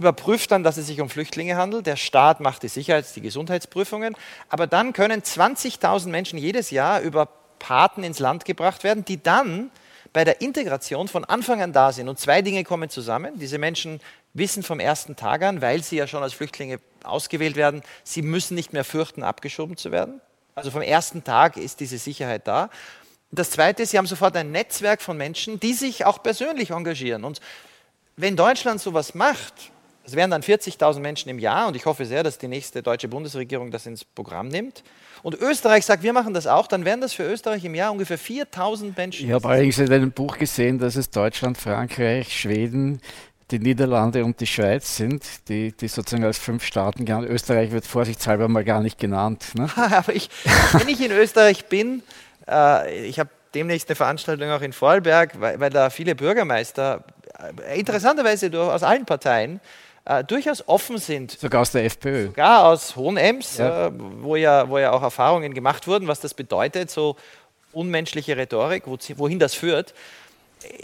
überprüft 0.00 0.50
dann, 0.50 0.64
dass 0.64 0.78
es 0.78 0.86
sich 0.86 1.00
um 1.00 1.10
Flüchtlinge 1.10 1.56
handelt. 1.56 1.86
Der 1.86 1.96
Staat 1.96 2.40
macht 2.40 2.62
die 2.62 2.68
Sicherheits-, 2.68 3.12
die 3.12 3.20
Gesundheitsprüfungen. 3.20 4.16
Aber 4.48 4.66
dann 4.66 4.94
können 4.94 5.20
20.000 5.20 6.08
Menschen 6.08 6.38
jedes 6.38 6.70
Jahr 6.70 7.00
über 7.02 7.28
Paten 7.58 8.02
ins 8.02 8.18
Land 8.18 8.46
gebracht 8.46 8.82
werden, 8.82 9.04
die 9.04 9.22
dann 9.22 9.70
bei 10.14 10.24
der 10.24 10.40
Integration 10.40 11.06
von 11.06 11.24
Anfang 11.24 11.60
an 11.60 11.74
da 11.74 11.92
sind. 11.92 12.08
Und 12.08 12.18
zwei 12.18 12.40
Dinge 12.40 12.64
kommen 12.64 12.88
zusammen. 12.88 13.38
Diese 13.38 13.58
Menschen 13.58 14.00
wissen 14.32 14.62
vom 14.62 14.80
ersten 14.80 15.16
Tag 15.16 15.42
an, 15.42 15.60
weil 15.60 15.82
sie 15.82 15.96
ja 15.96 16.06
schon 16.06 16.22
als 16.22 16.32
Flüchtlinge 16.32 16.80
ausgewählt 17.04 17.56
werden, 17.56 17.82
sie 18.02 18.22
müssen 18.22 18.54
nicht 18.54 18.72
mehr 18.72 18.84
fürchten, 18.84 19.22
abgeschoben 19.22 19.76
zu 19.76 19.92
werden. 19.92 20.20
Also 20.54 20.70
vom 20.70 20.82
ersten 20.82 21.24
Tag 21.24 21.56
ist 21.56 21.80
diese 21.80 21.98
Sicherheit 21.98 22.48
da. 22.48 22.70
Das 23.30 23.50
Zweite 23.50 23.82
ist, 23.82 23.90
sie 23.90 23.98
haben 23.98 24.06
sofort 24.06 24.36
ein 24.36 24.50
Netzwerk 24.50 25.02
von 25.02 25.16
Menschen, 25.16 25.60
die 25.60 25.74
sich 25.74 26.04
auch 26.04 26.22
persönlich 26.22 26.70
engagieren. 26.70 27.24
Und 27.24 27.40
wenn 28.16 28.36
Deutschland 28.36 28.80
sowas 28.80 29.14
macht, 29.14 29.70
es 30.04 30.16
wären 30.16 30.30
dann 30.30 30.42
40.000 30.42 31.00
Menschen 31.00 31.28
im 31.28 31.38
Jahr 31.38 31.68
und 31.68 31.76
ich 31.76 31.86
hoffe 31.86 32.04
sehr, 32.04 32.22
dass 32.22 32.38
die 32.38 32.48
nächste 32.48 32.82
deutsche 32.82 33.08
Bundesregierung 33.08 33.70
das 33.70 33.86
ins 33.86 34.04
Programm 34.04 34.48
nimmt. 34.48 34.82
Und 35.22 35.38
Österreich 35.38 35.84
sagt, 35.84 36.02
wir 36.02 36.12
machen 36.12 36.32
das 36.32 36.46
auch, 36.46 36.66
dann 36.66 36.84
wären 36.84 37.00
das 37.00 37.12
für 37.12 37.24
Österreich 37.24 37.64
im 37.64 37.74
Jahr 37.74 37.92
ungefähr 37.92 38.18
4.000 38.18 38.92
Menschen. 38.96 39.26
Ich 39.26 39.32
habe 39.32 39.48
allerdings 39.48 39.78
in 39.78 39.92
einem 39.92 40.12
Buch 40.12 40.38
gesehen, 40.38 40.78
dass 40.78 40.96
es 40.96 41.10
Deutschland, 41.10 41.58
Frankreich, 41.58 42.38
Schweden, 42.38 43.00
die 43.50 43.58
Niederlande 43.58 44.24
und 44.24 44.40
die 44.40 44.46
Schweiz 44.46 44.96
sind, 44.96 45.48
die, 45.48 45.72
die 45.72 45.88
sozusagen 45.88 46.24
als 46.24 46.38
fünf 46.38 46.64
Staaten 46.64 47.04
genannt. 47.04 47.28
Österreich 47.28 47.72
wird 47.72 47.84
vorsichtshalber 47.84 48.48
mal 48.48 48.64
gar 48.64 48.80
nicht 48.80 48.98
genannt. 48.98 49.54
Ne? 49.54 49.68
Aber 49.76 50.14
ich, 50.14 50.30
wenn 50.72 50.88
ich 50.88 51.04
in 51.04 51.12
Österreich 51.12 51.66
bin, 51.66 52.02
äh, 52.48 53.04
ich 53.04 53.18
habe 53.18 53.30
demnächst 53.54 53.88
eine 53.88 53.96
Veranstaltung 53.96 54.50
auch 54.50 54.62
in 54.62 54.72
Vorarlberg, 54.72 55.40
weil, 55.40 55.60
weil 55.60 55.70
da 55.70 55.90
viele 55.90 56.14
Bürgermeister, 56.14 57.04
äh, 57.66 57.78
interessanterweise 57.78 58.50
aus 58.60 58.82
allen 58.82 59.04
Parteien, 59.04 59.60
äh, 60.04 60.24
durchaus 60.24 60.66
offen 60.66 60.98
sind. 60.98 61.32
Sogar 61.32 61.62
aus 61.62 61.72
der 61.72 61.84
FPÖ. 61.84 62.26
Sogar 62.26 62.66
aus 62.66 62.96
Hohenems, 62.96 63.58
ja. 63.58 63.86
Äh, 63.86 63.92
wo, 63.94 64.36
ja, 64.36 64.68
wo 64.68 64.78
ja 64.78 64.92
auch 64.92 65.02
Erfahrungen 65.02 65.54
gemacht 65.54 65.86
wurden, 65.86 66.08
was 66.08 66.20
das 66.20 66.34
bedeutet, 66.34 66.90
so 66.90 67.16
unmenschliche 67.72 68.36
Rhetorik, 68.36 68.84
wo, 68.86 68.98
wohin 69.16 69.38
das 69.38 69.54
führt. 69.54 69.94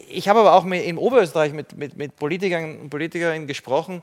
Ich 0.08 0.28
habe 0.28 0.40
aber 0.40 0.54
auch 0.54 0.64
in 0.64 0.96
Oberösterreich 0.96 1.52
mit, 1.52 1.76
mit, 1.76 1.96
mit 1.96 2.16
Politikern 2.16 2.78
und 2.78 2.90
Politikerinnen 2.90 3.46
gesprochen, 3.46 4.02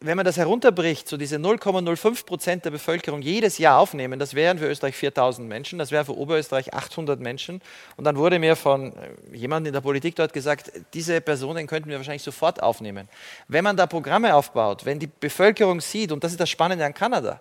wenn 0.00 0.16
man 0.16 0.24
das 0.24 0.36
herunterbricht, 0.36 1.08
so 1.08 1.16
diese 1.16 1.36
0,05 1.36 2.24
Prozent 2.24 2.64
der 2.64 2.70
Bevölkerung 2.70 3.22
jedes 3.22 3.58
Jahr 3.58 3.78
aufnehmen, 3.78 4.18
das 4.18 4.34
wären 4.34 4.58
für 4.58 4.68
Österreich 4.68 4.96
4000 4.96 5.48
Menschen, 5.48 5.78
das 5.78 5.90
wäre 5.90 6.04
für 6.04 6.16
Oberösterreich 6.16 6.72
800 6.72 7.20
Menschen. 7.20 7.60
Und 7.96 8.04
dann 8.04 8.16
wurde 8.16 8.38
mir 8.38 8.56
von 8.56 8.92
äh, 8.92 9.36
jemandem 9.36 9.70
in 9.70 9.72
der 9.74 9.80
Politik 9.80 10.16
dort 10.16 10.32
gesagt, 10.32 10.72
diese 10.94 11.20
Personen 11.20 11.66
könnten 11.66 11.88
wir 11.88 11.96
wahrscheinlich 11.96 12.22
sofort 12.22 12.62
aufnehmen. 12.62 13.08
Wenn 13.48 13.64
man 13.64 13.76
da 13.76 13.86
Programme 13.86 14.34
aufbaut, 14.34 14.84
wenn 14.84 14.98
die 14.98 15.08
Bevölkerung 15.08 15.80
sieht, 15.80 16.12
und 16.12 16.22
das 16.22 16.32
ist 16.32 16.40
das 16.40 16.50
Spannende 16.50 16.84
an 16.84 16.94
Kanada, 16.94 17.40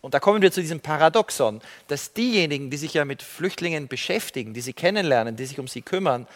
und 0.00 0.14
da 0.14 0.20
kommen 0.20 0.40
wir 0.40 0.50
zu 0.50 0.60
diesem 0.60 0.80
Paradoxon, 0.80 1.60
dass 1.88 2.14
diejenigen, 2.14 2.70
die 2.70 2.78
sich 2.78 2.94
ja 2.94 3.04
mit 3.04 3.22
Flüchtlingen 3.22 3.86
beschäftigen, 3.86 4.54
die 4.54 4.62
sie 4.62 4.72
kennenlernen, 4.72 5.36
die 5.36 5.44
sich 5.44 5.58
um 5.58 5.68
sie 5.68 5.82
kümmern, 5.82 6.26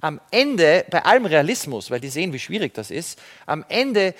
am 0.00 0.20
Ende, 0.30 0.84
bei 0.90 1.04
allem 1.04 1.24
Realismus, 1.24 1.90
weil 1.90 2.00
die 2.00 2.08
sehen, 2.08 2.32
wie 2.32 2.38
schwierig 2.38 2.74
das 2.74 2.90
ist, 2.90 3.20
am 3.46 3.64
Ende 3.68 4.14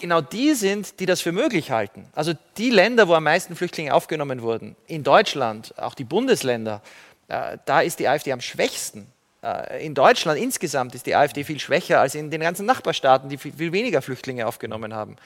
genau 0.00 0.20
die 0.20 0.54
sind, 0.54 1.00
die 1.00 1.06
das 1.06 1.20
für 1.20 1.32
möglich 1.32 1.70
halten. 1.70 2.06
Also 2.14 2.32
die 2.56 2.70
Länder, 2.70 3.08
wo 3.08 3.14
am 3.14 3.24
meisten 3.24 3.56
Flüchtlinge 3.56 3.94
aufgenommen 3.94 4.42
wurden, 4.42 4.76
in 4.86 5.02
Deutschland, 5.02 5.74
auch 5.78 5.94
die 5.94 6.04
Bundesländer, 6.04 6.82
äh, 7.28 7.58
da 7.64 7.80
ist 7.80 7.98
die 7.98 8.08
AfD 8.08 8.32
am 8.32 8.40
schwächsten. 8.40 9.06
Äh, 9.42 9.84
in 9.84 9.94
Deutschland 9.94 10.40
insgesamt 10.40 10.94
ist 10.94 11.06
die 11.06 11.14
AfD 11.14 11.44
viel 11.44 11.60
schwächer 11.60 12.00
als 12.00 12.14
in 12.14 12.30
den 12.30 12.40
ganzen 12.40 12.66
Nachbarstaaten, 12.66 13.28
die 13.28 13.38
viel, 13.38 13.72
weniger 13.72 14.02
Flüchtlinge 14.02 14.46
aufgenommen 14.46 14.94
haben. 14.94 15.16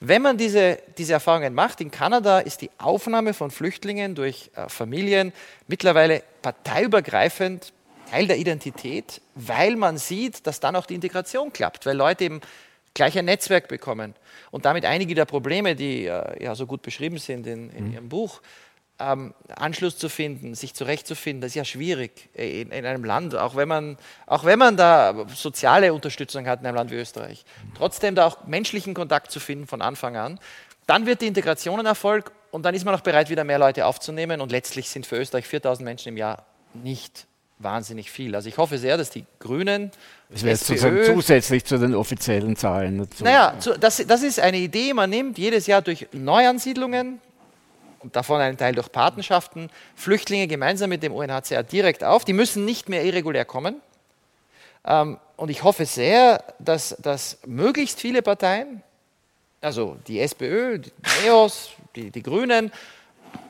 Wenn 0.00 0.22
man 0.22 0.36
diese, 0.36 0.78
diese 0.98 1.14
Erfahrungen 1.14 1.54
macht, 1.54 1.80
in 1.80 1.90
Kanada 1.90 2.40
ist 2.40 2.60
die 2.60 2.70
Aufnahme 2.78 3.32
von 3.32 3.50
Flüchtlingen 3.50 4.14
durch 4.14 4.50
äh, 4.54 4.68
Familien 4.68 5.32
mittlerweile 5.68 6.22
parteiübergreifend 6.42 7.72
Teil 8.10 8.26
der 8.26 8.38
Identität, 8.38 9.20
weil 9.34 9.76
man 9.76 9.98
sieht, 9.98 10.46
dass 10.46 10.60
dann 10.60 10.76
auch 10.76 10.86
die 10.86 10.94
Integration 10.94 11.52
klappt, 11.52 11.86
weil 11.86 11.96
Leute 11.96 12.24
eben 12.24 12.40
gleich 12.96 13.16
ein 13.16 13.26
Netzwerk 13.26 13.68
bekommen. 13.68 14.14
Und 14.50 14.64
damit 14.64 14.84
einige 14.84 15.14
der 15.14 15.26
Probleme, 15.26 15.76
die 15.76 16.06
äh, 16.06 16.42
ja 16.42 16.54
so 16.54 16.66
gut 16.66 16.82
beschrieben 16.82 17.18
sind 17.18 17.46
in, 17.46 17.70
in 17.70 17.86
mhm. 17.86 17.92
Ihrem 17.92 18.08
Buch, 18.08 18.40
ähm, 18.98 19.34
Anschluss 19.54 19.98
zu 19.98 20.08
finden, 20.08 20.54
sich 20.54 20.74
zurechtzufinden, 20.74 21.42
das 21.42 21.50
ist 21.50 21.56
ja 21.56 21.64
schwierig 21.66 22.30
in, 22.32 22.70
in, 22.70 22.86
einem 22.86 23.04
Land, 23.04 23.34
auch 23.34 23.54
wenn, 23.54 23.68
man, 23.68 23.98
auch 24.26 24.44
wenn 24.44 24.58
man 24.58 24.78
da 24.78 25.26
soziale 25.34 25.92
Unterstützung 25.92 26.46
hat 26.46 26.60
in 26.60 26.66
einem 26.66 26.76
Land 26.76 26.90
wie 26.90 26.94
Österreich. 26.94 27.44
Trotzdem 27.76 28.14
da 28.14 28.26
auch 28.26 28.46
menschlichen 28.46 28.94
Kontakt 28.94 29.30
zu 29.30 29.38
finden 29.38 29.66
von 29.66 29.82
Anfang 29.82 30.16
an. 30.16 30.40
Dann 30.86 31.04
wird 31.04 31.20
die 31.20 31.26
Integration 31.26 31.78
ein 31.78 31.86
Erfolg 31.86 32.32
und 32.50 32.62
dann 32.62 32.74
ist 32.74 32.86
man 32.86 32.94
auch 32.94 33.02
bereit, 33.02 33.28
wieder 33.28 33.44
mehr 33.44 33.58
Leute 33.58 33.84
aufzunehmen 33.84 34.40
und 34.40 34.50
letztlich 34.50 34.88
sind 34.88 35.04
für 35.04 35.18
Österreich 35.18 35.46
4000 35.46 35.84
Menschen 35.84 36.08
im 36.08 36.16
Jahr 36.16 36.46
nicht 36.72 37.26
wahnsinnig 37.58 38.10
viel. 38.10 38.34
Also 38.34 38.48
ich 38.48 38.58
hoffe 38.58 38.78
sehr, 38.78 38.96
dass 38.96 39.10
die 39.10 39.24
Grünen. 39.38 39.90
Das 40.28 40.42
wäre 40.42 40.56
sozusagen 40.56 41.04
zusätzlich 41.04 41.64
zu 41.64 41.78
den 41.78 41.94
offiziellen 41.94 42.56
Zahlen. 42.56 42.98
Dazu. 42.98 43.24
Naja, 43.24 43.54
das, 43.80 44.04
das 44.06 44.22
ist 44.22 44.40
eine 44.40 44.58
Idee, 44.58 44.92
man 44.92 45.10
nimmt 45.10 45.38
jedes 45.38 45.66
Jahr 45.66 45.82
durch 45.82 46.08
Neuansiedlungen 46.12 47.20
und 48.00 48.14
davon 48.14 48.40
einen 48.40 48.56
Teil 48.56 48.74
durch 48.74 48.92
Patenschaften 48.92 49.70
Flüchtlinge 49.94 50.46
gemeinsam 50.48 50.90
mit 50.90 51.02
dem 51.02 51.12
UNHCR 51.12 51.62
direkt 51.62 52.04
auf. 52.04 52.24
Die 52.24 52.32
müssen 52.32 52.64
nicht 52.64 52.88
mehr 52.88 53.04
irregulär 53.04 53.44
kommen. 53.44 53.80
Ähm, 54.84 55.18
und 55.36 55.50
ich 55.50 55.62
hoffe 55.62 55.86
sehr, 55.86 56.42
dass, 56.58 56.96
dass 57.00 57.38
möglichst 57.46 58.00
viele 58.00 58.22
Parteien, 58.22 58.82
also 59.60 59.96
die 60.06 60.20
SPÖ, 60.20 60.78
die 60.78 60.92
NEOS, 61.24 61.70
die, 61.94 62.10
die 62.10 62.22
Grünen, 62.22 62.70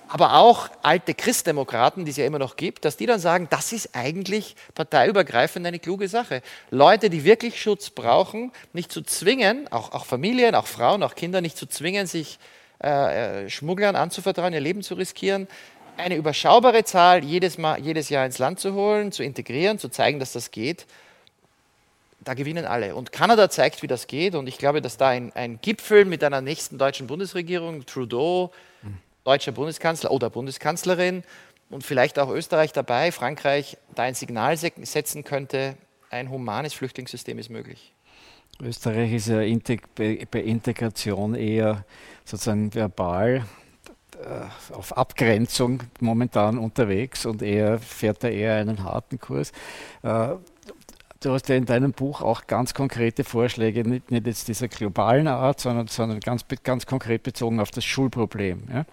aber 0.09 0.35
auch 0.35 0.69
alte 0.83 1.15
Christdemokraten, 1.15 2.05
die 2.05 2.11
es 2.13 2.17
ja 2.17 2.27
immer 2.27 2.39
noch 2.39 2.57
gibt, 2.57 2.85
dass 2.85 2.97
die 2.97 3.07
dann 3.07 3.19
sagen, 3.19 3.49
das 3.51 3.73
ist 3.73 3.91
eigentlich 3.95 4.55
parteiübergreifend 4.75 5.67
eine 5.67 5.79
kluge 5.79 6.09
Sache. 6.09 6.43
Leute, 6.71 7.11
die 7.11 7.25
wirklich 7.25 7.61
Schutz 7.61 7.91
brauchen, 7.91 8.53
nicht 8.73 8.93
zu 8.93 9.03
zwingen, 9.03 9.71
auch, 9.73 9.93
auch 9.93 10.07
Familien, 10.07 10.55
auch 10.55 10.67
Frauen, 10.67 11.03
auch 11.03 11.15
Kinder, 11.15 11.41
nicht 11.41 11.57
zu 11.57 11.67
zwingen, 11.67 12.07
sich 12.07 12.39
äh, 12.83 13.45
äh, 13.45 13.51
Schmugglern 13.51 13.97
anzuvertrauen, 13.97 14.53
ihr 14.53 14.61
Leben 14.61 14.83
zu 14.83 14.95
riskieren, 14.95 15.49
eine 15.97 16.17
überschaubare 16.17 16.85
Zahl 16.85 17.25
jedes, 17.25 17.59
Mal, 17.59 17.81
jedes 17.81 18.09
Jahr 18.09 18.27
ins 18.27 18.39
Land 18.39 18.61
zu 18.61 18.75
holen, 18.75 19.13
zu 19.13 19.23
integrieren, 19.23 19.79
zu 19.79 19.89
zeigen, 19.89 20.21
dass 20.21 20.33
das 20.33 20.51
geht. 20.51 20.87
Da 22.21 22.35
gewinnen 22.35 22.65
alle. 22.65 22.95
Und 22.95 23.13
Kanada 23.13 23.49
zeigt, 23.51 23.83
wie 23.83 23.87
das 23.87 24.07
geht. 24.07 24.35
Und 24.35 24.47
ich 24.47 24.59
glaube, 24.59 24.83
dass 24.83 24.97
da 24.97 25.09
ein, 25.09 25.33
ein 25.35 25.61
Gipfel 25.63 26.05
mit 26.05 26.23
einer 26.23 26.41
nächsten 26.41 26.77
deutschen 26.77 27.07
Bundesregierung, 27.07 27.87
Trudeau, 27.87 28.53
deutscher 29.27 29.53
Bundeskanzler 29.53 30.11
oder 30.13 30.31
Bundeskanzlerin 30.31 31.25
und 31.69 31.83
vielleicht 31.83 32.19
auch 32.19 32.31
Österreich 32.31 32.73
dabei, 32.73 33.11
Frankreich 33.11 33.77
da 33.95 34.05
ein 34.05 34.15
Signal 34.15 34.57
setzen 34.57 35.25
könnte, 35.25 35.77
ein 36.11 36.31
humanes 36.31 36.75
Flüchtlingssystem 36.75 37.39
ist 37.39 37.51
möglich. 37.51 37.93
Österreich 38.63 39.13
ist 39.13 39.27
ja 39.27 39.41
bei 39.41 40.41
Integration 40.41 41.35
eher 41.35 41.85
sozusagen 42.25 42.73
verbal 42.75 43.45
äh, 44.23 44.75
auf 44.75 44.97
Abgrenzung 44.97 45.83
momentan 46.01 46.57
unterwegs 46.57 47.27
und 47.27 47.43
er 47.43 47.79
fährt 47.79 48.25
da 48.25 48.29
eher 48.29 48.55
einen 48.55 48.83
harten 48.85 49.19
Kurs. 49.19 49.53
Du 51.27 51.33
hast 51.33 51.49
ja 51.49 51.57
in 51.57 51.65
deinem 51.65 51.91
Buch 51.91 52.23
auch 52.23 52.47
ganz 52.47 52.73
konkrete 52.73 53.25
Vorschläge, 53.25 53.83
nicht, 53.83 54.13
nicht 54.13 54.29
jetzt 54.29 54.47
dieser 54.47 54.69
globalen 54.69 55.27
Art, 55.27 55.59
sondern, 55.59 55.89
sondern 55.89 56.21
ganz, 56.21 56.45
ganz 56.63 56.87
konkret 56.87 57.25
bezogen 57.25 57.59
auf 57.59 57.73
das 57.73 57.85
Schulproblem. 57.85 58.63
Ja? 58.73 58.85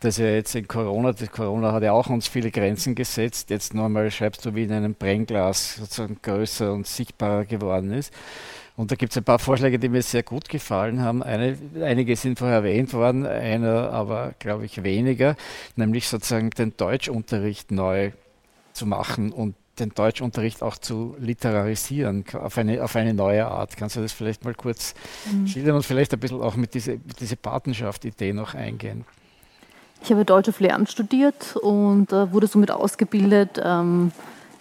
Das 0.00 0.18
ja 0.18 0.26
jetzt 0.26 0.54
in 0.54 0.68
Corona, 0.68 1.14
das 1.14 1.30
Corona 1.30 1.72
hat 1.72 1.82
ja 1.82 1.92
auch 1.92 2.10
uns 2.10 2.28
viele 2.28 2.50
Grenzen 2.50 2.94
gesetzt, 2.94 3.48
jetzt 3.48 3.74
einmal 3.74 4.10
schreibst 4.10 4.44
du, 4.44 4.54
wie 4.54 4.64
in 4.64 4.72
einem 4.72 4.92
Brennglas 4.92 5.76
sozusagen 5.76 6.18
größer 6.20 6.74
und 6.74 6.86
sichtbarer 6.86 7.46
geworden 7.46 7.90
ist. 7.90 8.12
Und 8.76 8.90
da 8.90 8.96
gibt 8.96 9.12
es 9.12 9.16
ein 9.16 9.24
paar 9.24 9.38
Vorschläge, 9.38 9.78
die 9.78 9.88
mir 9.88 10.02
sehr 10.02 10.24
gut 10.24 10.50
gefallen 10.50 11.00
haben. 11.00 11.22
Eine, 11.22 11.56
einige 11.80 12.16
sind 12.16 12.38
vorher 12.38 12.58
erwähnt 12.58 12.92
worden, 12.92 13.24
einer 13.24 13.90
aber, 13.92 14.34
glaube 14.38 14.66
ich, 14.66 14.82
weniger, 14.82 15.36
nämlich 15.76 16.06
sozusagen 16.06 16.50
den 16.50 16.76
Deutschunterricht 16.76 17.70
neu 17.70 18.12
zu 18.74 18.84
machen 18.84 19.32
und 19.32 19.54
den 19.78 19.90
Deutschunterricht 19.90 20.62
auch 20.62 20.76
zu 20.76 21.16
literarisieren 21.18 22.24
auf 22.34 22.58
eine, 22.58 22.82
auf 22.84 22.94
eine 22.96 23.14
neue 23.14 23.46
Art. 23.46 23.76
Kannst 23.76 23.96
du 23.96 24.00
das 24.00 24.12
vielleicht 24.12 24.44
mal 24.44 24.54
kurz 24.54 24.94
mhm. 25.30 25.46
schildern 25.46 25.76
und 25.76 25.84
vielleicht 25.84 26.12
ein 26.12 26.20
bisschen 26.20 26.42
auch 26.42 26.56
mit 26.56 26.74
dieser 26.74 26.96
diese 26.96 27.36
Patenschaft-Idee 27.36 28.32
noch 28.32 28.54
eingehen? 28.54 29.04
Ich 30.04 30.10
habe 30.10 30.24
Deutsch 30.24 30.48
auf 30.48 30.60
Lehramt 30.60 30.90
studiert 30.90 31.56
und 31.56 32.12
äh, 32.12 32.32
wurde 32.32 32.48
somit 32.48 32.70
ausgebildet 32.70 33.60
ähm, 33.64 34.10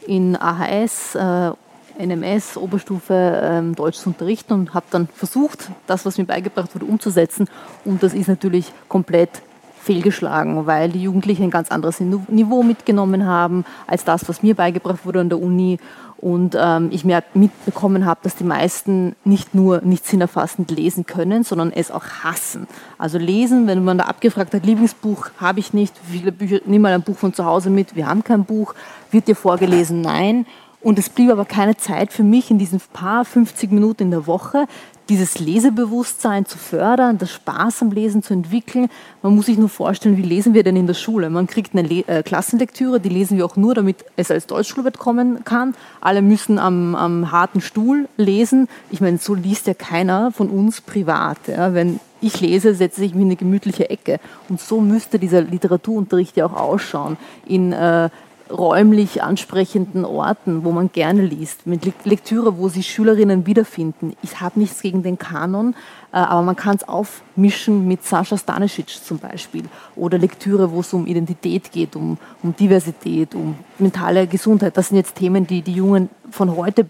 in 0.06 0.36
AHS, 0.36 1.16
äh, 1.16 1.52
NMS, 1.98 2.58
Oberstufe 2.58 3.42
ähm, 3.44 3.76
Deutsch 3.76 3.98
zu 3.98 4.10
unterrichten 4.10 4.54
und 4.54 4.74
habe 4.74 4.86
dann 4.92 5.08
versucht, 5.08 5.70
das, 5.88 6.06
was 6.06 6.18
mir 6.18 6.26
beigebracht 6.26 6.74
wurde, 6.74 6.86
umzusetzen. 6.86 7.50
Und 7.86 8.02
das 8.04 8.14
ist 8.14 8.28
natürlich 8.28 8.72
komplett 8.88 9.42
fehlgeschlagen, 9.82 10.66
weil 10.66 10.90
die 10.90 11.02
Jugendlichen 11.02 11.44
ein 11.44 11.50
ganz 11.50 11.70
anderes 11.70 12.00
Niveau 12.00 12.64
mitgenommen 12.64 13.26
haben 13.26 13.66
als 13.88 14.04
das, 14.04 14.30
was 14.30 14.44
mir 14.44 14.56
beigebracht 14.56 15.06
wurde 15.06 15.22
an 15.22 15.30
der 15.30 15.42
Uni. 15.42 15.80
Und 16.18 16.56
ähm, 16.60 16.90
ich 16.92 17.04
mir 17.04 17.24
mitbekommen 17.34 18.06
habe, 18.06 18.20
dass 18.22 18.36
die 18.36 18.44
meisten 18.44 19.16
nicht 19.24 19.56
nur 19.56 19.82
nicht 19.82 20.06
sinnerfassend 20.06 20.70
lesen 20.70 21.08
können, 21.08 21.44
sondern 21.44 21.72
es 21.72 21.90
auch 21.90 22.06
hassen. 22.24 22.68
Also 23.00 23.18
lesen, 23.18 23.66
wenn 23.66 23.84
man 23.84 23.98
da 23.98 24.04
abgefragt 24.04 24.54
hat, 24.54 24.64
Lieblingsbuch 24.64 25.30
habe 25.38 25.60
ich 25.60 25.74
nicht, 25.74 25.96
viele 26.08 26.32
Bücher, 26.32 26.60
nimm 26.66 26.84
mal 26.84 26.94
ein 26.94 27.02
Buch 27.02 27.18
von 27.18 27.34
zu 27.34 27.44
Hause 27.44 27.72
mit, 27.72 27.96
wir 27.96 28.06
haben 28.06 28.24
kein 28.24 28.46
Buch, 28.46 28.76
wird 29.10 29.28
dir 29.28 29.36
vorgelesen, 29.36 30.02
nein. 30.02 30.46
Und 30.82 30.98
es 30.98 31.10
blieb 31.10 31.32
aber 31.32 31.46
keine 31.46 31.78
Zeit 31.78 32.12
für 32.12 32.24
mich 32.24 32.50
in 32.50 32.58
diesen 32.58 32.80
paar 32.94 33.24
50 33.24 33.72
Minuten 33.72 34.04
in 34.04 34.12
der 34.12 34.26
Woche, 34.26 34.66
dieses 35.12 35.40
Lesebewusstsein 35.40 36.46
zu 36.46 36.58
fördern, 36.58 37.18
das 37.18 37.32
Spaß 37.34 37.82
am 37.82 37.92
Lesen 37.92 38.24
zu 38.24 38.34
entwickeln. 38.34 38.88
Man 39.22 39.36
muss 39.36 39.48
sich 39.48 39.58
nur 39.58 39.68
vorstellen, 39.68 40.16
wie 40.16 40.22
lesen 40.22 40.54
wir 40.54 40.64
denn 40.64 40.78
in 40.78 40.88
der 40.88 40.94
Schule? 40.94 41.30
Man 41.30 41.48
kriegt 41.48 41.76
eine 41.76 41.86
Le 41.86 42.08
äh, 42.08 42.24
Klassenlektüre, 42.24 43.02
die 43.02 43.10
lesen 43.10 43.36
wir 43.36 43.46
auch 43.46 43.58
nur, 43.58 43.74
damit 43.74 44.06
es 44.16 44.32
als 44.32 44.48
Deutschschulwert 44.48 44.98
kommen 45.00 45.44
kann. 45.44 45.76
Alle 46.00 46.22
müssen 46.22 46.58
am, 46.60 46.96
am 46.96 47.30
harten 47.30 47.60
Stuhl 47.60 48.08
lesen. 48.16 48.70
Ich 48.90 49.02
meine, 49.02 49.18
so 49.18 49.34
liest 49.34 49.68
ja 49.68 49.74
keiner 49.74 50.32
von 50.32 50.50
uns 50.50 50.80
privat. 50.80 51.40
Ja? 51.48 51.74
Wenn 51.74 52.00
ich 52.22 52.40
lese, 52.40 52.74
setze 52.74 53.04
ich 53.04 53.14
mich 53.14 53.24
in 53.24 53.28
eine 53.28 53.36
gemütliche 53.36 53.90
Ecke. 53.90 54.22
Und 54.48 54.62
so 54.62 54.80
müsste 54.80 55.20
dieser 55.20 55.42
Literaturunterricht 55.42 56.38
ja 56.38 56.46
auch 56.46 56.54
ausschauen. 56.54 57.18
In 57.46 57.74
äh, 57.74 58.10
räumlich 58.52 59.24
ansprechenden 59.24 60.06
Orten, 60.06 60.64
wo 60.64 60.72
man 60.72 60.92
gerne 60.92 61.24
liest, 61.24 61.66
mit 61.66 62.06
Lektüre, 62.06 62.58
wo 62.58 62.70
sich 62.70 62.92
Schülerinnen 62.92 63.46
wiederfinden. 63.46 64.14
Ich 64.22 64.42
habe 64.42 64.60
nichts 64.60 64.82
gegen 64.82 65.04
den 65.04 65.18
Kanon, 65.18 65.76
äh, 66.12 66.18
aber 66.18 66.42
man 66.42 66.56
kann 66.56 66.76
es 66.76 66.88
aufmischen 66.88 67.88
mit 67.88 68.04
Sascha 68.04 68.38
Stanisic 68.38 68.90
zum 68.90 69.20
Beispiel 69.20 69.64
oder 69.96 70.18
Lektüre, 70.18 70.72
wo 70.72 70.82
es 70.82 70.94
um 70.94 71.08
Identität 71.08 71.72
geht, 71.72 71.96
um, 71.96 72.18
um 72.44 72.56
Diversität, 72.56 73.36
um 73.36 73.56
mentale 73.80 74.28
Gesundheit. 74.28 74.78
Das 74.78 74.90
sind 74.90 74.98
jetzt 74.98 75.16
Themen, 75.16 75.48
die 75.48 75.62
die 75.62 75.74
Jungen 75.74 76.10
von 76.30 76.56
heute 76.56 76.86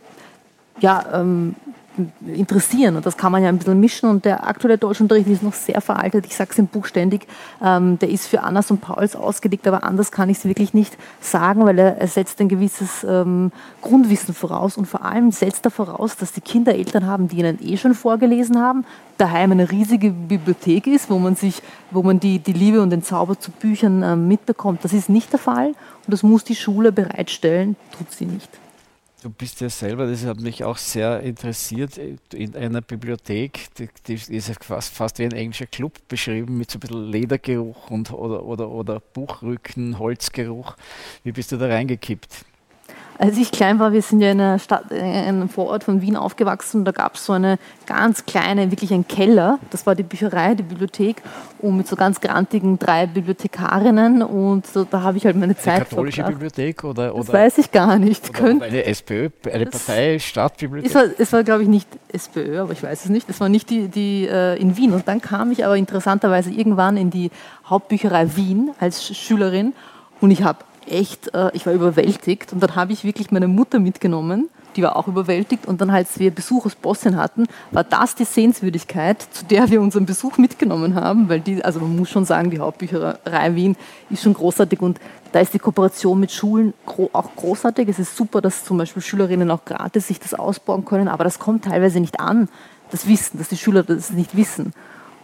ja, 0.80 1.06
ähm, 1.14 1.56
interessieren. 2.26 2.96
Und 2.96 3.06
das 3.06 3.18
kann 3.18 3.32
man 3.32 3.44
ja 3.44 3.50
ein 3.50 3.58
bisschen 3.58 3.80
mischen. 3.80 4.10
Und 4.10 4.26
der 4.26 4.48
aktuelle 4.48 4.78
Deutschunterricht 4.78 5.28
ist 5.28 5.44
noch 5.44 5.54
sehr 5.54 5.82
veraltet. 5.82 6.26
Ich 6.26 6.36
sage 6.36 6.52
es 6.52 6.60
im 6.60 6.68
Buch 6.68 6.86
ständig. 6.86 7.28
Ähm, 7.64 8.00
der 8.00 8.10
ist 8.10 8.28
für 8.28 8.42
Annas 8.44 8.72
und 8.72 8.82
Pauls 8.82 9.16
ausgelegt, 9.16 9.68
aber 9.68 9.84
anders 9.84 10.12
kann 10.12 10.30
ich 10.30 10.38
es 10.38 10.46
wirklich 10.46 10.74
nicht 10.74 10.98
sagen, 11.20 11.66
weil 11.66 11.78
er, 11.80 11.98
er 11.98 12.08
setzt 12.08 12.40
ein 12.42 12.50
gewisses 12.50 13.06
ähm, 13.08 13.52
Grundwissen 13.82 14.34
voraus. 14.34 14.78
Und 14.78 14.86
vor 14.86 15.04
allem 15.04 15.32
setzt 15.32 15.66
er 15.66 15.72
voraus, 15.72 16.16
dass 16.16 16.32
die 16.32 16.42
Kinder 16.42 16.74
Eltern 16.74 17.06
haben, 17.06 17.28
die 17.28 17.40
ihnen 17.40 17.60
eh 17.62 17.78
schon 17.78 17.94
vorgelesen 17.94 18.60
haben, 18.60 18.86
daheim 19.18 19.52
eine 19.52 19.70
riesige 19.70 20.12
Bibliothek 20.12 20.88
ist, 20.88 21.10
wo 21.10 21.20
man 21.20 21.36
sich, 21.36 21.62
wo 21.92 22.02
man 22.02 22.20
die, 22.20 22.40
die 22.40 22.54
Liebe 22.54 22.82
und 22.82 22.90
den 22.90 23.04
Zauber 23.04 23.40
zu 23.40 23.52
Büchern 23.52 24.02
äh, 24.02 24.16
mitbekommt. 24.16 24.84
Das 24.84 24.94
ist 24.94 25.10
nicht 25.10 25.32
der 25.32 25.40
Fall. 25.40 25.68
Und 25.68 26.08
das 26.08 26.24
muss 26.24 26.44
die 26.44 26.56
Schule 26.56 26.92
bereitstellen, 26.92 27.76
tut 27.98 28.12
sie 28.12 28.26
nicht. 28.26 28.61
Du 29.22 29.30
bist 29.30 29.62
ja 29.62 29.70
selber, 29.70 30.08
das 30.08 30.26
hat 30.26 30.40
mich 30.40 30.64
auch 30.64 30.78
sehr 30.78 31.20
interessiert, 31.20 32.00
in 32.34 32.56
einer 32.56 32.82
Bibliothek, 32.82 33.68
die, 33.76 33.88
die 34.08 34.36
ist 34.36 34.52
fast, 34.64 34.96
fast, 34.96 35.20
wie 35.20 35.26
ein 35.26 35.32
englischer 35.32 35.68
Club 35.68 36.00
beschrieben, 36.08 36.58
mit 36.58 36.72
so 36.72 36.78
ein 36.78 36.80
bisschen 36.80 37.12
Ledergeruch 37.12 37.92
und, 37.92 38.12
oder, 38.12 38.44
oder, 38.44 38.68
oder 38.70 39.00
Buchrücken, 39.00 40.00
Holzgeruch. 40.00 40.76
Wie 41.24 41.32
bist 41.34 41.52
du 41.52 41.58
da 41.58 41.68
reingekippt? 41.68 42.46
Als 43.22 43.38
ich 43.38 43.52
klein 43.52 43.78
war, 43.78 43.94
wir 43.94 44.02
sind 44.02 44.20
ja 44.20 44.32
in, 44.32 44.42
einer 44.42 44.58
Stadt, 44.58 44.90
in 44.90 45.00
einem 45.00 45.48
Vorort 45.48 45.84
von 45.84 46.02
Wien 46.02 46.16
aufgewachsen 46.16 46.78
und 46.80 46.86
da 46.86 46.92
gab 46.92 47.14
es 47.14 47.26
so 47.28 47.34
eine 47.34 47.60
ganz 47.86 48.26
kleine, 48.26 48.72
wirklich 48.72 48.92
ein 48.92 49.08
Keller. 49.08 49.60
Das 49.70 49.86
war 49.86 49.94
die 49.94 50.02
Bücherei, 50.02 50.56
die 50.56 50.64
Bibliothek 50.64 51.22
und 51.60 51.78
mit 51.78 51.88
so 51.88 51.96
ganz 51.96 52.20
grantigen 52.20 52.80
drei 52.80 53.06
Bibliothekarinnen 53.06 54.24
und 54.24 54.66
so, 54.66 54.86
da 54.86 55.04
habe 55.04 55.20
ich 55.20 55.26
halt 55.28 55.36
meine 55.36 55.56
Zeit 55.56 55.76
Eine 55.76 55.86
katholische 55.86 56.24
verbracht. 56.24 56.40
Bibliothek 56.40 56.84
oder, 56.84 57.14
oder? 57.14 57.24
Das 57.24 57.34
weiß 57.34 57.58
ich 57.60 57.72
gar 57.72 58.00
nicht. 58.00 58.28
Oder 58.42 58.66
eine 58.66 58.86
SPÖ, 58.86 59.30
eine 59.54 59.68
Partei, 59.68 60.18
Stadtbibliothek? 60.18 60.90
Es 60.90 60.96
war, 60.96 61.04
es 61.16 61.32
war 61.32 61.44
glaube 61.44 61.62
ich, 61.62 61.70
nicht 61.70 61.88
SPÖ, 62.12 62.60
aber 62.60 62.74
ich 62.74 62.82
weiß 62.82 63.04
es 63.04 63.12
nicht. 63.12 63.30
Es 63.30 63.40
war 63.40 63.50
nicht 63.50 63.70
die, 63.70 63.88
die 63.88 64.26
äh, 64.28 64.60
in 64.60 64.78
Wien. 64.78 64.94
Und 64.94 65.08
dann 65.08 65.22
kam 65.22 65.52
ich 65.52 65.64
aber 65.64 65.78
interessanterweise 65.78 66.50
irgendwann 66.50 66.98
in 66.98 67.12
die 67.12 67.30
Hauptbücherei 67.68 68.36
Wien 68.36 68.72
als 68.80 69.06
Schülerin 69.16 69.74
und 70.22 70.32
ich 70.32 70.42
habe 70.42 70.60
echt, 70.88 71.34
äh, 71.34 71.52
ich 71.54 71.66
war 71.66 71.74
überwältigt. 71.74 72.54
Und 72.54 72.62
dann 72.62 72.76
habe 72.76 72.94
ich 72.94 73.04
wirklich 73.04 73.32
meine 73.32 73.48
Mutter 73.48 73.80
mitgenommen, 73.80 74.50
die 74.76 74.84
war 74.84 74.96
auch 74.96 75.08
überwältigt. 75.08 75.66
Und 75.66 75.82
dann, 75.82 75.90
als 75.90 76.20
wir 76.20 76.32
Besuch 76.32 76.66
aus 76.66 76.76
Bosnien 76.76 77.18
hatten, 77.18 77.48
war 77.72 77.84
das 77.84 78.16
die 78.16 78.26
Sehenswürdigkeit, 78.26 79.22
zu 79.22 79.46
der 79.46 79.70
wir 79.70 79.82
unseren 79.82 80.06
Besuch 80.06 80.38
mitgenommen 80.38 80.96
haben, 80.96 81.30
weil 81.30 81.42
die, 81.42 81.64
also 81.64 81.80
man 81.80 81.96
muss 81.96 82.10
schon 82.10 82.26
sagen, 82.26 82.52
die 82.52 82.60
Hauptbücherei 82.60 83.56
Wien 83.56 83.76
ist 84.10 84.24
schon 84.24 84.34
großartig. 84.34 84.82
Und 84.82 85.00
da 85.32 85.40
ist 85.40 85.54
die 85.54 85.60
Kooperation 85.60 86.20
mit 86.20 86.32
Schulen 86.32 86.74
auch 86.86 87.36
großartig. 87.36 87.90
Es 87.90 88.00
ist 88.00 88.16
super, 88.16 88.42
dass 88.42 88.66
zum 88.66 88.78
Beispiel 88.78 89.02
Schülerinnen 89.02 89.52
auch 89.52 89.66
gratis 89.66 90.08
sich 90.08 90.20
das 90.20 90.34
ausbauen 90.34 90.86
können, 90.86 91.08
aber 91.08 91.24
das 91.24 91.40
kommt 91.40 91.66
teilweise 91.66 92.00
nicht 92.00 92.20
an, 92.20 92.50
das 92.92 93.08
Wissen, 93.08 93.38
dass 93.38 93.48
die 93.48 93.58
Schüler 93.58 93.84
das 93.84 94.12
nicht 94.12 94.36
wissen. 94.36 94.74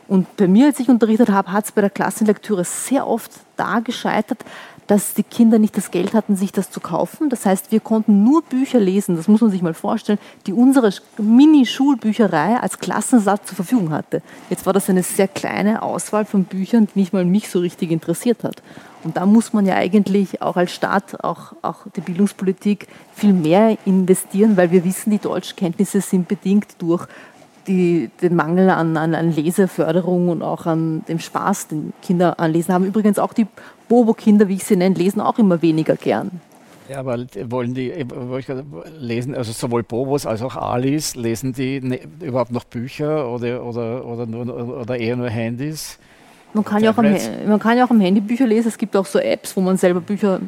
Und 0.07 0.37
bei 0.37 0.47
mir, 0.47 0.67
als 0.67 0.79
ich 0.79 0.87
unterrichtet 0.87 1.29
habe, 1.29 1.51
hat 1.51 1.65
es 1.65 1.71
bei 1.73 1.81
der 1.81 1.89
Klassenlektüre 1.89 2.63
sehr 2.63 3.05
oft 3.05 3.31
da 3.57 3.79
gescheitert, 3.79 4.39
dass 4.87 5.13
die 5.13 5.23
Kinder 5.23 5.59
nicht 5.59 5.75
das 5.75 5.91
Geld 5.91 6.13
hatten, 6.13 6.35
sich 6.35 6.51
das 6.51 6.71
zu 6.71 6.79
kaufen. 6.79 7.29
Das 7.29 7.45
heißt, 7.45 7.71
wir 7.71 7.81
konnten 7.81 8.23
nur 8.23 8.41
Bücher 8.41 8.79
lesen, 8.79 9.17
das 9.17 9.27
muss 9.27 9.41
man 9.41 9.51
sich 9.51 9.61
mal 9.61 9.73
vorstellen, 9.73 10.17
die 10.45 10.53
unsere 10.53 10.91
Mini-Schulbücherei 11.17 12.57
als 12.57 12.79
Klassensatz 12.79 13.47
zur 13.47 13.57
Verfügung 13.57 13.91
hatte. 13.91 14.21
Jetzt 14.49 14.65
war 14.65 14.73
das 14.73 14.89
eine 14.89 15.03
sehr 15.03 15.27
kleine 15.27 15.81
Auswahl 15.81 16.25
von 16.25 16.45
Büchern, 16.45 16.87
die 16.87 16.99
nicht 16.99 17.13
mal 17.13 17.25
mich 17.25 17.49
so 17.49 17.59
richtig 17.59 17.91
interessiert 17.91 18.43
hat. 18.43 18.63
Und 19.03 19.17
da 19.17 19.25
muss 19.25 19.53
man 19.53 19.65
ja 19.65 19.75
eigentlich 19.75 20.41
auch 20.41 20.57
als 20.57 20.73
Staat, 20.73 21.23
auch, 21.23 21.53
auch 21.61 21.85
die 21.95 22.01
Bildungspolitik 22.01 22.87
viel 23.13 23.33
mehr 23.33 23.77
investieren, 23.85 24.57
weil 24.57 24.71
wir 24.71 24.83
wissen, 24.83 25.11
die 25.11 25.19
Deutschkenntnisse 25.19 26.01
sind 26.01 26.27
bedingt 26.27 26.75
durch 26.79 27.07
die, 27.67 28.09
den 28.21 28.35
Mangel 28.35 28.69
an, 28.69 28.95
an, 28.97 29.13
an, 29.13 29.31
Leseförderung 29.33 30.29
und 30.29 30.41
auch 30.41 30.65
an 30.65 31.03
dem 31.07 31.19
Spaß, 31.19 31.67
den 31.67 31.93
Kinder 32.01 32.39
an 32.39 32.53
Lesen 32.53 32.73
haben. 32.73 32.85
Übrigens 32.85 33.19
auch 33.19 33.33
die 33.33 33.47
Bobo-Kinder, 33.87 34.47
wie 34.47 34.55
ich 34.55 34.63
sie 34.63 34.75
nenne, 34.75 34.95
lesen 34.95 35.21
auch 35.21 35.39
immer 35.39 35.61
weniger 35.61 35.95
gern. 35.95 36.41
Ja, 36.89 36.99
aber 36.99 37.25
wollen 37.49 37.73
die 37.73 37.91
lesen, 38.97 39.35
also 39.35 39.51
sowohl 39.51 39.83
Bobos 39.83 40.25
als 40.25 40.41
auch 40.41 40.55
Alis, 40.55 41.15
lesen 41.15 41.51
die 41.51 41.81
ne, 41.81 41.99
überhaupt 42.21 42.51
noch 42.51 42.63
Bücher 42.63 43.29
oder, 43.29 43.63
oder, 43.63 44.05
oder, 44.05 44.25
nur, 44.25 44.81
oder 44.81 44.97
eher 44.97 45.17
nur 45.17 45.29
Handys? 45.29 45.99
Man 46.53 46.63
kann, 46.63 46.81
ja 46.81 46.91
auch 46.91 46.97
am, 46.97 47.13
man 47.45 47.59
kann 47.59 47.77
ja 47.77 47.85
auch 47.85 47.89
am 47.89 47.99
Handy 47.99 48.21
Bücher 48.21 48.47
lesen. 48.47 48.69
Es 48.69 48.77
gibt 48.77 48.95
auch 48.95 49.05
so 49.05 49.19
Apps, 49.19 49.57
wo 49.57 49.61
man 49.61 49.75
selber 49.75 49.99
Bücher 49.99 50.39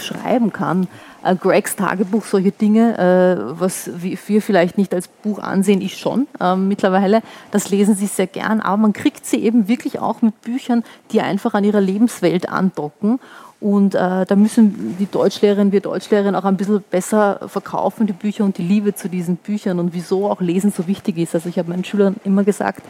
schreiben 0.00 0.52
kann. 0.52 0.88
Äh, 1.24 1.36
Gregs 1.36 1.74
Tagebuch, 1.76 2.24
solche 2.24 2.52
Dinge, 2.52 2.98
äh, 2.98 3.58
was 3.58 3.90
wir 3.96 4.42
vielleicht 4.42 4.76
nicht 4.76 4.92
als 4.94 5.08
Buch 5.08 5.38
ansehen, 5.38 5.80
ich 5.80 5.96
schon 5.96 6.26
äh, 6.38 6.54
mittlerweile. 6.54 7.22
Das 7.50 7.70
lesen 7.70 7.94
sie 7.94 8.06
sehr 8.06 8.26
gern, 8.26 8.60
aber 8.60 8.76
man 8.76 8.92
kriegt 8.92 9.24
sie 9.24 9.38
eben 9.38 9.66
wirklich 9.66 9.98
auch 9.98 10.20
mit 10.20 10.40
Büchern, 10.42 10.84
die 11.12 11.22
einfach 11.22 11.54
an 11.54 11.64
ihrer 11.64 11.80
Lebenswelt 11.80 12.48
andocken. 12.48 13.20
Und 13.60 13.94
äh, 13.94 14.26
da 14.26 14.36
müssen 14.36 14.96
die 14.98 15.10
Deutschlehrerinnen, 15.10 15.72
wir 15.72 15.80
Deutschlehrerinnen 15.80 16.36
auch 16.36 16.44
ein 16.44 16.58
bisschen 16.58 16.84
besser 16.90 17.40
verkaufen, 17.46 18.06
die 18.06 18.12
Bücher 18.12 18.44
und 18.44 18.58
die 18.58 18.62
Liebe 18.62 18.94
zu 18.94 19.08
diesen 19.08 19.36
Büchern 19.36 19.78
und 19.78 19.94
wieso 19.94 20.28
auch 20.30 20.42
Lesen 20.42 20.70
so 20.70 20.86
wichtig 20.86 21.16
ist. 21.16 21.34
Also 21.34 21.48
ich 21.48 21.58
habe 21.58 21.70
meinen 21.70 21.84
Schülern 21.84 22.16
immer 22.24 22.44
gesagt, 22.44 22.82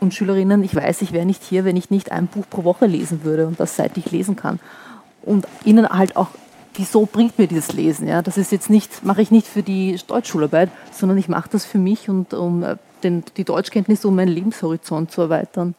und 0.00 0.14
Schülerinnen, 0.14 0.64
ich 0.64 0.74
weiß, 0.74 1.02
ich 1.02 1.12
wäre 1.12 1.26
nicht 1.26 1.42
hier, 1.44 1.64
wenn 1.64 1.76
ich 1.76 1.90
nicht 1.90 2.10
ein 2.10 2.26
Buch 2.26 2.44
pro 2.50 2.64
Woche 2.64 2.86
lesen 2.86 3.22
würde 3.22 3.46
und 3.46 3.60
das 3.60 3.76
seit 3.76 3.96
ich 3.96 4.10
lesen 4.10 4.34
kann. 4.34 4.58
Und 5.22 5.46
ihnen 5.64 5.88
halt 5.88 6.16
auch 6.16 6.28
wieso 6.78 7.06
bringt 7.06 7.38
mir 7.38 7.46
dieses 7.46 7.72
Lesen? 7.72 8.08
Ja? 8.08 8.22
Das 8.22 8.38
ist 8.38 8.52
jetzt 8.52 8.70
nicht, 8.70 9.04
mache 9.04 9.20
ich 9.20 9.30
nicht 9.30 9.46
für 9.46 9.62
die 9.62 9.98
Deutschschularbeit, 10.06 10.70
sondern 10.92 11.18
ich 11.18 11.28
mache 11.28 11.50
das 11.50 11.64
für 11.64 11.78
mich 11.78 12.08
und 12.08 12.32
um 12.32 12.62
äh, 12.62 12.76
den, 13.02 13.24
die 13.36 13.44
Deutschkenntnisse, 13.44 14.08
um 14.08 14.16
meinen 14.16 14.28
Lebenshorizont 14.28 15.10
zu 15.10 15.22
erweitern. 15.22 15.74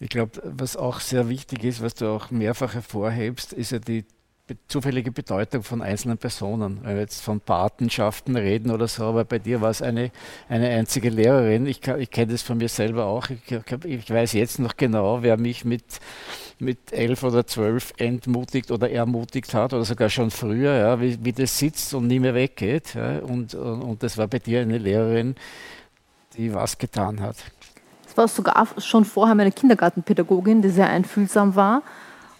Ich 0.00 0.08
glaube, 0.08 0.42
was 0.44 0.76
auch 0.76 1.00
sehr 1.00 1.28
wichtig 1.28 1.64
ist, 1.64 1.80
was 1.80 1.94
du 1.94 2.08
auch 2.08 2.30
mehrfach 2.30 2.74
hervorhebst, 2.74 3.52
ist 3.52 3.70
ja 3.70 3.78
die 3.78 4.04
zufällige 4.68 5.10
Bedeutung 5.10 5.62
von 5.62 5.80
einzelnen 5.80 6.18
Personen. 6.18 6.80
Wenn 6.82 6.96
wir 6.96 7.00
jetzt 7.00 7.22
von 7.22 7.40
Patenschaften 7.40 8.36
reden 8.36 8.70
oder 8.70 8.88
so, 8.88 9.04
aber 9.04 9.24
bei 9.24 9.38
dir 9.38 9.62
war 9.62 9.70
es 9.70 9.80
eine, 9.80 10.10
eine 10.50 10.68
einzige 10.68 11.08
Lehrerin. 11.08 11.66
Ich, 11.66 11.86
ich 11.86 12.10
kenne 12.10 12.32
das 12.32 12.42
von 12.42 12.58
mir 12.58 12.68
selber 12.68 13.06
auch. 13.06 13.28
Ich, 13.30 13.40
ich, 13.84 14.10
weiß 14.10 14.34
jetzt 14.34 14.58
noch 14.58 14.76
genau, 14.76 15.22
wer 15.22 15.38
mich 15.38 15.64
mit, 15.64 15.84
mit 16.58 16.92
elf 16.92 17.22
oder 17.22 17.46
zwölf 17.46 17.94
entmutigt 17.96 18.70
oder 18.70 18.90
ermutigt 18.90 19.54
hat 19.54 19.72
oder 19.72 19.84
sogar 19.84 20.10
schon 20.10 20.30
früher, 20.30 20.74
ja, 20.74 21.00
wie, 21.00 21.24
wie 21.24 21.32
das 21.32 21.58
sitzt 21.58 21.94
und 21.94 22.06
nie 22.06 22.20
mehr 22.20 22.34
weggeht. 22.34 22.94
Ja, 22.94 23.20
und, 23.20 23.54
und 23.54 24.02
das 24.02 24.18
war 24.18 24.28
bei 24.28 24.40
dir 24.40 24.60
eine 24.60 24.76
Lehrerin, 24.76 25.36
die 26.36 26.52
was 26.52 26.76
getan 26.76 27.20
hat. 27.20 27.36
Es 28.06 28.14
war 28.14 28.28
sogar 28.28 28.68
schon 28.76 29.06
vorher 29.06 29.34
meine 29.34 29.52
Kindergartenpädagogin, 29.52 30.60
die 30.60 30.68
sehr 30.68 30.90
einfühlsam 30.90 31.56
war 31.56 31.82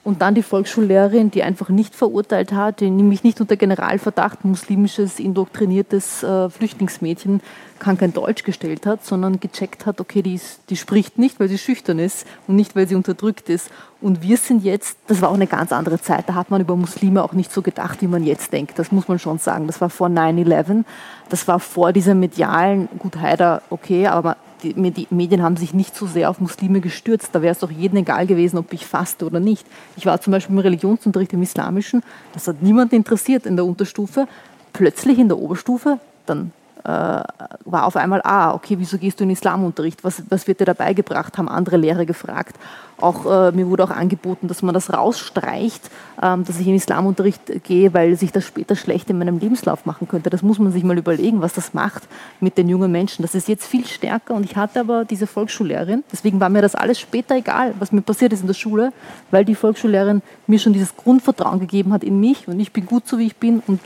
und 0.05 0.21
dann 0.21 0.35
die 0.35 0.43
Volksschullehrerin, 0.43 1.31
die 1.31 1.43
einfach 1.43 1.71
nicht 1.71 1.95
verurteilt 1.95 2.53
hat, 2.53 2.81
die 2.81 2.91
nämlich 2.91 3.25
nicht 3.25 3.41
unter 3.41 3.57
Generalverdacht 3.57 4.45
muslimisches, 4.45 5.19
indoktriniertes 5.19 6.23
äh, 6.23 6.51
Flüchtlingsmädchen 6.51 7.41
kann 7.79 7.99
kein 7.99 8.13
Deutsch 8.13 8.45
gestellt 8.45 8.87
hat, 8.87 9.05
sondern 9.05 9.41
gecheckt 9.41 9.87
hat, 9.87 10.01
okay, 10.01 10.23
die, 10.23 10.35
ist, 10.35 10.61
die 10.71 10.77
spricht 10.77 11.19
nicht, 11.19 11.41
weil 11.41 11.49
sie 11.49 11.59
schüchtern 11.59 11.99
ist 11.99 12.27
und 12.47 12.57
nicht, 12.57 12.77
weil 12.77 12.87
sie 12.87 12.95
unterdrückt 12.95 13.49
ist. 13.49 13.71
Und 14.01 14.23
wir 14.23 14.37
sind 14.37 14.63
jetzt, 14.63 14.99
das 15.07 15.23
war 15.23 15.31
auch 15.31 15.35
eine 15.35 15.47
ganz 15.47 15.73
andere 15.73 16.01
Zeit, 16.01 16.29
da 16.29 16.35
hat 16.35 16.51
man 16.51 16.61
über 16.61 16.77
Muslime 16.77 17.23
auch 17.23 17.33
nicht 17.33 17.53
so 17.53 17.63
gedacht, 17.63 18.03
wie 18.03 18.07
man 18.07 18.25
jetzt 18.25 18.53
denkt. 18.53 18.79
Das 18.79 18.93
muss 18.93 19.09
man 19.09 19.19
schon 19.19 19.39
sagen. 19.39 19.67
Das 19.67 19.81
war 19.81 19.91
vor 19.91 20.09
9-11, 20.09 20.85
das 21.31 21.49
war 21.49 21.61
vor 21.61 21.93
dieser 21.93 22.15
medialen, 22.15 22.89
gut, 22.99 23.17
Haider, 23.17 23.63
okay, 23.71 24.07
aber 24.07 24.37
die 24.73 25.07
Medien 25.11 25.43
haben 25.43 25.57
sich 25.57 25.75
nicht 25.75 25.95
so 25.95 26.07
sehr 26.07 26.31
auf 26.31 26.41
Muslime 26.41 26.81
gestürzt. 26.81 27.31
Da 27.33 27.43
wäre 27.43 27.53
es 27.53 27.59
doch 27.59 27.71
jedem 27.71 27.99
egal 27.99 28.27
gewesen, 28.27 28.57
ob 28.57 28.73
ich 28.73 28.87
faste 28.87 29.27
oder 29.27 29.41
nicht. 29.41 29.67
Ich 29.97 30.07
war 30.07 30.21
zum 30.21 30.31
Beispiel 30.33 30.55
im 30.55 30.61
Religionsunterricht 30.61 31.33
im 31.33 31.43
Islamischen. 31.43 32.03
Das 32.33 32.49
hat 32.49 32.63
niemand 32.63 32.93
interessiert 32.93 33.47
in 33.47 33.57
der 33.57 33.65
Unterstufe. 33.65 34.27
plötzlich 34.73 35.19
in 35.19 35.29
der 35.29 35.39
Oberstufe, 35.39 36.01
dann 36.27 36.53
war 36.85 37.87
auf 37.87 37.97
einmal, 37.97 38.21
ah, 38.25 38.53
okay, 38.53 38.77
wieso 38.79 38.99
gehst 38.99 39.19
du 39.19 39.25
in 39.25 39.31
Islamunterricht? 39.31 40.05
Was, 40.05 40.23
was 40.29 40.47
wird 40.47 40.61
dir 40.61 40.67
dabei 40.67 40.93
gebracht? 40.93 41.39
Haben 41.39 41.49
andere 41.49 41.79
Lehrer 41.79 42.05
gefragt. 42.05 42.57
Auch, 42.99 43.27
äh, 43.27 43.53
mir 43.53 43.69
wurde 43.69 43.85
auch 43.85 43.91
angeboten, 43.91 44.47
dass 44.49 44.63
man 44.63 44.73
das 44.73 44.93
rausstreicht, 44.93 45.91
ähm, 46.23 46.45
dass 46.45 46.61
ich 46.61 46.67
in 46.67 46.75
Islamunterricht 46.75 47.65
gehe, 47.65 47.93
weil 47.93 48.17
sich 48.17 48.31
das 48.33 48.45
später 48.45 48.77
schlecht 48.77 49.11
in 49.11 49.19
meinem 49.19 49.39
Lebenslauf 49.39 49.85
machen 49.85 50.07
könnte. 50.07 50.31
Das 50.31 50.43
muss 50.43 50.59
man 50.59 50.73
sich 50.73 50.85
mal 50.85 50.97
überlegen, 50.97 51.41
was 51.41 51.55
das 51.55 51.75
macht 51.75 52.05
mit 52.39 52.57
den 52.57 52.69
jungen 52.69 52.93
Menschen. 52.93 53.23
Das 53.23 53.35
ist 53.35 53.49
jetzt 53.49 53.67
viel 53.67 53.87
stärker 53.87 54.35
und 54.35 54.45
ich 54.45 54.57
hatte 54.57 54.81
aber 54.81 55.05
diese 55.05 55.27
Volksschullehrerin, 55.27 56.05
deswegen 56.13 56.39
war 56.39 56.51
mir 56.51 56.63
das 56.63 56.77
alles 56.77 57.01
später 57.01 57.35
egal, 57.35 57.75
was 57.81 57.91
mir 57.91 58.03
passiert 58.03 58.33
ist 58.33 58.43
in 58.43 58.47
der 58.47 58.55
Schule, 58.55 58.93
weil 59.31 59.45
die 59.45 59.57
Volksschullehrerin 59.57 60.23
mir 60.47 60.61
schon 60.61 60.73
dieses 60.73 60.97
Grundvertrauen 60.97 61.59
gegeben 61.59 61.93
hat 61.93 62.05
in 62.05 62.21
mich 62.21 62.47
und 62.47 62.61
ich 62.61 62.73
bin 62.73 62.87
gut 62.87 63.09
so, 63.09 63.19
wie 63.19 63.27
ich 63.27 63.37
bin 63.37 63.61
und 63.67 63.81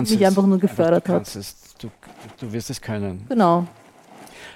mich 0.00 0.26
einfach 0.26 0.46
nur 0.46 0.58
gefördert 0.58 1.08
hat 1.08 1.26
du 2.40 2.52
wirst 2.52 2.70
es 2.70 2.80
können. 2.80 3.26
Genau. 3.28 3.66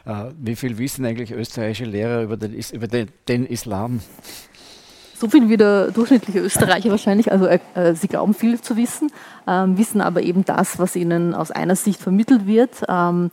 Äh, 0.04 0.30
wie 0.38 0.56
viel 0.56 0.78
wissen 0.78 1.04
eigentlich 1.04 1.32
österreichische 1.32 1.84
Lehrer 1.84 2.22
über 2.22 2.36
den, 2.36 2.54
über 2.72 2.86
den, 2.86 3.08
den 3.28 3.46
Islam? 3.46 4.00
so 5.18 5.28
viel 5.28 5.48
wie 5.48 5.56
der 5.56 5.90
durchschnittliche 5.90 6.38
Österreicher 6.40 6.90
wahrscheinlich. 6.90 7.32
Also 7.32 7.46
äh, 7.46 7.58
äh, 7.74 7.94
sie 7.94 8.08
glauben 8.08 8.34
viel 8.34 8.60
zu 8.60 8.76
wissen, 8.76 9.10
ähm, 9.46 9.76
wissen 9.76 10.00
aber 10.00 10.22
eben 10.22 10.44
das, 10.44 10.78
was 10.78 10.96
ihnen 10.96 11.34
aus 11.34 11.50
einer 11.50 11.76
Sicht 11.76 12.00
vermittelt 12.00 12.46
wird 12.46 12.84
ähm, 12.88 13.30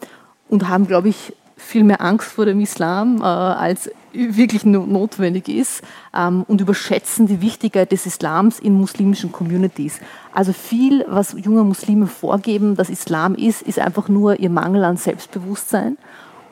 und 0.50 0.68
haben, 0.68 0.88
glaube 0.88 1.10
ich, 1.10 1.34
viel 1.58 1.84
mehr 1.84 2.02
Angst 2.02 2.28
vor 2.28 2.46
dem 2.46 2.60
Islam, 2.60 3.22
äh, 3.22 3.24
als 3.24 3.90
wirklich 4.16 4.66
no 4.66 4.86
notwendig 4.86 5.48
ist 5.50 5.84
ähm, 6.16 6.44
und 6.48 6.62
überschätzen 6.62 7.28
die 7.28 7.42
Wichtigkeit 7.42 7.92
des 7.92 8.06
Islams 8.06 8.60
in 8.60 8.74
muslimischen 8.74 9.32
Communities. 9.32 10.00
Also 10.34 10.54
viel, 10.54 11.06
was 11.08 11.36
junge 11.38 11.64
Muslime 11.64 12.08
vorgeben, 12.08 12.76
dass 12.76 12.90
Islam 12.90 13.36
ist, 13.36 13.62
ist 13.62 13.80
einfach 13.80 14.10
nur 14.10 14.40
ihr 14.40 14.50
Mangel 14.50 14.84
an 14.84 14.98
Selbstbewusstsein 14.98 15.98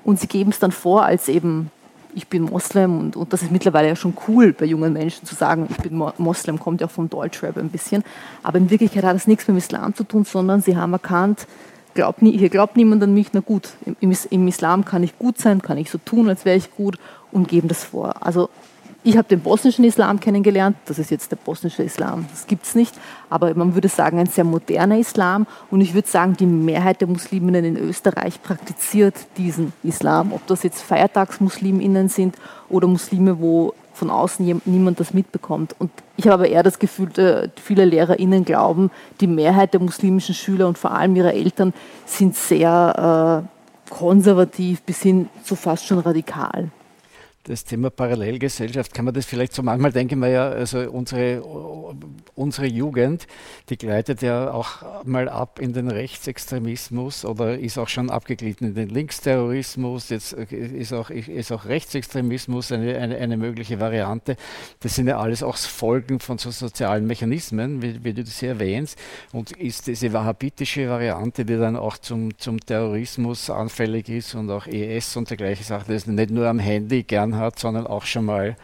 und 0.04 0.20
sie 0.20 0.28
geben 0.28 0.52
es 0.52 0.60
dann 0.60 0.72
vor 0.72 1.04
als 1.04 1.28
eben 1.28 1.72
ich 2.16 2.28
bin 2.28 2.44
Moslem 2.44 3.00
und, 3.00 3.16
und 3.16 3.34
das 3.34 3.42
ist 3.42 3.52
mittlerweile 3.52 3.88
ja 3.88 3.96
schon 3.96 4.14
cool 4.28 4.54
bei 4.54 4.66
jungen 4.66 4.94
Menschen 4.94 5.26
zu 5.26 5.36
sagen, 5.36 5.68
ich 5.70 5.78
bin 5.78 6.02
Moslem, 6.18 6.60
kommt 6.60 6.82
ja 6.82 6.88
auch 6.88 6.92
vom 6.92 7.10
Deutschrap 7.10 7.58
ein 7.58 7.70
bisschen. 7.70 8.04
Aber 8.44 8.58
in 8.58 8.70
Wirklichkeit 8.70 9.04
hat 9.04 9.16
das 9.16 9.28
nichts 9.28 9.48
mit 9.48 9.56
dem 9.56 9.58
Islam 9.58 9.96
zu 9.96 10.04
tun, 10.04 10.24
sondern 10.24 10.62
sie 10.62 10.78
haben 10.78 10.94
erkannt, 10.94 11.48
glaub 11.94 12.22
nie, 12.22 12.38
hier 12.38 12.50
glaubt 12.50 12.78
niemand 12.78 13.04
an 13.04 13.14
mich, 13.14 13.28
na 13.34 13.40
gut, 13.40 13.70
im, 14.00 14.14
im, 14.30 14.48
Islam 14.48 14.86
kann 14.86 15.04
ich 15.04 15.18
gut 15.18 15.38
sein, 15.38 15.62
kann 15.62 15.78
ich 15.78 15.90
so 15.90 15.98
tun, 15.98 16.30
als 16.30 16.46
wäre 16.46 16.58
ich 16.58 16.76
gut 16.76 16.98
und 17.34 17.48
geben 17.48 17.68
das 17.68 17.84
vor. 17.84 18.16
Also 18.22 18.50
ich 19.06 19.18
habe 19.18 19.28
den 19.28 19.42
bosnischen 19.42 19.84
Islam 19.84 20.22
kennengelernt, 20.22 20.78
das 20.86 20.98
ist 20.98 21.12
jetzt 21.12 21.30
der 21.30 21.36
bosnische 21.36 21.84
Islam, 21.84 22.26
das 22.32 22.48
gibt 22.48 22.66
es 22.66 22.74
nicht, 22.74 22.96
aber 23.30 23.54
man 23.54 23.76
würde 23.76 23.90
sagen, 23.90 24.18
ein 24.18 24.28
sehr 24.28 24.46
moderner 24.46 24.98
Islam. 24.98 25.46
Und 25.70 25.82
ich 25.82 25.94
würde 25.94 26.08
sagen, 26.08 26.38
die 26.38 26.46
Mehrheit 26.46 27.02
der 27.02 27.10
Musliminnen 27.10 27.66
in 27.66 27.76
Österreich 27.76 28.42
praktiziert 28.42 29.16
diesen 29.36 29.74
Islam, 29.84 30.32
ob 30.32 30.48
das 30.48 30.64
jetzt 30.64 30.82
Feiertagsmusliminnen 30.82 32.08
sind 32.08 32.38
oder 32.70 32.88
Muslime, 32.88 33.42
wo 33.42 33.74
von 33.94 34.10
außen 34.10 34.62
niemand 34.64 35.02
das 35.02 35.14
mitbekommt. 35.14 35.76
Und 35.80 35.92
ich 36.16 36.26
habe 36.26 36.36
aber 36.36 36.48
eher 36.48 36.64
das 36.64 36.80
Gefühl, 36.80 37.12
äh, 37.20 37.50
viele 37.62 37.84
LehrerInnen 37.84 38.46
glauben, 38.46 38.90
die 39.20 39.28
Mehrheit 39.28 39.74
der 39.74 39.82
muslimischen 39.82 40.34
Schüler 40.34 40.68
und 40.68 40.78
vor 40.78 40.92
allem 40.92 41.16
ihre 41.18 41.34
Eltern 41.34 41.74
sind 42.06 42.36
sehr 42.36 43.44
äh, 43.44 43.94
konservativ 43.94 44.82
bis 44.84 45.02
hin 45.02 45.28
zu 45.44 45.58
fast 45.58 45.86
schon 45.86 46.00
radikal 46.00 46.70
das 47.44 47.66
Thema 47.66 47.90
Parallelgesellschaft, 47.90 48.94
kann 48.94 49.06
man 49.06 49.14
das 49.14 49.26
vielleicht 49.26 49.54
so 49.54 49.64
manchmal 49.64 49.92
denken 49.92 50.20
wir 50.20 50.30
ja, 50.30 50.50
also 50.50 50.80
unsere, 50.90 51.42
unsere 52.36 52.68
Jugend, 52.68 53.28
die 53.70 53.78
gleitet 53.78 54.22
ja 54.22 54.52
auch 54.52 55.04
mal 55.06 55.28
ab 55.28 55.60
in 55.60 55.74
den 55.74 55.90
Rechtsextremismus 55.90 57.26
oder 57.26 57.60
ist 57.60 57.78
auch 57.78 57.90
schon 57.90 58.10
abgeglitten 58.10 58.70
in 58.70 58.76
den 58.76 58.90
Linksterrorismus, 58.90 60.10
jetzt 60.10 60.34
ist 60.34 60.94
auch, 60.94 61.10
ist 61.10 61.52
auch 61.52 61.66
Rechtsextremismus 61.66 62.72
eine, 62.72 62.98
eine, 62.98 63.18
eine 63.18 63.36
mögliche 63.36 63.80
Variante. 63.80 64.38
Das 64.80 64.96
sind 64.96 65.08
ja 65.08 65.20
alles 65.20 65.44
auch 65.44 65.58
Folgen 65.58 66.20
von 66.20 66.38
so 66.38 66.50
sozialen 66.50 67.06
Mechanismen, 67.06 67.82
wie, 67.82 68.04
wie 68.06 68.14
du 68.14 68.24
das 68.24 68.40
hier 68.40 68.50
erwähnst, 68.50 68.98
und 69.34 69.52
ist 69.52 69.88
diese 69.88 70.14
wahhabitische 70.14 70.90
Variante, 70.90 71.44
die 71.44 71.58
dann 71.58 71.76
auch 71.76 71.98
zum, 71.98 72.38
zum 72.38 72.60
Terrorismus 72.60 73.50
anfällig 73.50 74.08
ist 74.08 74.34
und 74.34 74.50
auch 74.50 74.66
ES 74.66 75.18
und 75.18 75.30
dergleichen 75.30 75.66
Sachen, 75.66 75.88
das 75.88 76.04
ist 76.04 76.08
nicht 76.08 76.32
nur 76.32 76.48
am 76.48 76.60
Handy 76.60 77.04
gern 77.04 77.33
hat, 77.38 77.60
sondern 77.60 77.88
auch 77.88 78.06
schon 78.06 78.26
mal 78.26 78.56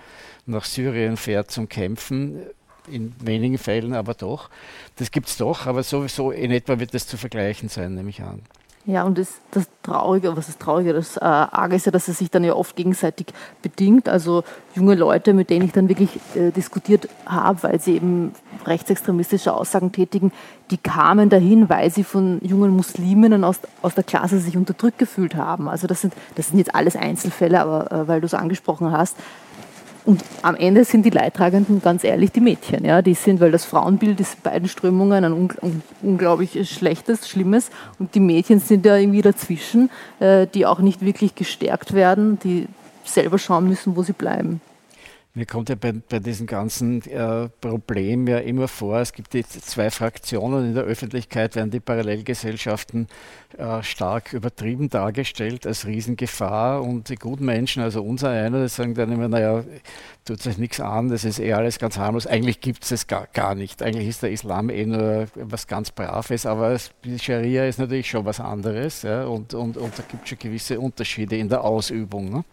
nach 0.46 0.66
Syrien 0.66 1.18
fährt 1.18 1.52
zum 1.52 1.70
Kämpfen. 1.70 2.42
In 2.88 3.14
wenigen 3.20 3.58
Fällen 3.58 3.94
aber 3.94 4.16
doch. 4.16 4.50
Das 4.96 5.12
gibt 5.12 5.28
es 5.28 5.38
doch, 5.38 5.68
aber 5.68 5.84
sowieso 5.84 6.32
in 6.32 6.52
etwa 6.52 6.80
wird 6.80 6.94
das 6.94 7.06
zu 7.06 7.18
vergleichen 7.18 7.70
sein, 7.70 7.94
nehme 7.94 8.10
ich 8.10 8.22
an. 8.22 8.42
Ja, 8.86 9.04
und 9.04 9.18
das, 9.18 9.34
das 9.52 9.68
Traurige, 9.84 10.36
was 10.36 10.50
ist 10.50 10.60
Traurige, 10.60 10.94
das 10.94 11.18
äh, 11.18 11.20
Arge 11.20 11.76
ist 11.76 11.86
ja, 11.86 11.92
dass 11.92 12.08
es 12.08 12.18
sich 12.18 12.32
dann 12.32 12.44
ja 12.44 12.54
oft 12.54 12.76
gegenseitig 12.76 13.28
bedingt. 13.62 14.10
Also 14.10 14.44
junge 14.74 14.96
Leute, 14.96 15.34
mit 15.34 15.50
denen 15.50 15.66
ich 15.66 15.74
dann 15.74 15.90
wirklich 15.90 16.20
äh, 16.36 16.52
diskutiert 16.52 17.08
habe, 17.26 17.62
weil 17.64 17.80
sie 17.82 17.96
eben 17.96 18.34
rechtsextremistische 18.66 19.54
Aussagen 19.54 19.92
tätigen, 19.92 20.32
die 20.72 20.78
kamen 20.78 21.30
dahin, 21.30 21.70
weil 21.70 21.92
sie 21.92 22.04
von 22.04 22.40
jungen 22.42 22.76
Musliminnen 22.76 23.44
aus, 23.44 23.60
aus 23.82 23.96
der 23.96 24.04
Klasse 24.04 24.40
sich 24.40 24.56
unterdrückt 24.58 24.98
gefühlt 24.98 25.36
haben. 25.36 25.68
Also 25.68 25.86
das 25.86 26.02
sind, 26.02 26.14
das 26.36 26.48
sind 26.48 26.58
jetzt 26.60 26.74
alles 26.74 26.96
Einzelfälle, 26.96 27.60
aber 27.60 27.92
äh, 27.92 28.08
weil 28.08 28.22
du 28.22 28.26
es 28.26 28.34
angesprochen 28.34 28.92
hast, 28.92 29.16
und 30.06 30.24
am 30.42 30.56
Ende 30.56 30.86
sind 30.86 31.06
die 31.06 31.10
Leidtragenden 31.10 31.82
ganz 31.82 32.04
ehrlich 32.04 32.32
die 32.32 32.40
Mädchen. 32.40 32.86
Ja? 32.86 33.02
Die 33.02 33.14
sind, 33.14 33.40
weil 33.40 33.52
das 33.52 33.66
Frauenbild 33.66 34.20
ist 34.20 34.36
in 34.36 34.42
beiden 34.42 34.68
Strömungen 34.68 35.24
ein 35.24 35.34
un 35.34 35.50
unglaublich 36.02 36.70
schlechtes, 36.70 37.28
schlimmes. 37.28 37.70
Und 38.00 38.16
die 38.16 38.20
Mädchen 38.20 38.60
sind 38.60 38.86
ja 38.86 38.96
irgendwie 38.96 39.22
dazwischen, 39.22 39.90
äh, 40.20 40.48
die 40.48 40.66
auch 40.66 40.80
nicht 40.80 41.04
wirklich 41.04 41.36
gestärkt 41.36 41.94
werden, 41.94 42.40
die 42.40 42.68
selber 43.04 43.38
schauen 43.38 43.68
müssen, 43.68 43.96
wo 43.96 44.04
sie 44.04 44.14
bleiben. 44.14 44.62
Mir 45.36 45.46
kommt 45.46 45.70
ja 45.70 45.76
bei, 45.76 45.92
bei 45.92 46.18
diesem 46.18 46.48
ganzen 46.48 47.04
äh, 47.04 47.50
Problem 47.62 48.28
ja 48.28 48.40
immer 48.40 48.68
vor, 48.68 48.98
es 48.98 49.14
gibt 49.14 49.36
die 49.36 49.46
zwei 49.46 49.92
Fraktionen 49.92 50.70
in 50.70 50.74
der 50.74 50.86
Öffentlichkeit, 50.86 51.56
werden 51.56 51.70
die 51.70 51.80
Parallelgesellschaften 51.80 53.08
äh, 53.56 53.84
stark 53.84 54.34
übertrieben 54.34 54.90
dargestellt 54.90 55.68
als 55.68 55.86
Riesengefahr 55.86 56.82
und 56.82 57.10
die 57.10 57.16
guten 57.16 57.46
Menschen, 57.46 57.84
also 57.84 58.02
unser 58.02 58.32
einer, 58.32 58.64
die 58.64 58.70
sagen 58.70 58.96
dann 58.96 59.12
immer, 59.12 59.28
naja, 59.28 59.64
tut 60.26 60.42
sich 60.42 60.58
nichts 60.58 60.80
an, 60.80 61.10
das 61.10 61.24
ist 61.24 61.40
eh 61.40 61.54
alles 61.54 61.78
ganz 61.78 62.00
harmlos. 62.00 62.26
Eigentlich 62.26 62.60
gibt 62.60 62.84
es 62.84 62.92
es 62.92 63.06
gar, 63.06 63.28
gar 63.28 63.54
nicht. 63.54 63.84
Eigentlich 63.84 64.08
ist 64.08 64.24
der 64.24 64.32
Islam 64.32 64.72
eh 64.72 64.88
nur 64.88 65.28
was 65.36 65.68
ganz 65.68 65.92
Braves, 65.92 66.48
aber 66.48 66.76
die 67.04 67.20
Scharia 67.20 67.66
ist 67.68 67.78
natürlich 67.78 68.10
schon 68.10 68.26
was 68.26 68.40
anderes 68.40 69.04
ja, 69.04 69.26
und, 69.26 69.54
und, 69.54 69.78
und 69.78 69.94
da 69.96 70.04
gibt 70.10 70.24
es 70.24 70.30
schon 70.30 70.40
gewisse 70.40 70.80
Unterschiede 70.80 71.38
in 71.38 71.50
der 71.50 71.64
Ausübung. 71.64 72.32
Ne? 72.32 72.44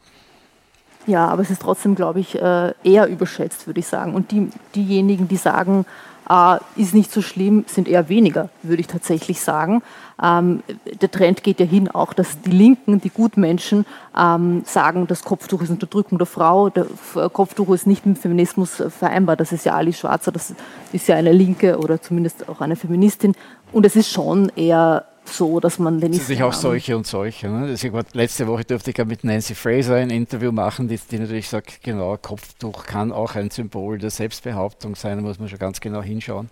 Ja, 1.07 1.29
aber 1.29 1.43
es 1.43 1.51
ist 1.51 1.63
trotzdem, 1.63 1.95
glaube 1.95 2.21
ich, 2.21 2.41
äh, 2.41 2.73
eher 2.83 3.07
überschätzt, 3.07 3.67
würde 3.67 3.81
ich 3.81 3.87
sagen. 3.87 4.15
Und 4.15 4.33
die, 4.33 4.51
diejenigen, 4.75 5.29
die 5.29 5.37
sagen, 5.37 5.87
äh, 6.29 6.59
ist 6.75 6.95
nicht 6.95 7.13
so 7.13 7.23
schlimm, 7.23 7.65
sind 7.69 7.87
eher 7.87 8.09
weniger, 8.09 8.49
würde 8.63 8.81
ich 8.81 8.89
tatsächlich 8.89 9.41
sagen. 9.41 9.83
Ähm, 10.21 10.63
der 11.01 11.11
Trend 11.11 11.45
geht 11.45 11.61
ja 11.61 11.67
hin 11.67 11.89
auch, 11.89 12.13
dass 12.13 12.41
die 12.41 12.51
Linken, 12.51 13.01
die 13.01 13.11
Gutmenschen, 13.11 13.87
ähm, 14.19 14.63
sagen, 14.65 15.07
das 15.07 15.23
Kopftuch 15.25 15.63
ist 15.63 15.71
Unterdrückung 15.71 16.19
der 16.19 16.27
Frau, 16.27 16.71
der 16.71 16.87
Kopftuch 17.33 17.73
ist 17.75 17.87
nicht 17.87 18.05
mit 18.07 18.19
Feminismus 18.19 18.83
vereinbar. 18.89 19.37
Das 19.37 19.53
ist 19.53 19.65
ja 19.65 19.75
Ali 19.75 19.93
Schwarzer, 19.93 20.33
das 20.33 20.55
ist 20.93 21.07
ja 21.07 21.17
eine 21.17 21.33
Linke 21.33 21.79
oder 21.79 22.03
zumindest 22.03 22.49
auch 22.49 22.61
eine 22.61 22.77
Feministin. 22.77 23.35
Und 23.73 23.87
es 23.87 23.95
ist 23.95 24.11
schon 24.11 24.51
eher 24.57 25.05
so, 25.29 25.61
dass 25.61 25.79
man 25.79 26.01
den 26.01 26.11
nicht. 26.13 26.25
sich 26.25 26.43
auch 26.43 26.53
solche 26.53 26.97
und 26.97 27.07
solche. 27.07 27.49
Ne? 27.49 27.67
Also 27.67 27.89
letzte 28.13 28.47
Woche 28.47 28.65
durfte 28.65 28.91
ich 28.91 28.99
ja 28.99 29.05
mit 29.05 29.25
Nancy 29.25 29.55
Fraser 29.55 29.97
ein 29.97 30.11
Interview 30.11 30.53
machen, 30.53 30.89
die, 30.89 30.99
die, 31.11 31.19
natürlich 31.19 31.49
sagt, 31.49 31.83
genau, 31.83 32.17
Kopftuch 32.17 32.85
kann 32.87 33.13
auch 33.13 33.35
ein 33.35 33.51
Symbol 33.51 33.99
der 33.99 34.11
Selbstbehauptung 34.11 34.95
sein, 34.95 35.19
da 35.19 35.23
muss 35.23 35.39
man 35.39 35.49
schon 35.49 35.59
ganz 35.59 35.81
genau 35.81 36.03
hinschauen. 36.03 36.51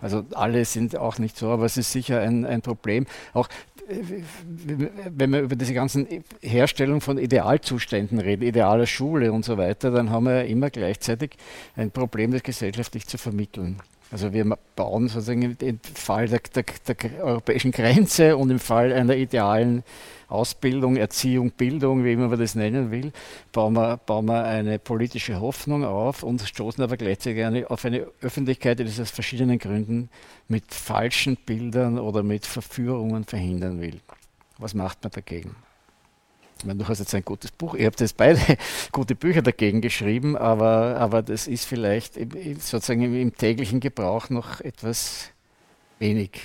Also 0.00 0.24
alle 0.32 0.64
sind 0.64 0.96
auch 0.96 1.18
nicht 1.18 1.36
so, 1.36 1.50
aber 1.50 1.64
es 1.64 1.76
ist 1.76 1.92
sicher 1.92 2.20
ein, 2.20 2.44
ein 2.44 2.60
Problem. 2.60 3.06
Auch 3.32 3.48
äh, 3.88 4.22
wenn 5.08 5.32
wir 5.32 5.40
über 5.40 5.56
diese 5.56 5.74
ganzen 5.74 6.06
Herstellung 6.40 7.00
von 7.00 7.18
Idealzuständen 7.18 8.18
reden, 8.18 8.42
idealer 8.42 8.86
Schule 8.86 9.32
und 9.32 9.44
so 9.44 9.58
weiter, 9.58 9.90
dann 9.90 10.10
haben 10.10 10.24
wir 10.24 10.38
ja 10.38 10.42
immer 10.42 10.70
gleichzeitig 10.70 11.36
ein 11.76 11.90
Problem, 11.92 12.32
das 12.32 12.42
gesellschaftlich 12.42 13.06
zu 13.06 13.16
vermitteln. 13.16 13.80
Also 14.12 14.30
wir 14.34 14.44
bauen 14.76 15.08
sozusagen 15.08 15.56
im 15.58 15.80
Fall 15.80 16.28
der, 16.28 16.40
der, 16.54 16.64
der, 16.86 17.24
europäischen 17.24 17.72
Grenze 17.72 18.36
und 18.36 18.50
im 18.50 18.58
Fall 18.58 18.92
einer 18.92 19.16
idealen 19.16 19.84
Ausbildung, 20.28 20.96
Erziehung, 20.96 21.50
Bildung, 21.50 22.04
wie 22.04 22.12
immer 22.12 22.28
man 22.28 22.38
das 22.38 22.54
nennen 22.54 22.90
will, 22.90 23.12
bauen 23.52 23.72
wir, 23.72 23.96
bauen 23.96 24.26
wir 24.26 24.44
eine 24.44 24.78
politische 24.78 25.40
Hoffnung 25.40 25.84
auf 25.84 26.22
und 26.22 26.42
stoßen 26.42 26.84
aber 26.84 26.98
gleichzeitig 26.98 27.42
eine, 27.42 27.70
auf 27.70 27.86
eine 27.86 28.06
Öffentlichkeit, 28.20 28.80
die 28.80 28.84
das 28.84 29.00
aus 29.00 29.10
verschiedenen 29.10 29.58
Gründen 29.58 30.10
mit 30.46 30.74
falschen 30.74 31.36
Bildern 31.36 31.98
oder 31.98 32.22
mit 32.22 32.44
Verführungen 32.44 33.24
verhindern 33.24 33.80
will. 33.80 33.98
Was 34.58 34.74
macht 34.74 35.02
man 35.02 35.12
dagegen? 35.12 35.56
Ich 36.62 36.66
meine, 36.66 36.78
du 36.78 36.88
hast 36.88 37.00
jetzt 37.00 37.12
ein 37.12 37.24
gutes 37.24 37.50
Buch, 37.50 37.74
ihr 37.74 37.86
habt 37.86 38.00
jetzt 38.00 38.16
beide 38.16 38.38
gute 38.92 39.16
Bücher 39.16 39.42
dagegen 39.42 39.80
geschrieben, 39.80 40.36
aber, 40.36 40.96
aber 40.96 41.20
das 41.20 41.48
ist 41.48 41.64
vielleicht 41.64 42.14
sozusagen 42.14 43.02
im, 43.02 43.16
im 43.16 43.36
täglichen 43.36 43.80
Gebrauch 43.80 44.30
noch 44.30 44.60
etwas 44.60 45.30
wenig. 45.98 46.40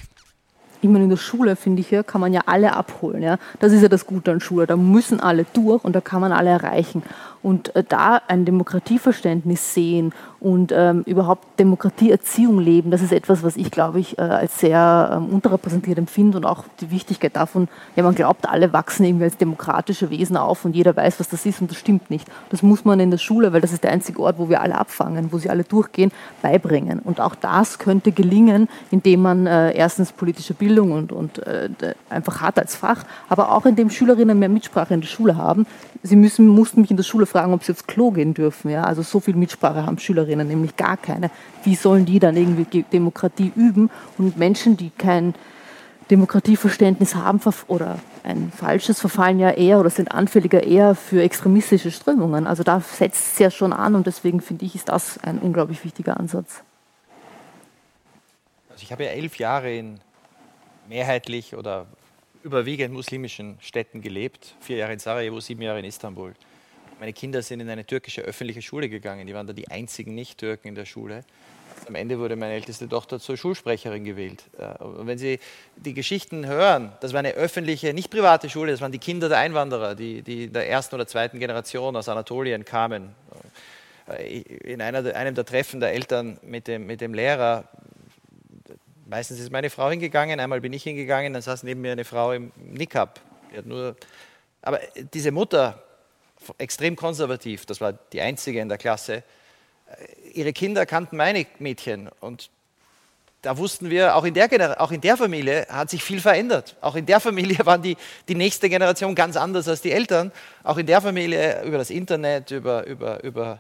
ich 0.82 0.90
meine, 0.90 1.04
in 1.04 1.12
der 1.12 1.18
Schule, 1.18 1.56
finde 1.56 1.84
ich, 1.84 2.08
kann 2.08 2.20
man 2.20 2.34
ja 2.34 2.42
alle 2.48 2.74
abholen. 2.74 3.22
Ja. 3.22 3.38
Das 3.60 3.72
ist 3.74 3.84
ja 3.84 3.90
das 3.90 4.08
Gute 4.08 4.32
an 4.32 4.40
Schule. 4.40 4.66
Da 4.66 4.76
müssen 4.76 5.20
alle 5.20 5.46
durch 5.54 5.84
und 5.84 5.96
da 5.96 6.02
kann 6.02 6.22
man 6.22 6.32
alle 6.32 6.50
erreichen. 6.50 7.04
Und 7.48 7.74
äh, 7.78 7.84
da 7.88 8.22
ein 8.28 8.44
Demokratieverständnis 8.44 9.74
sehen 9.74 10.12
und 10.42 10.74
ähm, 10.76 11.04
überhaupt 11.06 11.58
Demokratieerziehung 11.58 12.60
leben, 12.60 12.92
das 12.92 13.02
ist 13.02 13.14
etwas, 13.14 13.42
was 13.42 13.56
ich, 13.56 13.72
glaube 13.72 14.02
ich, 14.02 14.18
äh, 14.18 14.22
als 14.22 14.60
sehr 14.60 15.12
ähm, 15.14 15.28
unterrepräsentiert 15.34 15.98
empfinde 15.98 16.40
und 16.40 16.46
auch 16.46 16.66
die 16.82 16.92
Wichtigkeit 16.92 17.38
davon, 17.38 17.70
ja, 17.96 18.04
man 18.04 18.16
glaubt, 18.16 18.50
alle 18.50 18.74
wachsen 18.74 19.06
irgendwie 19.06 19.24
als 19.24 19.38
demokratische 19.38 20.10
Wesen 20.10 20.36
auf 20.36 20.66
und 20.66 20.76
jeder 20.76 20.94
weiß, 20.94 21.22
was 21.22 21.30
das 21.30 21.46
ist 21.46 21.62
und 21.62 21.72
das 21.72 21.78
stimmt 21.78 22.10
nicht. 22.10 22.28
Das 22.50 22.64
muss 22.64 22.84
man 22.84 23.00
in 23.00 23.12
der 23.12 23.18
Schule, 23.18 23.54
weil 23.54 23.62
das 23.62 23.72
ist 23.72 23.86
der 23.86 23.92
einzige 23.92 24.20
Ort, 24.20 24.40
wo 24.40 24.50
wir 24.50 24.60
alle 24.60 24.78
abfangen, 24.78 25.32
wo 25.32 25.38
sie 25.38 25.50
alle 25.50 25.64
durchgehen, 25.64 26.12
beibringen. 26.42 27.00
Und 27.00 27.22
auch 27.22 27.36
das 27.36 27.80
könnte 27.80 28.12
gelingen, 28.12 28.68
indem 28.92 29.22
man 29.22 29.48
äh, 29.48 29.72
erstens 29.72 30.12
politische 30.12 30.54
Bildung 30.54 30.92
und, 30.92 31.14
und 31.14 31.40
äh, 31.48 31.70
einfach 32.10 32.42
hat 32.42 32.60
als 32.60 32.76
Fach, 32.76 33.06
aber 33.30 33.54
auch 33.54 33.66
indem 33.66 33.90
Schülerinnen 33.90 34.38
mehr 34.38 34.50
Mitsprache 34.50 34.94
in 34.94 35.00
der 35.00 35.08
Schule 35.08 35.38
haben. 35.38 35.66
Sie 36.04 36.16
müssen, 36.16 36.48
mussten 36.48 36.82
mich 36.82 36.92
in 36.92 36.98
der 36.98 37.04
Schule 37.04 37.26
fragen, 37.26 37.37
ob 37.46 37.64
sie 37.64 37.72
aufs 37.72 37.88
Klo 37.88 38.12
gehen 38.12 38.34
dürfen. 38.34 38.70
Ja? 38.70 38.84
Also 38.84 39.02
so 39.02 39.20
viel 39.20 39.36
Mitsprache 39.36 39.86
haben 39.86 40.00
Schülerinnen, 40.00 40.48
nämlich 40.48 40.76
gar 40.76 40.98
keine. 40.98 41.32
Wie 41.64 41.76
sollen 41.76 42.06
die 42.06 42.20
dann 42.20 42.36
irgendwie 42.36 42.84
Demokratie 42.84 43.52
üben? 43.56 43.90
Und 44.18 44.38
Menschen, 44.38 44.78
die 44.78 44.92
kein 44.92 45.34
Demokratieverständnis 46.10 47.16
haben 47.16 47.42
oder 47.68 48.00
ein 48.24 48.52
falsches, 48.56 49.00
verfallen 49.00 49.40
ja 49.40 49.52
eher 49.52 49.80
oder 49.80 49.90
sind 49.90 50.12
anfälliger 50.12 50.64
eher 50.64 50.96
für 50.96 51.22
extremistische 51.22 51.92
Strömungen. 51.92 52.48
Also 52.48 52.64
da 52.64 52.80
setzt 52.80 53.34
es 53.34 53.40
ja 53.40 53.52
schon 53.52 53.74
an 53.74 53.96
und 53.96 54.08
deswegen 54.08 54.42
finde 54.42 54.66
ich, 54.66 54.76
ist 54.76 54.90
das 54.90 55.18
ein 55.24 55.40
unglaublich 55.40 55.84
wichtiger 55.84 56.18
Ansatz. 56.18 56.64
Also 58.70 58.84
ich 58.84 58.92
habe 58.92 59.04
ja 59.04 59.10
elf 59.10 59.38
Jahre 59.38 59.74
in 59.74 60.00
mehrheitlich 60.88 61.56
oder 61.56 61.88
überwiegend 62.44 62.94
muslimischen 62.94 63.58
Städten 63.60 64.02
gelebt. 64.02 64.56
Vier 64.62 64.78
Jahre 64.78 64.94
in 64.94 65.00
Sarajevo, 65.00 65.40
sieben 65.40 65.62
Jahre 65.62 65.80
in 65.80 65.86
Istanbul. 65.86 66.34
Meine 67.00 67.14
Kinder 67.14 67.44
sind 67.44 67.60
in 67.60 67.70
eine 67.70 67.86
türkische 67.86 68.22
öffentliche 68.22 68.62
Schule 68.64 68.90
gegangen. 68.90 69.28
Die 69.28 69.34
waren 69.36 69.46
da 69.46 69.54
die 69.54 69.70
einzigen 69.70 70.16
Nicht-Türken 70.16 70.70
in 70.70 70.76
der 70.76 70.86
Schule. 70.86 71.24
Am 71.88 71.94
Ende 71.94 72.18
wurde 72.18 72.36
meine 72.36 72.54
älteste 72.54 72.90
Tochter 72.90 73.20
zur 73.20 73.38
Schulsprecherin 73.38 74.04
gewählt. 74.04 74.44
Äh, 74.58 74.84
und 74.84 75.06
wenn 75.06 75.20
Sie 75.20 75.40
die 75.76 75.94
Geschichten 75.94 76.48
hören, 76.48 76.92
das 77.02 77.14
war 77.14 77.20
eine 77.20 77.34
öffentliche, 77.34 77.94
nicht 77.94 78.10
private 78.10 78.50
Schule, 78.50 78.72
das 78.72 78.82
waren 78.82 78.92
die 78.92 79.00
Kinder 79.00 79.30
der 79.30 79.38
Einwanderer, 79.38 79.94
die, 79.94 80.24
die 80.24 80.48
der 80.48 80.68
ersten 80.68 80.96
oder 80.96 81.06
zweiten 81.06 81.40
Generation 81.40 81.96
aus 81.96 82.10
Anatolien 82.10 82.66
kamen. 82.66 83.14
Äh, 84.10 84.40
in 84.40 84.82
einer, 84.82 85.16
einem 85.16 85.36
der 85.36 85.46
Treffen 85.46 85.80
der 85.80 85.94
Eltern 85.94 86.40
mit 86.42 86.68
dem, 86.68 86.88
mit 86.88 87.00
dem 87.00 87.14
Lehrer, 87.14 87.66
meistens 89.06 89.40
ist 89.40 89.52
meine 89.52 89.70
Frau 89.70 89.92
hingegangen, 89.92 90.40
einmal 90.40 90.62
bin 90.62 90.74
ich 90.74 90.82
hingegangen, 90.82 91.32
dann 91.34 91.44
saß 91.44 91.62
neben 91.62 91.82
mir 91.82 91.92
eine 91.92 92.06
Frau 92.06 92.32
im 92.32 92.52
Niqab. 92.58 93.22
aber 94.64 94.80
diese 95.14 95.32
Mutter 95.32 95.84
extrem 96.58 96.96
konservativ, 96.96 97.66
das 97.66 97.82
war 97.82 97.94
die 97.94 98.22
einzige 98.22 98.60
in 98.60 98.70
der 98.70 98.78
Klasse. 98.78 99.24
Äh, 99.88 100.30
ihre 100.34 100.54
Kinder 100.54 100.86
kannten 100.86 101.18
meine 101.18 101.46
Mädchen 101.60 102.10
und 102.20 102.50
da 103.44 103.58
wussten 103.58 103.90
wir, 103.90 104.16
auch 104.16 104.26
in, 104.26 104.34
der, 104.34 104.82
auch 104.82 104.92
in 104.92 105.00
der 105.00 105.16
Familie 105.16 105.68
hat 105.70 105.90
sich 105.90 106.04
viel 106.04 106.20
verändert. 106.20 106.76
Auch 106.82 106.96
in 106.96 107.06
der 107.06 107.20
Familie 107.20 107.60
waren 107.66 107.82
die, 107.82 107.96
die 108.28 108.36
nächste 108.36 108.68
Generation 108.68 109.16
ganz 109.16 109.38
anders 109.38 109.68
als 109.68 109.82
die 109.82 109.92
Eltern. 109.92 110.32
Auch 110.64 110.78
in 110.78 110.86
der 110.86 111.02
Familie 111.02 111.64
über 111.64 111.78
das 111.78 111.90
Internet, 111.90 112.52
über, 112.52 112.86
über, 112.88 113.24
über 113.24 113.60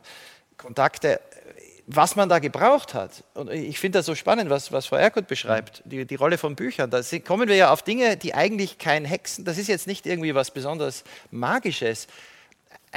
Kontakte, 0.58 1.22
was 1.86 2.16
man 2.18 2.28
da 2.28 2.40
gebraucht 2.40 2.94
hat. 2.94 3.24
Und 3.34 3.50
ich 3.50 3.80
finde 3.80 4.00
das 4.00 4.08
so 4.08 4.16
spannend, 4.16 4.50
was, 4.50 4.72
was 4.72 4.88
Frau 4.88 4.98
Erkut 4.98 5.28
beschreibt, 5.28 5.84
die, 5.86 6.06
die 6.06 6.16
Rolle 6.16 6.38
von 6.38 6.56
Büchern. 6.56 6.90
Da 6.90 7.02
kommen 7.26 7.48
wir 7.48 7.56
ja 7.56 7.72
auf 7.72 7.82
Dinge, 7.82 8.18
die 8.18 8.34
eigentlich 8.34 8.80
kein 8.80 9.06
Hexen, 9.06 9.46
das 9.46 9.58
ist 9.58 9.68
jetzt 9.68 9.88
nicht 9.88 10.06
irgendwie 10.06 10.36
was 10.36 10.52
besonders 10.52 11.06
Magisches 11.32 12.08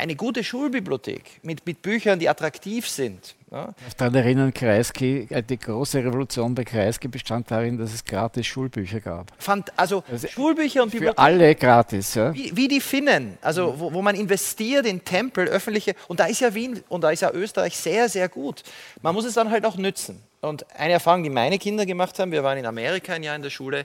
eine 0.01 0.17
gute 0.17 0.43
Schulbibliothek 0.43 1.41
mit, 1.43 1.65
mit 1.67 1.83
Büchern, 1.83 2.19
die 2.19 2.29
attraktiv 2.29 2.89
sind. 2.89 3.37
Ja. 3.51 3.75
Daran 3.97 4.15
erinnern, 4.15 4.55
Kreisky, 4.55 5.27
äh, 5.29 5.43
die 5.43 5.59
große 5.59 5.99
Revolution 5.99 6.55
bei 6.55 6.65
Kreisky 6.65 7.09
bestand 7.09 7.51
darin, 7.51 7.77
dass 7.79 7.93
es 7.93 8.05
gratis 8.05 8.47
Schulbücher 8.47 9.01
gab. 9.01 9.33
Fand, 9.39 9.73
also, 9.77 10.05
also, 10.11 10.29
Schulbücher 10.29 10.85
und 10.85 10.93
Bibliotheken. 10.93 11.21
Für 11.21 11.23
alle 11.23 11.55
gratis. 11.55 12.15
Ja. 12.15 12.33
Wie, 12.33 12.57
wie 12.57 12.69
die 12.69 12.81
Finnen, 12.81 13.37
also 13.43 13.75
wo, 13.79 13.93
wo, 13.93 14.03
man 14.03 14.15
investiert 14.15 14.87
in 14.87 15.05
Tempel, 15.05 15.49
öffentliche, 15.49 15.95
und 16.09 16.21
da 16.21 16.27
ist 16.27 16.41
ja 16.41 16.55
Wien 16.55 16.83
und 16.89 17.03
da 17.03 17.11
ist 17.11 17.23
ja 17.23 17.33
Österreich 17.33 17.77
sehr, 17.77 18.09
sehr 18.09 18.29
gut. 18.29 18.63
Man 19.03 19.15
muss 19.15 19.25
es 19.25 19.35
dann 19.35 19.51
halt 19.51 19.65
auch 19.65 19.77
nützen. 19.77 20.23
Und 20.41 20.65
eine 20.77 20.95
Erfahrung, 20.95 21.25
die 21.25 21.31
meine 21.31 21.59
Kinder 21.59 21.85
gemacht 21.85 22.19
haben, 22.19 22.33
wir 22.33 22.45
waren 22.45 22.57
in 22.57 22.67
Amerika 22.67 23.15
ein 23.15 23.23
Jahr 23.25 23.37
in 23.37 23.43
der 23.43 23.51
Schule, 23.51 23.85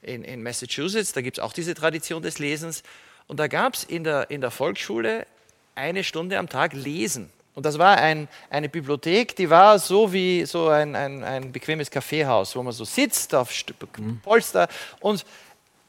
in, 0.00 0.24
in 0.24 0.42
Massachusetts, 0.42 1.12
da 1.12 1.20
gibt 1.20 1.38
es 1.38 1.44
auch 1.44 1.52
diese 1.52 1.74
Tradition 1.74 2.22
des 2.22 2.38
Lesens. 2.38 2.82
Und 3.28 3.38
da 3.38 3.46
gab 3.46 3.74
es 3.74 3.84
in 3.84 4.04
der, 4.04 4.30
in 4.30 4.40
der 4.40 4.50
Volksschule 4.50 5.26
eine 5.74 6.04
Stunde 6.04 6.38
am 6.38 6.48
Tag 6.48 6.72
lesen. 6.72 7.30
Und 7.54 7.66
das 7.66 7.78
war 7.78 7.98
ein, 7.98 8.28
eine 8.48 8.68
Bibliothek, 8.68 9.36
die 9.36 9.50
war 9.50 9.78
so 9.78 10.12
wie 10.12 10.46
so 10.46 10.68
ein, 10.68 10.96
ein, 10.96 11.22
ein 11.22 11.52
bequemes 11.52 11.90
Kaffeehaus, 11.90 12.56
wo 12.56 12.62
man 12.62 12.72
so 12.72 12.84
sitzt 12.84 13.34
auf 13.34 13.52
mhm. 13.98 14.20
Polster. 14.20 14.68
Und 15.00 15.26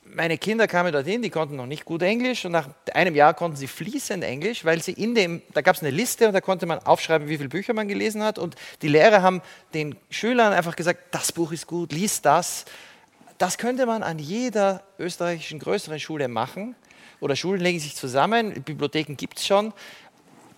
meine 0.03 0.37
Kinder 0.37 0.67
kamen 0.67 0.91
dorthin, 0.91 1.21
die 1.21 1.29
konnten 1.29 1.55
noch 1.55 1.65
nicht 1.65 1.85
gut 1.85 2.01
Englisch 2.01 2.43
und 2.43 2.51
nach 2.51 2.67
einem 2.93 3.15
Jahr 3.15 3.33
konnten 3.33 3.55
sie 3.55 3.67
fließend 3.67 4.23
Englisch, 4.23 4.65
weil 4.65 4.81
sie 4.81 4.91
in 4.91 5.15
dem, 5.15 5.41
da 5.53 5.61
gab 5.61 5.75
es 5.75 5.81
eine 5.81 5.91
Liste 5.91 6.27
und 6.27 6.33
da 6.33 6.41
konnte 6.41 6.65
man 6.65 6.79
aufschreiben, 6.79 7.29
wie 7.29 7.37
viele 7.37 7.49
Bücher 7.49 7.73
man 7.73 7.87
gelesen 7.87 8.23
hat 8.23 8.37
und 8.37 8.55
die 8.81 8.89
Lehrer 8.89 9.21
haben 9.21 9.41
den 9.73 9.95
Schülern 10.09 10.51
einfach 10.51 10.75
gesagt, 10.75 10.99
das 11.11 11.31
Buch 11.31 11.53
ist 11.53 11.65
gut, 11.65 11.93
lies 11.93 12.21
das. 12.21 12.65
Das 13.37 13.57
könnte 13.57 13.85
man 13.85 14.03
an 14.03 14.19
jeder 14.19 14.83
österreichischen 14.99 15.59
größeren 15.59 15.99
Schule 15.99 16.27
machen 16.27 16.75
oder 17.23 17.37
Schulen 17.37 17.61
legen 17.61 17.79
sich 17.79 17.95
zusammen, 17.95 18.53
Bibliotheken 18.63 19.15
gibt 19.15 19.39
es 19.39 19.47
schon. 19.47 19.73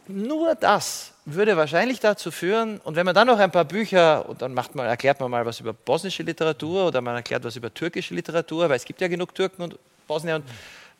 Nur 0.07 0.55
das 0.55 1.13
würde 1.25 1.57
wahrscheinlich 1.57 1.99
dazu 1.99 2.31
führen, 2.31 2.79
und 2.79 2.95
wenn 2.95 3.05
man 3.05 3.13
dann 3.13 3.27
noch 3.27 3.37
ein 3.37 3.51
paar 3.51 3.65
Bücher, 3.65 4.27
und 4.27 4.41
dann 4.41 4.53
macht 4.53 4.73
man, 4.73 4.87
erklärt 4.87 5.19
man 5.19 5.29
mal 5.29 5.45
was 5.45 5.59
über 5.59 5.73
bosnische 5.73 6.23
Literatur 6.23 6.87
oder 6.87 7.01
man 7.01 7.15
erklärt 7.15 7.43
was 7.43 7.55
über 7.55 7.73
türkische 7.73 8.15
Literatur, 8.15 8.67
weil 8.69 8.77
es 8.77 8.85
gibt 8.85 8.99
ja 8.99 9.07
genug 9.07 9.35
Türken 9.35 9.61
und 9.61 9.79
Bosnier 10.07 10.35
und 10.35 10.45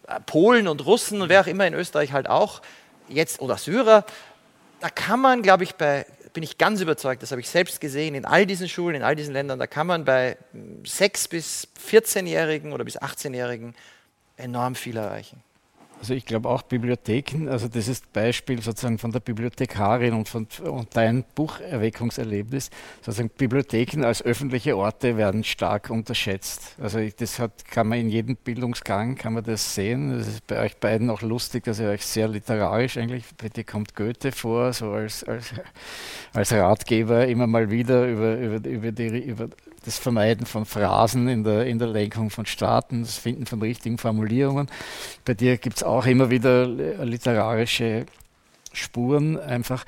äh, 0.07 0.19
Polen 0.21 0.67
und 0.67 0.85
Russen 0.85 1.21
und 1.21 1.29
wer 1.29 1.41
auch 1.41 1.47
immer 1.47 1.65
in 1.65 1.73
Österreich 1.73 2.11
halt 2.13 2.29
auch, 2.29 2.61
jetzt 3.07 3.41
oder 3.41 3.57
Syrer, 3.57 4.05
da 4.81 4.89
kann 4.89 5.19
man, 5.19 5.41
glaube 5.41 5.63
ich, 5.63 5.75
bei, 5.75 6.05
bin 6.33 6.43
ich 6.43 6.59
ganz 6.59 6.79
überzeugt, 6.81 7.23
das 7.23 7.31
habe 7.31 7.41
ich 7.41 7.49
selbst 7.49 7.81
gesehen, 7.81 8.13
in 8.13 8.25
all 8.25 8.45
diesen 8.45 8.69
Schulen, 8.69 8.95
in 8.95 9.03
all 9.03 9.15
diesen 9.15 9.33
Ländern, 9.33 9.57
da 9.57 9.67
kann 9.67 9.87
man 9.87 10.05
bei 10.05 10.37
6- 10.83 11.29
bis 11.29 11.67
14-Jährigen 11.89 12.71
oder 12.71 12.83
bis 12.83 12.99
18-Jährigen 12.99 13.73
enorm 14.37 14.75
viel 14.75 14.97
erreichen. 14.97 15.44
Also 16.05 16.13
ich 16.13 16.27
glaube 16.27 16.49
auch 16.49 16.61
Bibliotheken, 16.61 17.49
also 17.49 17.67
das 17.67 17.87
ist 17.87 18.13
Beispiel 18.13 18.61
sozusagen 18.61 18.99
von 18.99 19.11
der 19.11 19.21
Bibliothekarin 19.21 20.13
und, 20.13 20.29
von, 20.29 20.45
und 20.63 20.95
dein 20.95 21.23
Bucherweckungserlebnis, 21.33 22.69
sozusagen 23.01 23.29
Bibliotheken 23.29 24.03
als 24.03 24.21
öffentliche 24.21 24.77
Orte 24.77 25.17
werden 25.17 25.43
stark 25.43 25.89
unterschätzt. 25.89 26.75
Also 26.79 26.99
ich, 26.99 27.15
das 27.15 27.39
hat, 27.39 27.65
kann 27.65 27.87
man 27.87 27.97
in 27.97 28.09
jedem 28.09 28.35
Bildungsgang, 28.35 29.15
kann 29.15 29.33
man 29.33 29.43
das 29.43 29.73
sehen. 29.73 30.15
Das 30.15 30.27
ist 30.27 30.45
bei 30.45 30.59
euch 30.59 30.77
beiden 30.77 31.09
auch 31.09 31.23
lustig, 31.23 31.63
dass 31.63 31.79
ihr 31.79 31.89
euch 31.89 32.05
sehr 32.05 32.27
literarisch 32.27 32.97
eigentlich, 32.97 33.23
bei 33.41 33.49
dir 33.49 33.63
kommt 33.63 33.95
Goethe 33.95 34.31
vor, 34.31 34.73
so 34.73 34.91
als, 34.91 35.23
als, 35.23 35.55
als 36.33 36.53
Ratgeber 36.53 37.25
immer 37.25 37.47
mal 37.47 37.71
wieder 37.71 38.07
über, 38.07 38.37
über, 38.37 38.69
über, 38.69 38.91
die, 38.91 39.07
über 39.07 39.49
das 39.85 39.97
Vermeiden 39.99 40.45
von 40.45 40.65
Phrasen 40.65 41.27
in 41.27 41.43
der, 41.43 41.65
in 41.67 41.79
der 41.79 41.87
Lenkung 41.87 42.29
von 42.29 42.45
Staaten, 42.45 43.03
das 43.03 43.17
Finden 43.17 43.45
von 43.45 43.61
richtigen 43.61 43.97
Formulierungen. 43.97 44.67
Bei 45.23 45.33
dir 45.33 45.57
gibt 45.57 45.77
es 45.77 45.83
auch 45.83 46.05
immer 46.05 46.29
wieder 46.29 46.65
literarische 46.67 48.05
Spuren 48.73 49.39
einfach. 49.39 49.85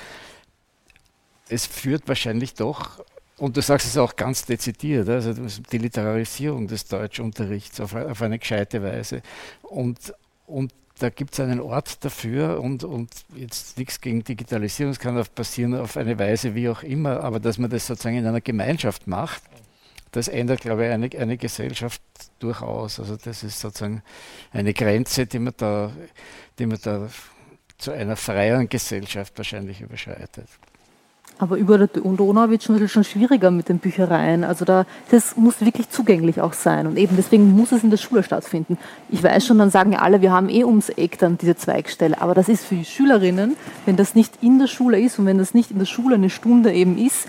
Es 1.49 1.65
führt 1.65 2.07
wahrscheinlich 2.07 2.53
doch, 2.53 3.03
und 3.37 3.55
du 3.57 3.61
sagst 3.61 3.87
es 3.87 3.97
auch 3.97 4.15
ganz 4.15 4.45
dezidiert, 4.45 5.09
also 5.09 5.33
die 5.71 5.77
Literarisierung 5.77 6.67
des 6.67 6.85
Deutschunterrichts 6.87 7.79
auf, 7.79 7.93
auf 7.95 8.21
eine 8.21 8.39
gescheite 8.39 8.81
Weise. 8.81 9.21
Und, 9.61 10.13
und 10.47 10.73
da 10.99 11.09
gibt 11.09 11.33
es 11.33 11.39
einen 11.39 11.59
Ort 11.59 12.03
dafür 12.03 12.59
und, 12.59 12.83
und 12.83 13.09
jetzt 13.35 13.77
nichts 13.77 14.01
gegen 14.01 14.23
Digitalisierung, 14.23 14.91
es 14.91 14.99
kann 14.99 15.23
passieren 15.35 15.75
auf 15.75 15.97
eine 15.97 16.17
Weise 16.17 16.55
wie 16.55 16.69
auch 16.69 16.81
immer, 16.81 17.23
aber 17.23 17.39
dass 17.39 17.59
man 17.59 17.69
das 17.69 17.85
sozusagen 17.85 18.17
in 18.17 18.25
einer 18.25 18.41
Gemeinschaft 18.41 19.05
macht, 19.05 19.43
das 20.11 20.27
ändert, 20.27 20.61
glaube 20.61 20.85
ich, 20.85 20.91
eine, 20.91 21.09
eine 21.17 21.37
Gesellschaft 21.37 22.01
durchaus. 22.39 22.99
Also 22.99 23.17
das 23.17 23.43
ist 23.43 23.59
sozusagen 23.59 24.01
eine 24.51 24.73
Grenze, 24.73 25.25
die 25.25 25.39
man 25.39 25.53
da, 25.57 25.91
die 26.59 26.65
man 26.65 26.79
da 26.81 27.09
zu 27.77 27.91
einer 27.91 28.15
freieren 28.15 28.69
Gesellschaft 28.69 29.37
wahrscheinlich 29.37 29.81
überschreitet. 29.81 30.47
Aber 31.39 31.57
über 31.57 31.77
der 31.77 31.87
Donau 31.87 32.49
wird 32.49 32.67
es 32.67 32.91
schon 32.91 33.03
schwieriger 33.03 33.51
mit 33.51 33.69
den 33.69 33.77
Büchereien. 33.77 34.43
Also 34.43 34.65
da, 34.65 34.85
das 35.11 35.37
muss 35.37 35.61
wirklich 35.61 35.89
zugänglich 35.89 36.41
auch 36.41 36.53
sein. 36.53 36.87
Und 36.87 36.97
eben 36.97 37.15
deswegen 37.15 37.51
muss 37.51 37.71
es 37.71 37.83
in 37.83 37.91
der 37.91 37.97
Schule 37.97 38.23
stattfinden. 38.23 38.79
Ich 39.09 39.21
weiß 39.21 39.45
schon, 39.45 39.59
dann 39.59 39.69
sagen 39.69 39.95
alle, 39.95 40.21
wir 40.21 40.31
haben 40.31 40.49
eh 40.49 40.63
ums 40.63 40.89
Eck 40.89 41.19
dann 41.19 41.37
diese 41.37 41.55
Zweigstelle. 41.55 42.19
Aber 42.19 42.33
das 42.33 42.49
ist 42.49 42.65
für 42.65 42.75
die 42.75 42.85
Schülerinnen, 42.85 43.55
wenn 43.85 43.97
das 43.97 44.15
nicht 44.15 44.41
in 44.41 44.57
der 44.57 44.67
Schule 44.67 44.99
ist 44.99 45.19
und 45.19 45.27
wenn 45.27 45.37
das 45.37 45.53
nicht 45.53 45.69
in 45.69 45.77
der 45.77 45.85
Schule 45.85 46.15
eine 46.15 46.31
Stunde 46.31 46.73
eben 46.73 46.97
ist, 46.97 47.27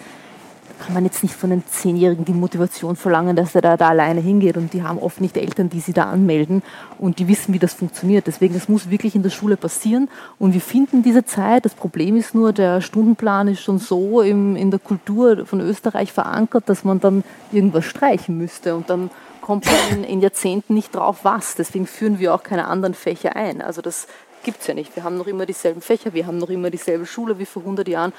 kann 0.78 0.94
man 0.94 1.04
jetzt 1.04 1.22
nicht 1.22 1.34
von 1.34 1.52
einem 1.52 1.66
Zehnjährigen 1.66 2.24
die 2.24 2.32
Motivation 2.32 2.96
verlangen, 2.96 3.36
dass 3.36 3.54
er 3.54 3.62
da, 3.62 3.76
da 3.76 3.88
alleine 3.88 4.20
hingeht. 4.20 4.56
Und 4.56 4.72
die 4.72 4.82
haben 4.82 4.98
oft 4.98 5.20
nicht 5.20 5.36
Eltern, 5.36 5.68
die 5.68 5.80
sie 5.80 5.92
da 5.92 6.04
anmelden 6.04 6.62
und 6.98 7.18
die 7.18 7.28
wissen, 7.28 7.52
wie 7.54 7.58
das 7.58 7.74
funktioniert. 7.74 8.26
Deswegen, 8.26 8.54
das 8.54 8.68
muss 8.68 8.90
wirklich 8.90 9.14
in 9.14 9.22
der 9.22 9.30
Schule 9.30 9.56
passieren. 9.56 10.08
Und 10.38 10.54
wir 10.54 10.60
finden 10.60 11.02
diese 11.02 11.24
Zeit. 11.24 11.64
Das 11.64 11.74
Problem 11.74 12.16
ist 12.16 12.34
nur, 12.34 12.52
der 12.52 12.80
Stundenplan 12.80 13.48
ist 13.48 13.60
schon 13.60 13.78
so 13.78 14.22
im, 14.22 14.56
in 14.56 14.70
der 14.70 14.80
Kultur 14.80 15.46
von 15.46 15.60
Österreich 15.60 16.12
verankert, 16.12 16.68
dass 16.68 16.84
man 16.84 17.00
dann 17.00 17.24
irgendwas 17.52 17.84
streichen 17.84 18.38
müsste. 18.38 18.74
Und 18.74 18.90
dann 18.90 19.10
kommt 19.40 19.66
man 19.66 19.98
in, 19.98 20.04
in 20.04 20.20
Jahrzehnten 20.20 20.74
nicht 20.74 20.94
drauf, 20.94 21.20
was. 21.22 21.54
Deswegen 21.54 21.86
führen 21.86 22.18
wir 22.18 22.34
auch 22.34 22.42
keine 22.42 22.68
anderen 22.68 22.94
Fächer 22.94 23.36
ein. 23.36 23.62
Also 23.62 23.80
das 23.80 24.06
gibt 24.44 24.60
es 24.60 24.66
ja 24.66 24.74
nicht. 24.74 24.94
Wir 24.96 25.04
haben 25.04 25.16
noch 25.16 25.26
immer 25.26 25.46
dieselben 25.46 25.80
Fächer, 25.80 26.12
wir 26.14 26.26
haben 26.26 26.38
noch 26.38 26.50
immer 26.50 26.70
dieselbe 26.70 27.06
Schule 27.06 27.38
wie 27.38 27.46
vor 27.46 27.62
100 27.62 27.88
Jahren 27.88 28.12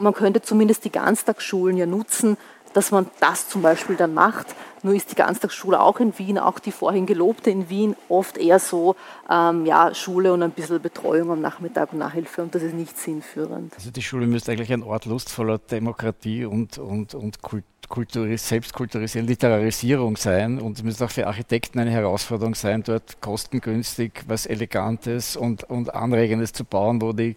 man 0.00 0.14
könnte 0.14 0.42
zumindest 0.42 0.84
die 0.84 0.92
Ganztagsschulen 0.92 1.76
ja 1.76 1.86
nutzen, 1.86 2.36
dass 2.72 2.90
man 2.90 3.06
das 3.20 3.48
zum 3.48 3.62
Beispiel 3.62 3.96
dann 3.96 4.14
macht. 4.14 4.46
Nur 4.82 4.94
ist 4.94 5.10
die 5.10 5.16
Ganztagsschule 5.16 5.80
auch 5.80 6.00
in 6.00 6.18
Wien, 6.18 6.38
auch 6.38 6.58
die 6.58 6.72
vorhin 6.72 7.04
gelobte 7.04 7.50
in 7.50 7.68
Wien, 7.68 7.96
oft 8.08 8.38
eher 8.38 8.58
so 8.58 8.96
ähm, 9.28 9.66
ja, 9.66 9.94
Schule 9.94 10.32
und 10.32 10.42
ein 10.42 10.52
bisschen 10.52 10.80
Betreuung 10.80 11.30
am 11.30 11.40
Nachmittag 11.40 11.92
und 11.92 11.98
Nachhilfe 11.98 12.42
und 12.42 12.54
das 12.54 12.62
ist 12.62 12.74
nicht 12.74 12.96
sinnführend. 12.96 13.74
Also 13.74 13.90
die 13.90 14.02
Schule 14.02 14.26
müsste 14.26 14.52
eigentlich 14.52 14.72
ein 14.72 14.82
Ort 14.82 15.04
lustvoller 15.04 15.58
Demokratie 15.58 16.46
und, 16.46 16.78
und, 16.78 17.14
und 17.14 17.42
Kultur 17.42 17.69
Kulturis 17.90 18.48
Selbstkulturisierung, 18.48 19.28
Literarisierung 19.28 20.16
sein 20.16 20.60
und 20.60 20.78
es 20.78 20.84
müsste 20.84 21.04
auch 21.04 21.10
für 21.10 21.26
Architekten 21.26 21.80
eine 21.80 21.90
Herausforderung 21.90 22.54
sein, 22.54 22.84
dort 22.84 23.20
kostengünstig 23.20 24.12
was 24.28 24.46
Elegantes 24.46 25.36
und, 25.36 25.64
und 25.64 25.92
Anregendes 25.92 26.52
zu 26.52 26.64
bauen, 26.64 27.02
wo, 27.02 27.12
die, 27.12 27.36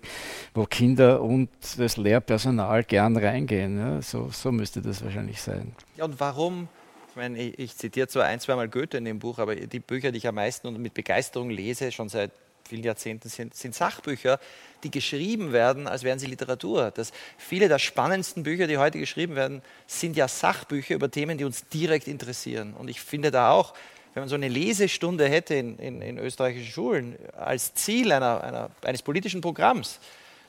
wo 0.54 0.66
Kinder 0.66 1.22
und 1.22 1.50
das 1.78 1.98
Lehrpersonal 1.98 2.84
gern 2.84 3.18
reingehen. 3.18 3.80
Ja, 3.80 4.02
so, 4.02 4.30
so 4.32 4.52
müsste 4.52 4.82
das 4.82 5.04
wahrscheinlich 5.04 5.42
sein. 5.42 5.74
Ja, 5.98 6.06
und 6.06 6.20
warum? 6.20 6.70
Ich 7.10 7.16
meine, 7.16 7.40
ich, 7.42 7.58
ich 7.58 7.76
zitiere 7.76 8.08
zwar 8.08 8.26
ein, 8.26 8.40
zweimal 8.40 8.70
Goethe 8.70 8.98
in 8.98 9.06
dem 9.06 9.18
Buch, 9.18 9.40
aber 9.40 9.56
die 9.56 9.80
Bücher, 9.80 10.12
die 10.12 10.20
ich 10.20 10.28
am 10.28 10.36
meisten 10.36 10.68
und 10.68 10.80
mit 10.80 10.94
Begeisterung 10.94 11.50
lese, 11.50 11.92
schon 11.92 12.10
seit 12.10 12.32
vielen 12.68 12.84
Jahrzehnten, 12.84 13.30
sind, 13.30 13.54
sind 13.56 13.76
Sachbücher, 13.76 14.40
die 14.84 14.92
geschrieben 14.92 15.54
werden, 15.54 15.88
als 15.88 16.04
wären 16.04 16.20
sie 16.20 16.28
Literatur. 16.28 16.92
Das, 16.92 17.12
viele 17.38 17.68
der 17.68 17.80
spannendsten 17.80 18.44
Bücher, 18.44 18.68
die 18.68 18.78
heute 18.78 19.00
geschrieben 19.00 19.36
werden, 19.36 19.62
sind 19.88 20.16
ja 20.16 20.28
Sachbücher 20.28 20.96
über 20.96 21.10
Themen, 21.10 21.38
die 21.38 21.46
uns 21.46 21.68
direkt 21.68 22.08
interessieren. 22.08 22.74
Und 22.74 22.90
ich 22.90 23.02
finde 23.02 23.32
da 23.32 23.52
auch, 23.52 23.74
wenn 24.14 24.22
man 24.22 24.30
so 24.30 24.36
eine 24.36 24.48
Lesestunde 24.48 25.28
hätte 25.28 25.56
in, 25.56 25.78
in, 25.80 26.02
in 26.02 26.18
österreichischen 26.18 26.72
Schulen 26.72 27.18
als 27.36 27.74
Ziel 27.74 28.12
einer, 28.12 28.44
einer, 28.44 28.70
eines 28.84 29.02
politischen 29.02 29.42
Programms, 29.42 30.00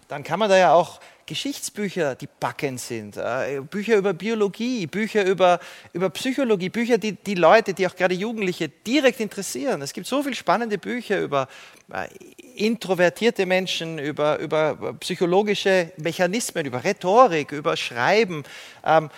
dann 0.09 0.23
kann 0.23 0.39
man 0.39 0.51
da 0.51 0.59
ja 0.59 0.75
auch 0.75 1.01
Geschichtsbücher, 1.27 2.15
die 2.15 2.29
backend 2.41 2.81
sind, 2.81 3.17
äh, 3.17 3.61
Bücher 3.69 3.97
über 3.97 4.13
Biologie, 4.13 4.87
Bücher 4.87 5.25
über, 5.25 5.59
über 5.93 6.11
Psychologie, 6.11 6.69
Bücher, 6.69 6.99
die 6.99 7.13
die 7.13 7.35
Leute, 7.35 7.75
die 7.75 7.87
auch 7.87 7.97
gerade 7.97 8.15
Jugendliche 8.15 8.69
direkt 8.69 9.21
interessieren. 9.21 9.83
Es 9.83 9.93
gibt 9.93 10.07
so 10.07 10.23
viele 10.23 10.35
spannende 10.35 10.79
Bücher 10.79 11.21
über 11.21 11.49
äh, 11.93 12.09
introvertierte 12.57 13.47
Menschen, 13.47 13.99
über, 13.99 14.39
über 14.39 14.95
psychologische 15.01 15.93
Mechanismen, 15.97 16.67
über 16.67 16.85
Rhetorik, 16.85 17.53
über 17.53 17.77
Schreiben, 17.77 18.45
ähm, 18.85 19.11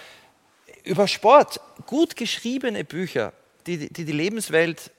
über 0.84 1.08
Sport. 1.08 1.60
Gut 1.86 2.16
geschriebene 2.16 2.84
Bücher, 2.84 3.32
die, 3.66 3.92
die 3.92 4.04
die 4.04 4.12
Lebenswelt, 4.12 4.90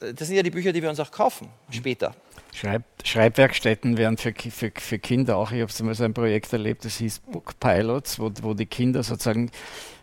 äh, 0.00 0.12
das 0.12 0.28
sind 0.28 0.36
ja 0.36 0.42
die 0.42 0.50
Bücher, 0.50 0.72
die 0.72 0.82
wir 0.82 0.90
uns 0.90 1.00
auch 1.00 1.10
kaufen 1.10 1.48
später. 1.70 2.14
Schreib, 2.56 2.84
Schreibwerkstätten 3.04 3.98
wären 3.98 4.16
für, 4.16 4.32
für, 4.32 4.72
für 4.74 4.98
Kinder 4.98 5.36
auch. 5.36 5.52
Ich 5.52 5.60
habe 5.60 5.84
mal 5.84 5.94
so 5.94 6.04
ein 6.04 6.14
Projekt 6.14 6.50
erlebt, 6.54 6.86
das 6.86 6.96
hieß 6.96 7.18
Book 7.30 7.60
Pilots, 7.60 8.18
wo, 8.18 8.32
wo 8.40 8.54
die 8.54 8.64
Kinder 8.64 9.02
sozusagen 9.02 9.50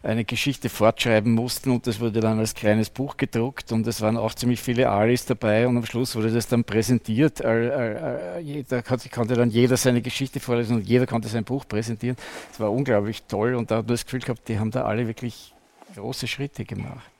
eine 0.04 0.24
Geschichte 0.24 0.70
fortschreiben 0.70 1.34
mussten 1.34 1.72
und 1.72 1.88
das 1.88 2.00
wurde 2.00 2.20
dann 2.20 2.38
als 2.38 2.54
kleines 2.54 2.92
Buch 2.92 3.18
gedruckt 3.18 3.72
und 3.72 3.88
es 3.88 4.02
waren 4.02 4.18
auch 4.18 4.36
ziemlich 4.36 4.62
viele 4.62 4.88
Aris 4.88 5.26
dabei 5.26 5.68
und 5.68 5.78
am 5.78 5.86
Schluss 5.88 6.16
wurde 6.16 6.32
das 6.32 6.48
dann 6.48 6.64
präsentiert. 6.64 7.40
Da 7.40 8.82
konnte 8.84 9.34
dann 9.34 9.50
jeder 9.50 9.76
seine 9.76 10.04
Geschichte 10.04 10.40
vorlesen 10.40 10.76
und 10.76 10.88
jeder 10.88 11.08
konnte 11.08 11.30
sein 11.30 11.46
Buch 11.46 11.68
präsentieren. 11.68 12.18
Es 12.52 12.60
war 12.60 12.72
unglaublich 12.72 13.24
toll 13.24 13.56
und 13.56 13.72
da 13.72 13.78
habe 13.78 13.94
ich 13.94 14.02
das 14.02 14.06
Gefühl 14.06 14.20
gehabt, 14.20 14.48
die 14.48 14.60
haben 14.60 14.70
da 14.70 14.84
alle 14.84 15.08
wirklich 15.08 15.56
große 15.96 16.28
Schritte 16.28 16.66
gemacht 16.66 17.13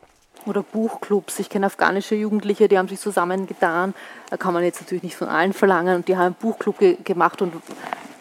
oder 0.46 0.64
Buchclubs. 0.64 1.40
Ich 1.40 1.50
kenne 1.50 1.66
afghanische 1.66 2.16
Jugendliche, 2.16 2.68
die 2.68 2.78
haben 2.78 2.88
sich 2.88 3.00
zusammengetan. 3.00 3.94
Da 4.30 4.38
kann 4.38 4.54
man 4.54 4.64
jetzt 4.64 4.82
natürlich 4.82 5.04
nicht 5.04 5.16
von 5.16 5.28
allen 5.28 5.54
verlangen. 5.54 5.96
Und 5.98 6.08
die 6.08 6.16
haben 6.16 6.26
einen 6.26 6.36
Buchclub 6.36 6.80
ge 6.80 6.98
gemacht 7.04 7.42
und 7.42 7.54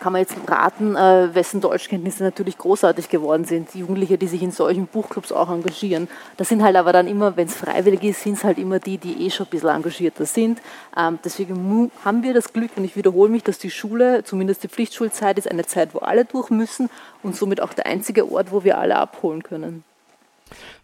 kann 0.02 0.12
man 0.12 0.20
jetzt 0.20 0.34
raten, 0.48 0.96
äh, 0.96 1.32
wessen 1.32 1.60
Deutschkenntnisse 1.60 2.24
natürlich 2.24 2.58
großartig 2.58 3.08
geworden 3.08 3.44
sind. 3.44 3.72
Die 3.72 3.78
Jugendliche, 3.78 4.18
die 4.18 4.26
sich 4.26 4.42
in 4.42 4.50
solchen 4.50 4.88
Buchclubs 4.88 5.30
auch 5.30 5.48
engagieren. 5.48 6.08
Das 6.36 6.48
sind 6.48 6.60
halt 6.64 6.74
aber 6.74 6.92
dann 6.92 7.06
immer, 7.06 7.36
wenn 7.36 7.46
es 7.46 7.54
freiwillig 7.54 8.02
ist, 8.02 8.22
sind 8.22 8.36
es 8.36 8.42
halt 8.42 8.58
immer 8.58 8.80
die, 8.80 8.98
die 8.98 9.24
eh 9.24 9.30
schon 9.30 9.46
ein 9.46 9.50
bisschen 9.50 9.68
engagierter 9.68 10.26
sind. 10.26 10.60
Ähm, 10.96 11.20
deswegen 11.24 11.92
haben 12.04 12.24
wir 12.24 12.34
das 12.34 12.52
Glück, 12.52 12.72
und 12.74 12.84
ich 12.84 12.96
wiederhole 12.96 13.30
mich, 13.30 13.44
dass 13.44 13.58
die 13.58 13.70
Schule, 13.70 14.24
zumindest 14.24 14.64
die 14.64 14.68
Pflichtschulzeit, 14.68 15.38
ist 15.38 15.48
eine 15.48 15.66
Zeit, 15.66 15.94
wo 15.94 16.00
alle 16.00 16.24
durch 16.24 16.50
müssen 16.50 16.90
und 17.22 17.36
somit 17.36 17.60
auch 17.60 17.72
der 17.72 17.86
einzige 17.86 18.30
Ort, 18.30 18.50
wo 18.50 18.64
wir 18.64 18.78
alle 18.78 18.96
abholen 18.96 19.44
können. 19.44 19.84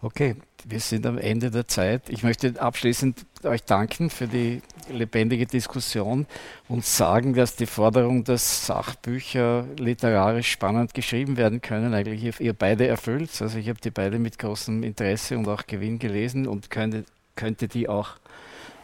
Okay, 0.01 0.37
wir 0.69 0.81
sind 0.81 1.07
am 1.07 1.19
Ende 1.19 1.51
der 1.51 1.69
Zeit. 1.69 2.09
Ich 2.09 2.23
möchte 2.23 2.61
abschließend 2.61 3.25
euch 3.45 3.65
danken 3.65 4.11
für 4.11 4.27
die 4.27 4.63
lebendige 4.91 5.47
Diskussion 5.47 6.27
und 6.69 6.85
sagen, 6.85 7.35
dass 7.35 7.57
die 7.57 7.67
Forderung, 7.67 8.25
dass 8.25 8.67
Sachbücher 8.67 9.67
literarisch 9.79 10.51
spannend 10.51 10.95
geschrieben 10.95 11.37
werden 11.37 11.61
können, 11.61 11.95
eigentlich 11.95 12.41
ihr 12.41 12.53
beide 12.53 12.87
erfüllt. 12.87 13.31
Also 13.41 13.59
ich 13.59 13.69
habe 13.69 13.81
die 13.81 13.91
beide 13.91 14.19
mit 14.19 14.39
großem 14.39 14.83
Interesse 14.83 15.39
und 15.39 15.49
auch 15.49 15.67
Gewinn 15.67 15.99
gelesen 15.99 16.47
und 16.47 16.71
könnte, 16.71 17.05
könnte 17.37 17.69
die 17.69 17.89
auch 17.89 18.17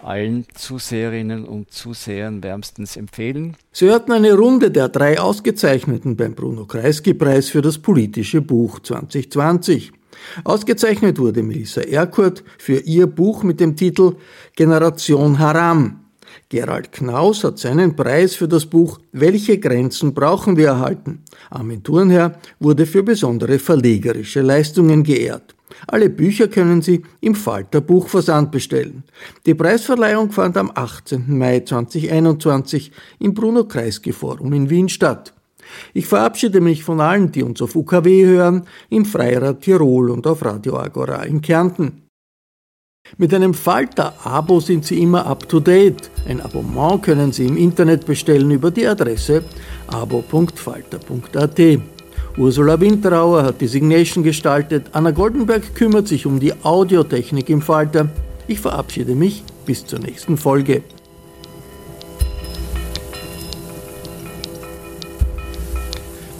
allen 0.02 0.46
Zuseherinnen 0.54 1.46
und 1.46 1.72
Zusehern 1.72 2.42
wärmstens 2.42 2.96
empfehlen. 2.96 3.56
Sie 3.72 3.86
hörten 3.86 4.12
eine 4.12 4.34
Runde 4.34 4.70
der 4.70 4.88
drei 4.90 5.18
Ausgezeichneten 5.18 6.16
beim 6.16 6.34
Bruno 6.34 6.66
Kreisky-Preis 6.66 7.48
für 7.48 7.62
das 7.62 7.78
politische 7.78 8.42
Buch 8.42 8.80
2020. 8.80 9.92
Ausgezeichnet 10.44 11.18
wurde 11.18 11.42
Melissa 11.42 11.82
Erkurt 11.82 12.44
für 12.58 12.78
ihr 12.78 13.06
Buch 13.06 13.42
mit 13.42 13.60
dem 13.60 13.76
Titel 13.76 14.16
Generation 14.56 15.38
Haram. 15.38 16.00
Gerald 16.48 16.92
Knaus 16.92 17.44
hat 17.44 17.58
seinen 17.58 17.96
Preis 17.96 18.34
für 18.34 18.48
das 18.48 18.66
Buch 18.66 18.98
Welche 19.12 19.58
Grenzen 19.58 20.14
brauchen 20.14 20.56
wir 20.56 20.68
erhalten? 20.68 21.22
Armin 21.50 21.82
Thurnherr 21.82 22.38
wurde 22.60 22.86
für 22.86 23.02
besondere 23.02 23.58
verlegerische 23.58 24.40
Leistungen 24.40 25.02
geehrt. 25.02 25.54
Alle 25.86 26.08
Bücher 26.08 26.48
können 26.48 26.82
Sie 26.82 27.02
im 27.20 27.34
Falter 27.34 27.80
Buchversand 27.80 28.50
bestellen. 28.52 29.04
Die 29.46 29.54
Preisverleihung 29.54 30.30
fand 30.30 30.56
am 30.56 30.70
18. 30.74 31.24
Mai 31.26 31.60
2021 31.60 32.92
im 33.18 33.34
Bruno 33.34 33.64
Kreisky 33.64 34.12
Forum 34.12 34.52
in 34.52 34.70
Wien 34.70 34.88
statt. 34.88 35.33
Ich 35.92 36.06
verabschiede 36.06 36.60
mich 36.60 36.84
von 36.84 37.00
allen, 37.00 37.32
die 37.32 37.42
uns 37.42 37.60
auf 37.62 37.74
UKW 37.76 38.24
hören, 38.24 38.64
im 38.90 39.04
Freirad 39.04 39.60
Tirol 39.60 40.10
und 40.10 40.26
auf 40.26 40.44
Radio 40.44 40.78
Agora 40.78 41.22
in 41.22 41.40
Kärnten. 41.40 42.04
Mit 43.18 43.34
einem 43.34 43.52
Falter-Abo 43.52 44.60
sind 44.60 44.86
Sie 44.86 45.02
immer 45.02 45.26
up 45.26 45.46
to 45.48 45.60
date. 45.60 46.10
Ein 46.26 46.40
Abonnement 46.40 47.02
können 47.02 47.32
Sie 47.32 47.46
im 47.46 47.56
Internet 47.56 48.06
bestellen 48.06 48.50
über 48.50 48.70
die 48.70 48.86
Adresse 48.86 49.44
abo.falter.at. 49.88 51.60
Ursula 52.36 52.80
Winterauer 52.80 53.44
hat 53.44 53.60
die 53.60 53.68
Signation 53.68 54.24
gestaltet, 54.24 54.86
Anna 54.92 55.12
Goldenberg 55.12 55.74
kümmert 55.74 56.08
sich 56.08 56.26
um 56.26 56.40
die 56.40 56.52
Audiotechnik 56.64 57.48
im 57.48 57.62
Falter. 57.62 58.08
Ich 58.48 58.58
verabschiede 58.58 59.14
mich 59.14 59.44
bis 59.66 59.86
zur 59.86 60.00
nächsten 60.00 60.36
Folge. 60.36 60.82